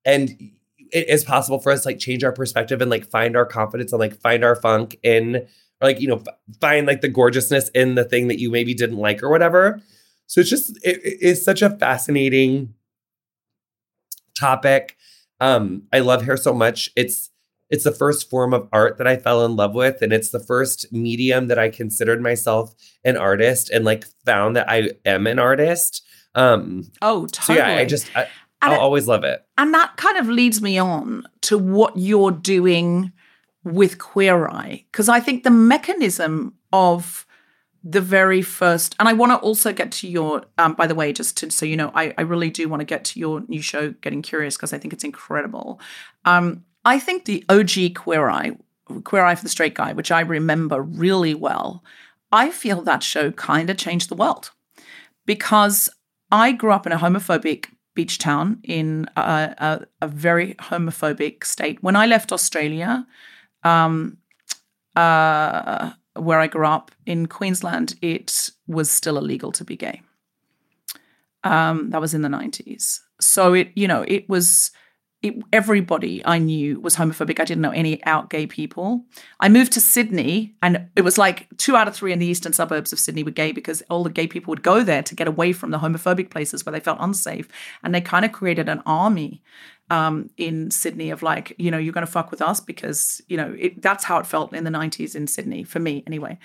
and 0.03 0.51
it 0.91 1.09
is 1.09 1.23
possible 1.23 1.59
for 1.59 1.71
us 1.71 1.83
to 1.83 1.89
like 1.89 1.99
change 1.99 2.23
our 2.23 2.31
perspective 2.31 2.81
and 2.81 2.91
like 2.91 3.09
find 3.09 3.35
our 3.35 3.45
confidence 3.45 3.91
and 3.91 3.99
like 3.99 4.19
find 4.19 4.43
our 4.43 4.55
funk 4.55 4.97
in 5.03 5.35
or 5.35 5.87
like 5.87 5.99
you 5.99 6.07
know 6.07 6.21
find 6.59 6.87
like 6.87 7.01
the 7.01 7.09
gorgeousness 7.09 7.69
in 7.69 7.95
the 7.95 8.03
thing 8.03 8.27
that 8.27 8.39
you 8.39 8.51
maybe 8.51 8.73
didn't 8.73 8.97
like 8.97 9.23
or 9.23 9.29
whatever. 9.29 9.81
So 10.27 10.41
it's 10.41 10.49
just 10.49 10.77
it, 10.83 10.99
it's 11.03 11.43
such 11.43 11.61
a 11.61 11.69
fascinating 11.69 12.73
topic. 14.37 14.97
Um 15.39 15.83
i 15.91 15.99
love 15.99 16.23
hair 16.23 16.37
so 16.37 16.53
much. 16.53 16.89
It's 16.95 17.29
it's 17.69 17.85
the 17.85 17.91
first 17.91 18.29
form 18.29 18.53
of 18.53 18.67
art 18.73 18.97
that 18.97 19.07
i 19.07 19.15
fell 19.15 19.45
in 19.45 19.55
love 19.55 19.73
with 19.73 20.01
and 20.01 20.11
it's 20.11 20.29
the 20.29 20.41
first 20.41 20.91
medium 20.91 21.47
that 21.47 21.57
i 21.57 21.69
considered 21.69 22.21
myself 22.21 22.75
an 23.05 23.15
artist 23.15 23.69
and 23.69 23.85
like 23.85 24.05
found 24.25 24.57
that 24.57 24.69
i 24.69 24.89
am 25.05 25.25
an 25.25 25.39
artist. 25.39 26.03
Um 26.35 26.91
oh 27.01 27.25
totally. 27.27 27.57
so 27.57 27.65
yeah 27.65 27.77
i 27.77 27.85
just 27.85 28.15
I, 28.15 28.27
I'll 28.61 28.73
it, 28.73 28.79
always 28.79 29.07
love 29.07 29.23
it. 29.23 29.45
And 29.57 29.73
that 29.73 29.97
kind 29.97 30.17
of 30.17 30.27
leads 30.27 30.61
me 30.61 30.77
on 30.77 31.27
to 31.41 31.57
what 31.57 31.97
you're 31.97 32.31
doing 32.31 33.11
with 33.63 33.97
Queer 33.97 34.47
Eye. 34.47 34.85
Because 34.91 35.09
I 35.09 35.19
think 35.19 35.43
the 35.43 35.51
mechanism 35.51 36.53
of 36.71 37.25
the 37.83 38.01
very 38.01 38.41
first, 38.41 38.95
and 38.99 39.09
I 39.09 39.13
want 39.13 39.31
to 39.31 39.37
also 39.37 39.73
get 39.73 39.91
to 39.93 40.07
your, 40.07 40.43
um, 40.57 40.73
by 40.73 40.85
the 40.85 40.95
way, 40.95 41.11
just 41.11 41.37
to, 41.37 41.49
so 41.49 41.65
you 41.65 41.75
know, 41.75 41.91
I, 41.95 42.13
I 42.17 42.21
really 42.21 42.51
do 42.51 42.69
want 42.69 42.81
to 42.81 42.85
get 42.85 43.03
to 43.05 43.19
your 43.19 43.41
new 43.47 43.61
show, 43.61 43.91
Getting 44.01 44.21
Curious, 44.21 44.55
because 44.55 44.73
I 44.73 44.77
think 44.77 44.93
it's 44.93 45.03
incredible. 45.03 45.79
Um, 46.25 46.63
I 46.85 46.99
think 46.99 47.25
the 47.25 47.43
OG 47.49 47.95
Queer 47.95 48.29
Eye, 48.29 48.57
Queer 49.03 49.23
Eye 49.23 49.35
for 49.35 49.43
the 49.43 49.49
Straight 49.49 49.73
Guy, 49.73 49.93
which 49.93 50.11
I 50.11 50.21
remember 50.21 50.81
really 50.81 51.33
well, 51.33 51.83
I 52.31 52.51
feel 52.51 52.81
that 52.83 53.03
show 53.03 53.31
kind 53.31 53.69
of 53.69 53.77
changed 53.77 54.09
the 54.09 54.15
world 54.15 54.51
because 55.25 55.89
I 56.31 56.51
grew 56.51 56.71
up 56.71 56.85
in 56.85 56.93
a 56.93 56.97
homophobic 56.97 57.67
beach 57.93 58.17
town 58.17 58.59
in 58.63 59.07
a, 59.17 59.21
a, 59.57 59.85
a, 60.01 60.07
very 60.07 60.55
homophobic 60.55 61.43
state. 61.43 61.81
When 61.83 61.95
I 61.95 62.05
left 62.05 62.31
Australia, 62.31 63.05
um, 63.63 64.17
uh, 64.95 65.91
where 66.15 66.39
I 66.39 66.47
grew 66.47 66.65
up 66.65 66.91
in 67.05 67.27
Queensland, 67.27 67.95
it 68.01 68.51
was 68.67 68.89
still 68.89 69.17
illegal 69.17 69.51
to 69.53 69.63
be 69.63 69.75
gay. 69.75 70.01
Um, 71.43 71.89
that 71.89 72.01
was 72.01 72.13
in 72.13 72.21
the 72.21 72.29
90s. 72.29 72.99
So 73.19 73.53
it, 73.53 73.71
you 73.75 73.87
know, 73.87 74.05
it 74.07 74.29
was 74.29 74.71
it, 75.21 75.35
everybody 75.53 76.25
I 76.25 76.39
knew 76.39 76.79
was 76.79 76.95
homophobic. 76.95 77.39
I 77.39 77.45
didn't 77.45 77.61
know 77.61 77.71
any 77.71 78.03
out 78.05 78.31
gay 78.31 78.47
people. 78.47 79.05
I 79.39 79.49
moved 79.49 79.71
to 79.73 79.81
Sydney, 79.81 80.55
and 80.63 80.89
it 80.95 81.01
was 81.01 81.17
like 81.17 81.47
two 81.57 81.75
out 81.75 81.87
of 81.87 81.95
three 81.95 82.11
in 82.11 82.17
the 82.17 82.25
eastern 82.25 82.53
suburbs 82.53 82.91
of 82.91 82.99
Sydney 82.99 83.23
were 83.23 83.31
gay 83.31 83.51
because 83.51 83.83
all 83.83 84.03
the 84.03 84.09
gay 84.09 84.25
people 84.25 84.51
would 84.51 84.63
go 84.63 84.83
there 84.83 85.03
to 85.03 85.15
get 85.15 85.27
away 85.27 85.53
from 85.53 85.69
the 85.69 85.77
homophobic 85.77 86.31
places 86.31 86.65
where 86.65 86.73
they 86.73 86.79
felt 86.79 86.97
unsafe. 86.99 87.47
And 87.83 87.93
they 87.93 88.01
kind 88.01 88.25
of 88.25 88.31
created 88.31 88.67
an 88.67 88.81
army 88.85 89.43
um, 89.91 90.31
in 90.37 90.71
Sydney 90.71 91.11
of 91.11 91.21
like, 91.21 91.53
you 91.59 91.69
know, 91.69 91.77
you're 91.77 91.93
going 91.93 92.05
to 92.05 92.11
fuck 92.11 92.31
with 92.31 92.41
us 92.41 92.59
because, 92.59 93.21
you 93.27 93.37
know, 93.37 93.55
it, 93.59 93.79
that's 93.79 94.03
how 94.03 94.17
it 94.17 94.25
felt 94.25 94.53
in 94.53 94.63
the 94.63 94.71
90s 94.71 95.15
in 95.15 95.27
Sydney, 95.27 95.63
for 95.63 95.79
me 95.79 96.03
anyway. 96.07 96.39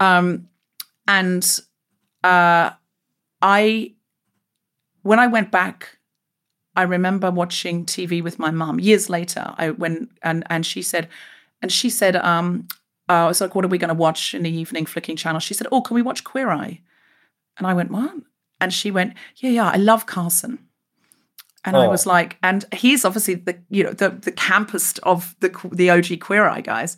Um, 0.00 0.48
and 1.06 1.60
uh, 2.24 2.70
I, 3.40 3.94
when 5.02 5.20
I 5.20 5.28
went 5.28 5.52
back 5.52 5.97
I 6.78 6.82
remember 6.82 7.28
watching 7.32 7.84
TV 7.84 8.22
with 8.22 8.38
my 8.38 8.52
mum 8.52 8.78
years 8.78 9.10
later. 9.10 9.52
I 9.58 9.70
when 9.70 10.08
and 10.22 10.44
and 10.48 10.64
she 10.64 10.80
said, 10.80 11.08
and 11.60 11.72
she 11.72 11.90
said, 11.90 12.14
um, 12.14 12.68
uh, 13.08 13.24
I 13.24 13.26
was 13.26 13.40
like, 13.40 13.56
what 13.56 13.64
are 13.64 13.68
we 13.68 13.78
going 13.78 13.88
to 13.88 13.94
watch 13.94 14.32
in 14.32 14.44
the 14.44 14.50
evening 14.50 14.86
flicking 14.86 15.16
channel? 15.16 15.40
She 15.40 15.54
said, 15.54 15.66
oh, 15.72 15.80
can 15.80 15.96
we 15.96 16.02
watch 16.02 16.22
Queer 16.22 16.50
Eye? 16.50 16.80
And 17.56 17.66
I 17.66 17.74
went, 17.74 17.90
what? 17.90 18.14
And 18.60 18.72
she 18.72 18.92
went, 18.92 19.14
yeah, 19.38 19.50
yeah, 19.50 19.68
I 19.68 19.76
love 19.76 20.06
Carson. 20.06 20.60
And 21.64 21.74
oh. 21.74 21.80
I 21.80 21.88
was 21.88 22.06
like, 22.06 22.38
and 22.44 22.64
he's 22.72 23.04
obviously 23.04 23.34
the 23.34 23.58
you 23.70 23.82
know 23.82 23.92
the 23.92 24.10
the 24.10 24.30
campest 24.30 25.00
of 25.02 25.34
the 25.40 25.50
the 25.72 25.90
OG 25.90 26.20
Queer 26.20 26.46
Eye 26.46 26.60
guys. 26.60 26.96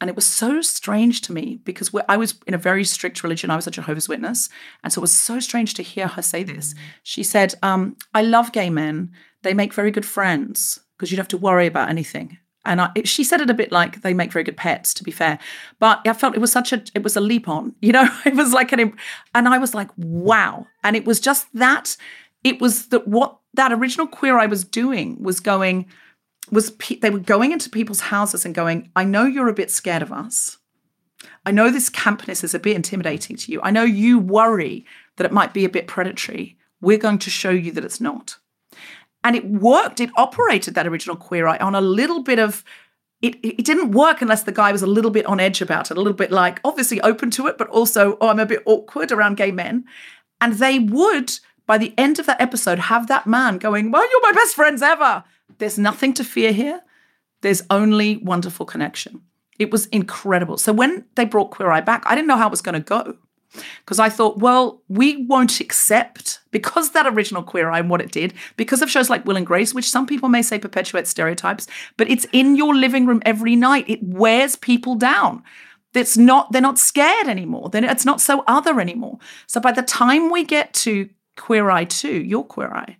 And 0.00 0.10
it 0.10 0.16
was 0.16 0.26
so 0.26 0.60
strange 0.60 1.22
to 1.22 1.32
me 1.32 1.60
because 1.64 1.90
I 2.08 2.16
was 2.16 2.34
in 2.46 2.54
a 2.54 2.58
very 2.58 2.84
strict 2.84 3.22
religion. 3.22 3.50
I 3.50 3.56
was 3.56 3.66
a 3.66 3.70
Jehovah's 3.70 4.08
Witness. 4.08 4.48
And 4.82 4.92
so 4.92 5.00
it 5.00 5.02
was 5.02 5.12
so 5.12 5.40
strange 5.40 5.74
to 5.74 5.82
hear 5.82 6.08
her 6.08 6.22
say 6.22 6.42
this. 6.42 6.74
She 7.02 7.22
said, 7.22 7.54
um, 7.62 7.96
I 8.12 8.22
love 8.22 8.52
gay 8.52 8.70
men. 8.70 9.12
They 9.42 9.54
make 9.54 9.72
very 9.72 9.90
good 9.90 10.04
friends 10.04 10.80
because 10.96 11.10
you 11.10 11.16
don't 11.16 11.22
have 11.22 11.28
to 11.28 11.38
worry 11.38 11.66
about 11.66 11.88
anything. 11.88 12.38
And 12.66 12.80
I, 12.80 12.90
she 13.04 13.24
said 13.24 13.40
it 13.40 13.50
a 13.50 13.54
bit 13.54 13.72
like 13.72 14.02
they 14.02 14.14
make 14.14 14.32
very 14.32 14.44
good 14.44 14.56
pets, 14.56 14.94
to 14.94 15.04
be 15.04 15.10
fair. 15.10 15.38
But 15.78 16.00
I 16.06 16.12
felt 16.14 16.34
it 16.34 16.40
was 16.40 16.52
such 16.52 16.72
a, 16.72 16.82
it 16.94 17.02
was 17.02 17.16
a 17.16 17.20
leap 17.20 17.48
on, 17.48 17.74
you 17.80 17.92
know, 17.92 18.08
it 18.24 18.34
was 18.34 18.52
like 18.52 18.72
an, 18.72 18.94
and 19.34 19.48
I 19.48 19.58
was 19.58 19.74
like, 19.74 19.90
wow. 19.96 20.66
And 20.82 20.96
it 20.96 21.04
was 21.04 21.20
just 21.20 21.46
that, 21.54 21.96
it 22.42 22.60
was 22.60 22.86
that 22.88 23.06
what 23.06 23.38
that 23.54 23.72
original 23.72 24.06
Queer 24.06 24.38
Eye 24.38 24.46
was 24.46 24.64
doing 24.64 25.22
was 25.22 25.40
going, 25.40 25.86
was 26.50 26.70
pe- 26.72 26.98
they 26.98 27.10
were 27.10 27.18
going 27.18 27.52
into 27.52 27.70
people's 27.70 28.00
houses 28.00 28.44
and 28.44 28.54
going, 28.54 28.90
I 28.94 29.04
know 29.04 29.24
you're 29.24 29.48
a 29.48 29.54
bit 29.54 29.70
scared 29.70 30.02
of 30.02 30.12
us. 30.12 30.58
I 31.46 31.50
know 31.50 31.70
this 31.70 31.90
campness 31.90 32.44
is 32.44 32.54
a 32.54 32.58
bit 32.58 32.76
intimidating 32.76 33.36
to 33.36 33.52
you. 33.52 33.60
I 33.62 33.70
know 33.70 33.82
you 33.82 34.18
worry 34.18 34.84
that 35.16 35.24
it 35.24 35.32
might 35.32 35.54
be 35.54 35.64
a 35.64 35.70
bit 35.70 35.86
predatory. 35.86 36.58
We're 36.80 36.98
going 36.98 37.18
to 37.18 37.30
show 37.30 37.50
you 37.50 37.72
that 37.72 37.84
it's 37.84 38.00
not. 38.00 38.38
And 39.22 39.34
it 39.34 39.46
worked. 39.46 40.00
It 40.00 40.10
operated 40.16 40.74
that 40.74 40.86
original 40.86 41.16
Queer 41.16 41.46
Eye 41.46 41.56
on 41.58 41.74
a 41.74 41.80
little 41.80 42.22
bit 42.22 42.38
of 42.38 42.64
it, 43.22 43.36
it 43.42 43.64
didn't 43.64 43.92
work 43.92 44.20
unless 44.20 44.42
the 44.42 44.52
guy 44.52 44.70
was 44.70 44.82
a 44.82 44.86
little 44.86 45.10
bit 45.10 45.24
on 45.24 45.40
edge 45.40 45.62
about 45.62 45.90
it, 45.90 45.96
a 45.96 46.00
little 46.00 46.12
bit 46.12 46.30
like 46.30 46.60
obviously 46.62 47.00
open 47.00 47.30
to 47.32 47.46
it, 47.46 47.56
but 47.56 47.68
also, 47.68 48.18
oh, 48.20 48.28
I'm 48.28 48.38
a 48.38 48.44
bit 48.44 48.62
awkward 48.66 49.10
around 49.10 49.38
gay 49.38 49.50
men. 49.50 49.84
And 50.42 50.54
they 50.54 50.78
would, 50.78 51.32
by 51.66 51.78
the 51.78 51.94
end 51.96 52.18
of 52.18 52.26
that 52.26 52.40
episode, 52.40 52.78
have 52.78 53.06
that 53.06 53.26
man 53.26 53.56
going, 53.56 53.90
Well, 53.90 54.08
you're 54.10 54.20
my 54.20 54.32
best 54.32 54.54
friends 54.54 54.82
ever. 54.82 55.24
There's 55.58 55.78
nothing 55.78 56.12
to 56.14 56.24
fear 56.24 56.52
here. 56.52 56.80
There's 57.42 57.62
only 57.70 58.18
wonderful 58.18 58.66
connection. 58.66 59.22
It 59.58 59.70
was 59.70 59.86
incredible. 59.86 60.58
So 60.58 60.72
when 60.72 61.04
they 61.14 61.24
brought 61.24 61.50
Queer 61.50 61.70
Eye 61.70 61.80
back, 61.80 62.02
I 62.06 62.14
didn't 62.14 62.28
know 62.28 62.36
how 62.36 62.48
it 62.48 62.50
was 62.50 62.62
going 62.62 62.74
to 62.74 62.80
go 62.80 63.16
because 63.84 63.98
I 63.98 64.08
thought, 64.08 64.38
well, 64.38 64.82
we 64.88 65.24
won't 65.26 65.60
accept 65.60 66.40
because 66.50 66.90
that 66.90 67.06
original 67.06 67.42
Queer 67.42 67.70
Eye 67.70 67.80
and 67.80 67.90
what 67.90 68.00
it 68.00 68.12
did, 68.12 68.34
because 68.56 68.82
of 68.82 68.90
shows 68.90 69.10
like 69.10 69.24
Will 69.24 69.36
and 69.36 69.46
Grace, 69.46 69.74
which 69.74 69.90
some 69.90 70.06
people 70.06 70.28
may 70.28 70.42
say 70.42 70.58
perpetuate 70.58 71.06
stereotypes, 71.06 71.66
but 71.96 72.10
it's 72.10 72.26
in 72.32 72.56
your 72.56 72.74
living 72.74 73.06
room 73.06 73.22
every 73.24 73.56
night. 73.56 73.84
It 73.88 74.02
wears 74.02 74.56
people 74.56 74.94
down. 74.96 75.42
It's 75.94 76.16
not, 76.16 76.50
they're 76.50 76.60
not 76.60 76.78
scared 76.78 77.28
anymore. 77.28 77.68
Then 77.68 77.84
it's 77.84 78.04
not 78.04 78.20
so 78.20 78.42
other 78.48 78.80
anymore. 78.80 79.18
So 79.46 79.60
by 79.60 79.70
the 79.70 79.82
time 79.82 80.30
we 80.30 80.44
get 80.44 80.74
to 80.74 81.08
Queer 81.36 81.70
Eye 81.70 81.84
2, 81.84 82.08
your 82.08 82.44
Queer 82.44 82.72
Eye, 82.72 82.96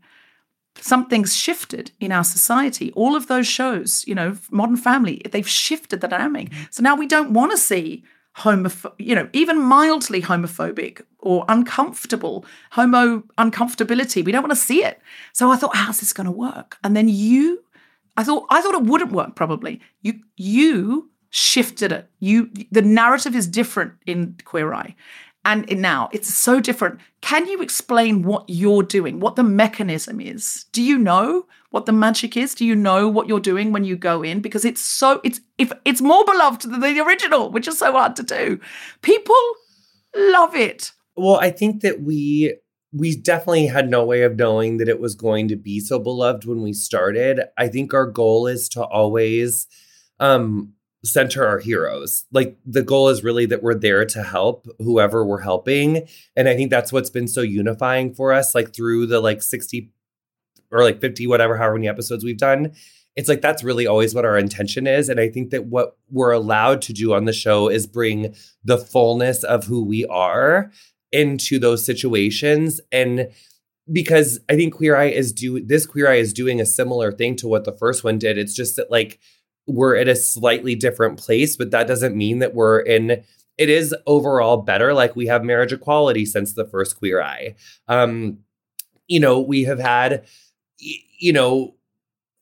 something's 0.78 1.36
shifted 1.36 1.90
in 2.00 2.12
our 2.12 2.24
society. 2.24 2.92
All 2.92 3.16
of 3.16 3.26
those 3.26 3.46
shows, 3.46 4.04
you 4.06 4.14
know, 4.14 4.36
Modern 4.50 4.76
Family, 4.76 5.22
they've 5.30 5.48
shifted 5.48 6.00
the 6.00 6.08
dynamic. 6.08 6.50
Mm-hmm. 6.50 6.62
So 6.70 6.82
now 6.82 6.96
we 6.96 7.06
don't 7.06 7.32
want 7.32 7.52
to 7.52 7.58
see 7.58 8.04
homoph- 8.38 8.92
you 8.98 9.14
know, 9.14 9.28
even 9.32 9.60
mildly 9.60 10.20
homophobic 10.20 11.02
or 11.20 11.44
uncomfortable, 11.48 12.44
homo 12.72 13.22
uncomfortability. 13.38 14.24
We 14.24 14.32
don't 14.32 14.42
want 14.42 14.52
to 14.52 14.56
see 14.56 14.84
it. 14.84 15.00
So 15.32 15.50
I 15.50 15.56
thought, 15.56 15.76
how's 15.76 16.00
this 16.00 16.12
going 16.12 16.26
to 16.26 16.32
work? 16.32 16.76
And 16.82 16.96
then 16.96 17.08
you, 17.08 17.62
I 18.16 18.24
thought, 18.24 18.46
I 18.50 18.60
thought 18.60 18.74
it 18.74 18.82
wouldn't 18.82 19.12
work. 19.12 19.36
Probably 19.36 19.80
you, 20.02 20.20
you 20.36 21.10
shifted 21.30 21.92
it. 21.92 22.10
You, 22.18 22.50
the 22.70 22.82
narrative 22.82 23.34
is 23.34 23.46
different 23.46 23.94
in 24.06 24.36
Queer 24.44 24.72
Eye, 24.74 24.94
and 25.44 25.68
now 25.80 26.08
it's 26.12 26.32
so 26.32 26.60
different. 26.60 27.00
Can 27.20 27.46
you 27.46 27.60
explain 27.60 28.22
what 28.22 28.44
you're 28.48 28.82
doing, 28.82 29.20
what 29.20 29.36
the 29.36 29.42
mechanism 29.42 30.20
is? 30.20 30.66
Do 30.72 30.82
you 30.82 30.98
know 30.98 31.46
what 31.70 31.86
the 31.86 31.92
magic 31.92 32.36
is? 32.36 32.54
Do 32.54 32.64
you 32.64 32.74
know 32.74 33.08
what 33.08 33.28
you're 33.28 33.40
doing 33.40 33.72
when 33.72 33.84
you 33.84 33.96
go 33.96 34.22
in? 34.22 34.40
Because 34.40 34.64
it's 34.64 34.80
so 34.80 35.20
it's 35.24 35.40
if 35.58 35.72
it's 35.84 36.00
more 36.00 36.24
beloved 36.24 36.62
than 36.62 36.80
the 36.80 37.00
original, 37.00 37.50
which 37.50 37.68
is 37.68 37.78
so 37.78 37.92
hard 37.92 38.16
to 38.16 38.22
do. 38.22 38.60
People 39.02 39.34
love 40.14 40.54
it. 40.54 40.92
Well, 41.16 41.38
I 41.40 41.50
think 41.50 41.82
that 41.82 42.02
we 42.02 42.56
we 42.92 43.16
definitely 43.16 43.66
had 43.66 43.90
no 43.90 44.04
way 44.04 44.22
of 44.22 44.36
knowing 44.36 44.76
that 44.76 44.88
it 44.88 45.00
was 45.00 45.16
going 45.16 45.48
to 45.48 45.56
be 45.56 45.80
so 45.80 45.98
beloved 45.98 46.44
when 46.44 46.62
we 46.62 46.72
started. 46.72 47.40
I 47.58 47.66
think 47.68 47.92
our 47.92 48.06
goal 48.06 48.46
is 48.46 48.68
to 48.70 48.84
always 48.84 49.66
um 50.20 50.74
center 51.04 51.46
our 51.46 51.58
heroes. 51.58 52.24
Like 52.32 52.56
the 52.64 52.82
goal 52.82 53.08
is 53.08 53.22
really 53.22 53.46
that 53.46 53.62
we're 53.62 53.74
there 53.74 54.04
to 54.06 54.22
help 54.22 54.66
whoever 54.78 55.24
we're 55.24 55.40
helping. 55.40 56.08
And 56.34 56.48
I 56.48 56.56
think 56.56 56.70
that's 56.70 56.92
what's 56.92 57.10
been 57.10 57.28
so 57.28 57.42
unifying 57.42 58.14
for 58.14 58.32
us, 58.32 58.54
like 58.54 58.74
through 58.74 59.06
the 59.06 59.20
like 59.20 59.42
60 59.42 59.90
or 60.70 60.82
like 60.82 61.00
50, 61.00 61.26
whatever, 61.26 61.56
however 61.56 61.74
many 61.74 61.88
episodes 61.88 62.24
we've 62.24 62.38
done. 62.38 62.72
It's 63.16 63.28
like 63.28 63.42
that's 63.42 63.62
really 63.62 63.86
always 63.86 64.14
what 64.14 64.24
our 64.24 64.36
intention 64.36 64.86
is. 64.86 65.08
And 65.08 65.20
I 65.20 65.28
think 65.28 65.50
that 65.50 65.66
what 65.66 65.96
we're 66.10 66.32
allowed 66.32 66.82
to 66.82 66.92
do 66.92 67.14
on 67.14 67.26
the 67.26 67.32
show 67.32 67.68
is 67.68 67.86
bring 67.86 68.34
the 68.64 68.78
fullness 68.78 69.44
of 69.44 69.64
who 69.64 69.84
we 69.84 70.04
are 70.06 70.72
into 71.12 71.60
those 71.60 71.84
situations. 71.84 72.80
And 72.90 73.30
because 73.92 74.40
I 74.48 74.56
think 74.56 74.74
Queer 74.74 74.96
Eye 74.96 75.10
is 75.10 75.32
do 75.32 75.64
this 75.64 75.86
Queer 75.86 76.10
Eye 76.10 76.16
is 76.16 76.32
doing 76.32 76.60
a 76.60 76.66
similar 76.66 77.12
thing 77.12 77.36
to 77.36 77.46
what 77.46 77.64
the 77.64 77.72
first 77.72 78.02
one 78.02 78.18
did. 78.18 78.38
It's 78.38 78.54
just 78.54 78.76
that 78.76 78.90
like 78.90 79.20
we're 79.66 79.96
at 79.96 80.08
a 80.08 80.16
slightly 80.16 80.74
different 80.74 81.18
place, 81.18 81.56
but 81.56 81.70
that 81.70 81.86
doesn't 81.86 82.16
mean 82.16 82.40
that 82.40 82.54
we're 82.54 82.80
in 82.80 83.24
it 83.56 83.70
is 83.70 83.94
overall 84.06 84.58
better. 84.58 84.92
Like 84.92 85.14
we 85.14 85.26
have 85.26 85.44
marriage 85.44 85.72
equality 85.72 86.26
since 86.26 86.54
the 86.54 86.64
first 86.64 86.98
Queer 86.98 87.22
Eye. 87.22 87.54
Um, 87.88 88.38
you 89.06 89.20
know, 89.20 89.40
we 89.40 89.64
have 89.64 89.78
had, 89.78 90.24
you 90.78 91.32
know, 91.32 91.74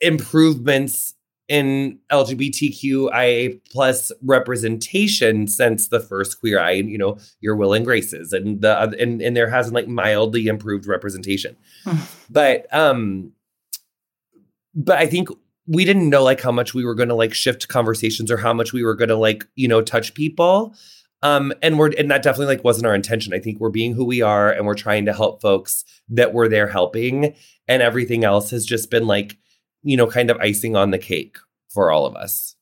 improvements 0.01 1.15
in 1.49 1.99
LGBTQIA 2.11 3.61
plus 3.71 4.11
representation 4.23 5.47
since 5.47 5.89
the 5.89 6.01
first 6.01 6.41
Queer 6.41 6.59
Eye. 6.59 6.73
You 6.73 6.97
know, 6.97 7.19
your 7.41 7.57
Will 7.57 7.75
and 7.75 7.85
Graces, 7.85 8.33
and 8.33 8.63
the 8.63 8.81
and 8.99 9.21
and 9.21 9.37
there 9.37 9.51
hasn't 9.51 9.75
like 9.75 9.89
mildly 9.89 10.47
improved 10.47 10.87
representation, 10.87 11.57
but 12.31 12.73
um, 12.75 13.33
but 14.75 14.97
I 14.99 15.07
think 15.07 15.29
we 15.67 15.85
didn't 15.85 16.11
know 16.11 16.23
like 16.23 16.41
how 16.41 16.53
much 16.53 16.75
we 16.75 16.85
were 16.85 16.95
going 16.95 17.09
to 17.09 17.15
like 17.15 17.35
shift 17.35 17.69
conversations 17.69 18.31
or 18.31 18.37
how 18.37 18.53
much 18.53 18.73
we 18.73 18.83
were 18.83 18.95
going 18.95 19.09
to 19.09 19.17
like 19.17 19.47
you 19.55 19.69
know 19.69 19.83
touch 19.83 20.15
people. 20.15 20.75
Um 21.23 21.53
and 21.63 21.79
we're 21.79 21.93
and 21.97 22.11
that 22.11 22.23
definitely 22.23 22.55
like 22.55 22.65
wasn't 22.65 22.87
our 22.87 22.95
intention. 22.95 23.33
I 23.33 23.39
think 23.39 23.61
we're 23.61 23.71
being 23.71 23.95
who 23.95 24.05
we 24.05 24.23
are 24.23 24.51
and 24.51 24.67
we're 24.67 24.75
trying 24.75 25.05
to 25.07 25.13
help 25.13 25.41
folks 25.41 25.85
that 26.09 26.35
we're 26.35 26.49
there 26.49 26.69
helping 26.69 27.35
and 27.69 27.83
everything 27.83 28.25
else 28.25 28.51
has 28.51 28.67
just 28.67 28.91
been 28.91 29.07
like 29.07 29.39
you 29.83 29.97
know 29.97 30.07
kind 30.07 30.31
of 30.31 30.39
icing 30.39 30.77
on 30.77 30.91
the 30.91 30.99
cake 30.99 31.39
for 31.69 31.91
all 31.91 32.07
of 32.07 32.17
us. 32.17 32.57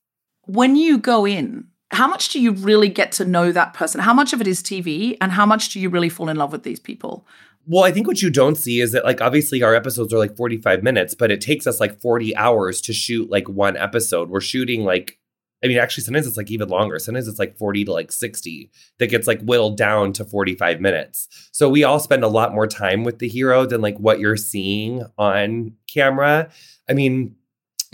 When 0.47 0.77
you 0.77 0.99
go 0.99 1.27
in 1.27 1.67
how 1.93 2.07
much 2.07 2.29
do 2.29 2.41
you 2.41 2.53
really 2.53 2.89
get 2.89 3.11
to 3.11 3.25
know 3.25 3.51
that 3.51 3.75
person? 3.75 4.01
How 4.01 4.15
much 4.15 4.33
of 4.33 4.41
it 4.41 4.47
is 4.47 4.63
tv 4.63 5.17
and 5.21 5.33
how 5.33 5.47
much 5.47 5.71
do 5.71 5.81
you 5.81 5.89
really 5.89 6.09
fall 6.09 6.29
in 6.29 6.37
love 6.37 6.53
with 6.53 6.63
these 6.63 6.81
people 6.81 7.27
well, 7.67 7.85
I 7.85 7.93
think 7.93 8.07
what 8.07 8.23
you 8.23 8.31
don't 8.31 8.57
see 8.57 8.81
is 8.81 8.93
that, 8.93 9.05
like, 9.05 9.21
obviously 9.21 9.63
our 9.63 9.75
episodes 9.75 10.13
are 10.13 10.19
like 10.19 10.37
45 10.37 10.83
minutes, 10.83 11.15
but 11.15 11.31
it 11.31 11.41
takes 11.41 11.67
us 11.67 11.81
like 11.81 12.01
40 12.01 12.35
hours 12.37 12.81
to 12.83 12.93
shoot 12.93 13.31
like 13.31 13.49
one 13.49 13.77
episode. 13.77 14.31
We're 14.31 14.41
shooting 14.41 14.85
like, 14.85 15.19
I 15.63 15.67
mean, 15.67 15.79
actually, 15.79 16.05
sometimes 16.05 16.27
it's 16.27 16.39
like 16.39 16.51
even 16.51 16.69
longer. 16.69 16.99
Sometimes 16.99 17.29
it's 17.29 17.39
like 17.39 17.59
40 17.59 17.85
to 17.85 17.93
like 17.93 18.13
60 18.13 18.71
that 18.99 19.09
gets 19.09 19.27
like 19.27 19.43
whittled 19.43 19.77
down 19.77 20.13
to 20.15 20.25
45 20.25 20.81
minutes. 20.81 21.29
So 21.53 21.69
we 21.69 21.85
all 21.85 22.01
spend 22.01 22.25
a 22.25 22.29
lot 22.29 22.55
more 22.55 22.67
time 22.67 23.05
with 23.05 23.19
the 23.19 23.29
hero 23.29 23.67
than 23.67 23.83
like 23.83 23.99
what 23.99 24.21
you're 24.21 24.39
seeing 24.39 25.05
on 25.19 25.75
camera. 25.87 26.51
I 26.89 26.95
mean, 26.95 27.37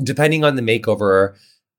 depending 0.02 0.44
on 0.44 0.54
the 0.54 0.62
makeover, 0.62 1.36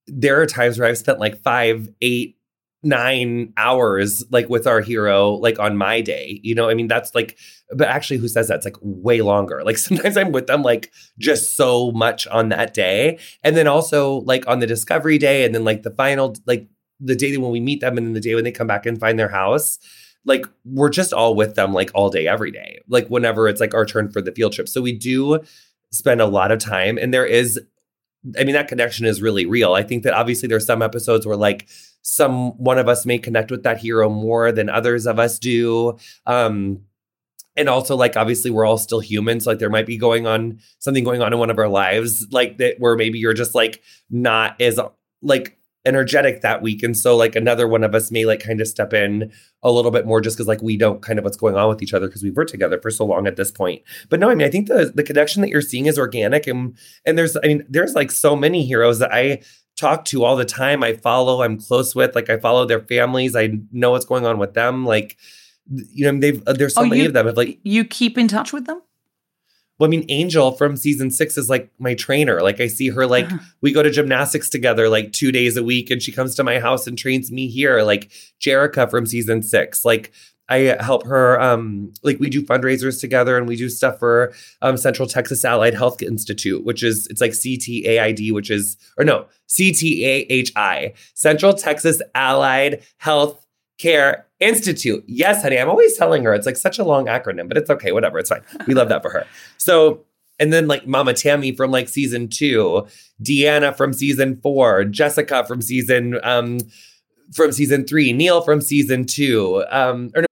there 0.08 0.42
are 0.42 0.46
times 0.46 0.78
where 0.78 0.90
I've 0.90 0.98
spent 0.98 1.20
like 1.20 1.42
five, 1.42 1.90
eight, 2.02 2.37
nine 2.84 3.52
hours 3.58 4.24
like 4.30 4.50
with 4.50 4.68
our 4.68 4.82
hero 4.82 5.32
like 5.34 5.60
on 5.60 5.76
my 5.76 6.00
day 6.00 6.40
you 6.44 6.54
know? 6.54 6.70
I 6.70 6.74
mean 6.74 6.88
that's 6.88 7.14
like 7.16 7.38
but 7.72 7.88
actually 7.88 8.18
who 8.18 8.28
says 8.28 8.48
that's 8.48 8.66
like 8.66 8.78
way 8.82 9.22
longer. 9.22 9.64
Like 9.64 9.78
sometimes 9.88 10.18
i'm 10.18 10.32
with 10.32 10.48
them 10.48 10.64
like 10.64 10.92
just 11.18 11.56
so 11.58 11.92
much 11.92 12.28
on 12.28 12.50
that 12.50 12.74
day. 12.74 13.20
And 13.44 13.56
then 13.56 13.68
also 13.68 14.22
like 14.22 14.48
on 14.48 14.60
the 14.60 14.68
discovery 14.68 15.18
day 15.18 15.46
and 15.46 15.54
then 15.54 15.64
like 15.64 15.84
the 15.84 15.92
final 15.92 16.36
like 16.46 16.68
the 17.00 17.16
day 17.16 17.36
when 17.38 17.52
we 17.52 17.60
meet 17.60 17.82
them 17.82 17.98
and 17.98 18.08
then 18.08 18.14
the 18.14 18.20
day 18.22 18.36
when 18.36 18.44
they 18.44 18.52
come 18.52 18.68
back 18.68 18.86
and 18.86 19.00
find 19.00 19.20
their 19.20 19.30
house 19.30 19.78
like 20.26 20.46
we're 20.66 20.90
just 20.90 21.14
all 21.14 21.36
with 21.36 21.56
them 21.56 21.74
like 21.74 21.92
all 21.94 22.10
day 22.10 22.28
every 22.28 22.52
day 22.52 22.80
like 22.90 23.08
whenever 23.08 23.48
it's 23.48 23.62
like 23.62 23.74
our 23.74 23.86
turn 23.86 24.10
for 24.12 24.22
the 24.22 24.32
field 24.32 24.54
trip. 24.54 24.68
So 24.68 24.82
we 24.82 24.92
do 24.92 25.40
spend 25.92 26.22
a 26.22 26.26
lot 26.26 26.52
of 26.52 26.60
time 26.60 26.98
and 26.98 27.14
there 27.14 27.26
is 27.26 27.60
I 28.38 28.44
mean, 28.44 28.54
that 28.54 28.68
connection 28.68 29.06
is 29.06 29.22
really 29.22 29.46
real. 29.46 29.74
I 29.74 29.84
think 29.84 30.04
that 30.04 30.14
obviously 30.14 30.48
there's 30.48 30.66
some 30.66 30.82
episodes 30.82 31.26
where 31.26 31.38
like 31.38 31.68
some 32.02 32.52
one 32.58 32.78
of 32.78 32.88
us 32.88 33.06
may 33.06 33.18
connect 33.18 33.52
with 33.52 33.64
that 33.64 33.78
hero 33.78 34.10
more 34.10 34.52
than 34.52 34.70
others 34.70 35.06
of 35.06 35.20
us 35.20 35.40
do. 35.40 35.98
Um, 36.26 36.82
and 37.58 37.68
also 37.68 37.96
like 37.96 38.16
obviously 38.16 38.52
we're 38.52 38.66
all 38.66 38.78
still 38.78 39.00
humans 39.00 39.48
like 39.48 39.60
there 39.60 39.70
might 39.70 39.88
be 39.88 39.98
going 39.98 40.28
on 40.28 40.60
something 40.80 41.04
going 41.04 41.22
on 41.22 41.34
in 41.34 41.40
one 41.40 41.50
of 41.50 41.58
our 41.58 41.68
lives 41.68 42.28
like 42.32 42.58
that 42.60 42.76
where 42.80 42.96
maybe 42.96 43.18
you're 43.18 43.34
just 43.34 43.56
like 43.56 43.82
not 44.10 44.60
as 44.62 44.80
like 45.22 45.58
energetic 45.88 46.42
that 46.42 46.62
week 46.62 46.84
and 46.84 46.98
so 46.98 47.16
like 47.16 47.36
another 47.36 47.68
one 47.68 47.84
of 47.84 47.96
us 47.96 48.12
may 48.12 48.26
like 48.26 48.40
kind 48.40 48.62
of 48.62 48.68
step 48.68 48.94
in 48.94 49.32
a 49.64 49.72
little 49.72 49.92
bit 49.92 50.06
more 50.06 50.22
just 50.22 50.36
because 50.36 50.48
like 50.48 50.62
we 50.62 50.78
don't 50.78 51.02
kind 51.02 51.18
of 51.18 51.26
what's 51.26 51.38
going 51.38 51.56
on 51.56 51.70
with 51.70 51.82
each 51.82 51.94
other 51.94 52.08
because 52.08 52.22
we've 52.22 52.36
worked 52.36 52.52
together 52.52 52.80
for 52.80 52.92
so 52.92 53.06
long 53.06 53.26
at 53.26 53.38
this 53.38 53.50
point 53.50 53.82
but 54.10 54.20
no 54.20 54.30
i 54.30 54.36
mean 54.36 54.46
i 54.46 54.52
think 54.52 54.68
the 54.68 54.92
the 54.94 55.04
connection 55.04 55.42
that 55.42 55.50
you're 55.50 55.62
seeing 55.62 55.86
is 55.86 55.98
organic 55.98 56.46
and 56.46 56.78
and 57.06 57.18
there's 57.18 57.38
i 57.38 57.48
mean 57.48 57.66
there's 57.70 57.96
like 57.96 58.12
so 58.12 58.36
many 58.36 58.66
heroes 58.66 59.00
that 59.00 59.14
i 59.14 59.40
talk 59.78 60.04
to 60.06 60.26
all 60.26 60.36
the 60.36 60.46
time. 60.46 60.84
I 60.84 60.94
follow, 60.94 61.44
I'm 61.44 61.60
close 61.60 61.96
with, 61.96 62.16
like 62.16 62.30
I 62.30 62.38
follow 62.38 62.66
their 62.66 62.82
families. 62.82 63.36
I 63.36 63.52
know 63.72 63.92
what's 63.92 64.06
going 64.06 64.26
on 64.26 64.40
with 64.40 64.56
them. 64.56 64.86
Like, 64.86 65.18
you 65.70 66.12
know, 66.12 66.20
they've, 66.20 66.42
uh, 66.48 66.54
there's 66.54 66.74
so 66.74 66.82
oh, 66.82 66.86
many 66.86 67.02
you, 67.02 67.08
of 67.08 67.14
them. 67.14 67.28
Have 67.28 67.38
like, 67.38 67.60
you 67.64 67.86
keep 67.86 68.18
in 68.18 68.28
touch 68.28 68.52
with 68.52 68.66
them? 68.66 68.82
Well, 69.80 69.88
I 69.88 69.92
mean, 69.92 70.06
Angel 70.10 70.52
from 70.54 70.76
season 70.76 71.12
six 71.12 71.38
is 71.38 71.50
like 71.50 71.72
my 71.78 71.94
trainer. 71.94 72.42
Like, 72.42 72.60
I 72.60 72.68
see 72.68 72.90
her, 72.90 73.06
like, 73.06 73.26
uh-huh. 73.26 73.38
we 73.62 73.72
go 73.72 73.84
to 73.84 73.92
gymnastics 73.92 74.50
together 74.50 74.90
like 74.90 75.14
two 75.14 75.32
days 75.32 75.56
a 75.56 75.64
week, 75.64 75.92
and 75.92 76.02
she 76.02 76.12
comes 76.12 76.36
to 76.36 76.44
my 76.44 76.60
house 76.60 76.88
and 76.88 76.98
trains 76.98 77.32
me 77.32 77.48
here. 77.48 77.82
Like, 77.84 78.12
Jerica 78.40 78.90
from 78.90 79.06
season 79.06 79.44
six. 79.44 79.86
Like, 79.86 80.12
I 80.50 80.78
help 80.80 81.06
her. 81.06 81.40
Um, 81.42 81.94
like 82.04 82.20
we 82.20 82.30
do 82.30 82.42
fundraisers 82.42 83.02
together, 83.02 83.38
and 83.38 83.48
we 83.48 83.56
do 83.56 83.70
stuff 83.70 84.00
for 84.00 84.34
um, 84.62 84.78
Central 84.78 85.08
Texas 85.08 85.44
Allied 85.44 85.74
Health 85.74 86.02
Institute, 86.02 86.64
which 86.66 86.84
is 86.84 87.08
it's 87.08 87.22
like 87.22 87.32
CTAID, 87.32 88.32
which 88.32 88.50
is 88.50 88.78
or 88.98 89.04
no 89.04 89.28
CTAHI, 89.50 90.94
Central 91.16 91.54
Texas 91.54 92.02
Allied 92.16 92.82
Health 92.98 93.46
Care 93.78 94.27
Institute. 94.40 95.04
Yes, 95.08 95.42
honey, 95.42 95.58
I'm 95.58 95.70
always 95.70 95.98
telling 95.98 96.24
her 96.24 96.34
it's 96.34 96.46
like 96.46 96.58
such 96.58 96.78
a 96.78 96.84
long 96.84 97.06
acronym, 97.08 97.48
but 97.48 97.58
it's 97.58 97.70
okay, 97.70 97.92
whatever, 97.92 98.20
it's 98.20 98.30
fine. 98.30 98.44
We 98.68 98.74
love 98.74 98.90
that 98.90 99.02
for 99.02 99.10
her. 99.10 99.26
So 99.58 100.06
and 100.40 100.54
then 100.54 100.68
like 100.68 100.86
Mama 100.86 101.14
Tammy 101.14 101.52
from 101.52 101.72
like 101.72 101.90
season 101.90 102.28
two, 102.28 102.88
Deanna 103.24 103.76
from 103.76 103.94
season 103.94 104.40
four, 104.42 104.84
Jessica 104.86 105.44
from 105.46 105.62
season 105.62 106.20
um 106.24 106.60
from 107.34 107.52
season 107.52 107.86
three, 107.86 108.14
Neil 108.14 108.42
from 108.42 108.62
season 108.62 109.06
two. 109.06 109.64
Um, 109.70 110.12
or 110.16 110.26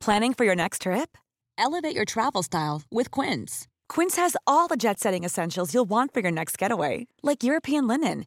Planning 0.00 0.34
for 0.34 0.44
your 0.44 0.54
next 0.54 0.82
trip? 0.82 1.16
Elevate 1.56 1.96
your 1.96 2.04
travel 2.04 2.42
style 2.42 2.82
with 2.90 3.10
Quince. 3.10 3.66
Quince 3.88 4.16
has 4.16 4.36
all 4.46 4.68
the 4.68 4.76
jet 4.76 5.00
setting 5.00 5.24
essentials 5.24 5.72
you'll 5.72 5.88
want 5.88 6.12
for 6.12 6.20
your 6.20 6.30
next 6.30 6.58
getaway, 6.58 7.06
like 7.22 7.42
European 7.42 7.86
linen, 7.86 8.26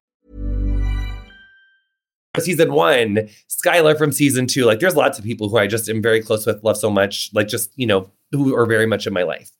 Season 2.39 2.73
one, 2.73 3.29
Skylar 3.49 3.97
from 3.97 4.11
season 4.11 4.47
two. 4.47 4.65
Like, 4.65 4.79
there's 4.79 4.95
lots 4.95 5.19
of 5.19 5.25
people 5.25 5.49
who 5.49 5.57
I 5.57 5.67
just 5.67 5.89
am 5.89 6.01
very 6.01 6.21
close 6.21 6.45
with, 6.45 6.63
love 6.63 6.77
so 6.77 6.89
much, 6.89 7.29
like 7.33 7.47
just 7.47 7.71
you 7.75 7.87
know, 7.87 8.09
who 8.31 8.55
are 8.55 8.65
very 8.65 8.85
much 8.85 9.05
in 9.05 9.13
my 9.13 9.23
life. 9.23 9.51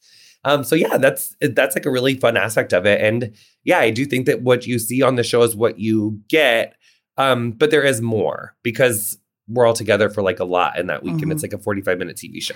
Um, 0.44 0.64
so 0.64 0.76
yeah, 0.76 0.98
that's 0.98 1.36
that's 1.40 1.76
like 1.76 1.86
a 1.86 1.92
really 1.92 2.16
fun 2.16 2.38
aspect 2.38 2.74
of 2.74 2.86
it. 2.86 3.02
And 3.02 3.34
yeah, 3.64 3.80
I 3.80 3.92
do 3.92 4.06
think 4.06 4.26
that 4.26 4.42
what 4.42 4.66
you 4.66 4.80
see 4.80 5.02
on 5.02 5.16
the 5.16 5.24
show 5.24 5.44
is 5.44 5.56
what 5.56 5.80
you 5.80 6.20
get. 6.30 6.76
Um, 7.18 7.52
but 7.52 7.72
there 7.72 7.84
is 7.84 8.02
more 8.02 8.56
because 8.64 9.18
we're 9.48 9.66
all 9.66 9.74
together 9.74 10.10
for 10.10 10.22
like 10.22 10.40
a 10.40 10.46
lot 10.46 10.80
in 10.80 10.88
that 10.88 11.04
week, 11.04 11.16
mm-hmm. 11.16 11.24
and 11.24 11.32
it's 11.34 11.44
like 11.44 11.54
a 11.54 11.58
45 11.58 11.98
minute 11.98 12.16
TV 12.16 12.42
show. 12.42 12.56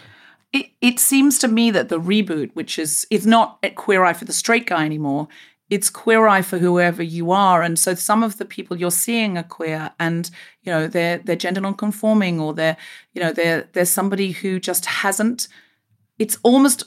It, 0.54 0.68
it 0.80 1.00
seems 1.00 1.38
to 1.40 1.48
me 1.48 1.70
that 1.72 1.90
the 1.90 2.00
reboot, 2.00 2.52
which 2.54 2.80
is 2.80 3.06
it's 3.12 3.26
not 3.26 3.60
at 3.62 3.76
Queer 3.76 4.06
Eye 4.06 4.14
for 4.14 4.26
the 4.26 4.34
straight 4.34 4.66
guy 4.66 4.86
anymore, 4.86 5.28
it's 5.70 5.90
queer 5.90 6.28
eye 6.28 6.42
for 6.42 6.58
whoever 6.58 7.02
you 7.02 7.32
are. 7.32 7.64
And 7.64 7.78
so 7.80 7.96
some 7.96 8.22
of 8.24 8.38
the 8.38 8.46
people 8.46 8.78
you're 8.78 8.92
seeing 8.92 9.38
are 9.38 9.44
queer 9.44 9.92
and 10.00 10.30
you 10.64 10.72
know 10.72 10.88
they're 10.88 11.18
they're 11.20 11.36
gender 11.36 11.62
non-conforming 11.62 12.40
or 12.40 12.54
they're 12.54 12.78
you 13.14 13.22
know 13.22 13.32
they're 13.32 13.68
they're 13.74 13.86
somebody 13.86 14.32
who 14.32 14.60
just 14.60 14.86
hasn't 14.86 15.48
it's 16.20 16.38
almost 16.44 16.84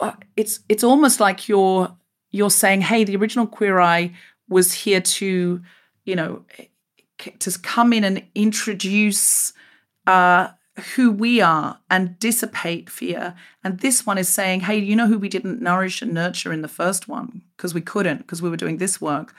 uh, 0.00 0.12
it's 0.36 0.60
it's 0.68 0.84
almost 0.84 1.20
like 1.20 1.48
you're 1.48 1.94
you're 2.30 2.50
saying 2.50 2.80
hey 2.80 3.04
the 3.04 3.16
original 3.16 3.46
queer 3.46 3.80
eye 3.80 4.12
was 4.48 4.72
here 4.72 5.00
to 5.00 5.62
you 6.04 6.16
know 6.16 6.44
to 7.38 7.58
come 7.60 7.92
in 7.92 8.04
and 8.04 8.22
introduce 8.34 9.52
uh 10.06 10.48
who 10.94 11.10
we 11.10 11.40
are 11.40 11.78
and 11.90 12.18
dissipate 12.18 12.88
fear. 12.88 13.34
And 13.62 13.80
this 13.80 14.06
one 14.06 14.18
is 14.18 14.28
saying, 14.28 14.60
hey, 14.60 14.78
you 14.78 14.96
know 14.96 15.06
who 15.06 15.18
we 15.18 15.28
didn't 15.28 15.60
nourish 15.60 16.00
and 16.00 16.14
nurture 16.14 16.52
in 16.52 16.62
the 16.62 16.68
first 16.68 17.08
one? 17.08 17.42
Because 17.56 17.74
we 17.74 17.80
couldn't, 17.80 18.18
because 18.18 18.40
we 18.40 18.48
were 18.48 18.56
doing 18.56 18.78
this 18.78 19.00
work. 19.00 19.34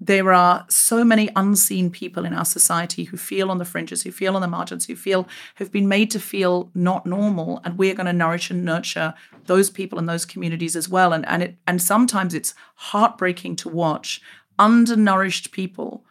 There 0.00 0.32
are 0.32 0.66
so 0.68 1.04
many 1.04 1.30
unseen 1.36 1.88
people 1.88 2.24
in 2.24 2.34
our 2.34 2.44
society 2.44 3.04
who 3.04 3.16
feel 3.16 3.52
on 3.52 3.58
the 3.58 3.64
fringes, 3.64 4.02
who 4.02 4.10
feel 4.10 4.34
on 4.34 4.42
the 4.42 4.48
margins, 4.48 4.86
who 4.86 4.96
feel 4.96 5.28
have 5.56 5.70
been 5.70 5.86
made 5.86 6.10
to 6.10 6.18
feel 6.18 6.72
not 6.74 7.06
normal. 7.06 7.60
And 7.64 7.78
we're 7.78 7.94
going 7.94 8.06
to 8.06 8.12
nourish 8.12 8.50
and 8.50 8.64
nurture 8.64 9.14
those 9.46 9.70
people 9.70 10.00
and 10.00 10.08
those 10.08 10.24
communities 10.24 10.74
as 10.74 10.88
well. 10.88 11.12
And 11.12 11.24
and 11.28 11.44
it 11.44 11.56
and 11.68 11.80
sometimes 11.80 12.34
it's 12.34 12.54
heartbreaking 12.74 13.54
to 13.56 13.68
watch 13.68 14.20
undernourished 14.58 15.52
people 15.52 16.04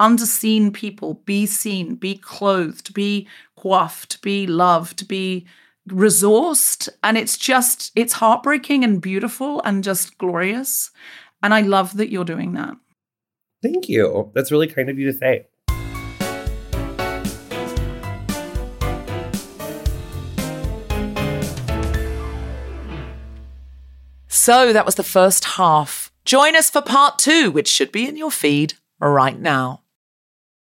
underseen 0.00 0.72
people 0.72 1.14
be 1.24 1.46
seen, 1.46 1.94
be 1.94 2.16
clothed, 2.16 2.92
be 2.94 3.28
coiffed, 3.64 4.20
be 4.20 4.46
loved, 4.46 5.08
be 5.08 5.46
resourced. 5.88 6.88
And 7.02 7.16
it's 7.16 7.38
just, 7.38 7.92
it's 7.96 8.12
heartbreaking 8.12 8.84
and 8.84 9.00
beautiful 9.00 9.62
and 9.62 9.82
just 9.82 10.18
glorious. 10.18 10.90
And 11.42 11.54
I 11.54 11.62
love 11.62 11.96
that 11.96 12.10
you're 12.10 12.26
doing 12.26 12.52
that. 12.52 12.76
Thank 13.62 13.88
you. 13.88 14.30
That's 14.34 14.52
really 14.52 14.66
kind 14.66 14.90
of 14.90 14.98
you 14.98 15.10
to 15.10 15.16
say. 15.16 15.46
So 24.28 24.74
that 24.74 24.84
was 24.84 24.96
the 24.96 25.02
first 25.02 25.44
half. 25.56 26.12
Join 26.26 26.54
us 26.54 26.68
for 26.68 26.82
part 26.82 27.18
two, 27.18 27.50
which 27.50 27.68
should 27.68 27.92
be 27.92 28.06
in 28.06 28.18
your 28.18 28.30
feed 28.30 28.74
right 29.00 29.40
now. 29.40 29.83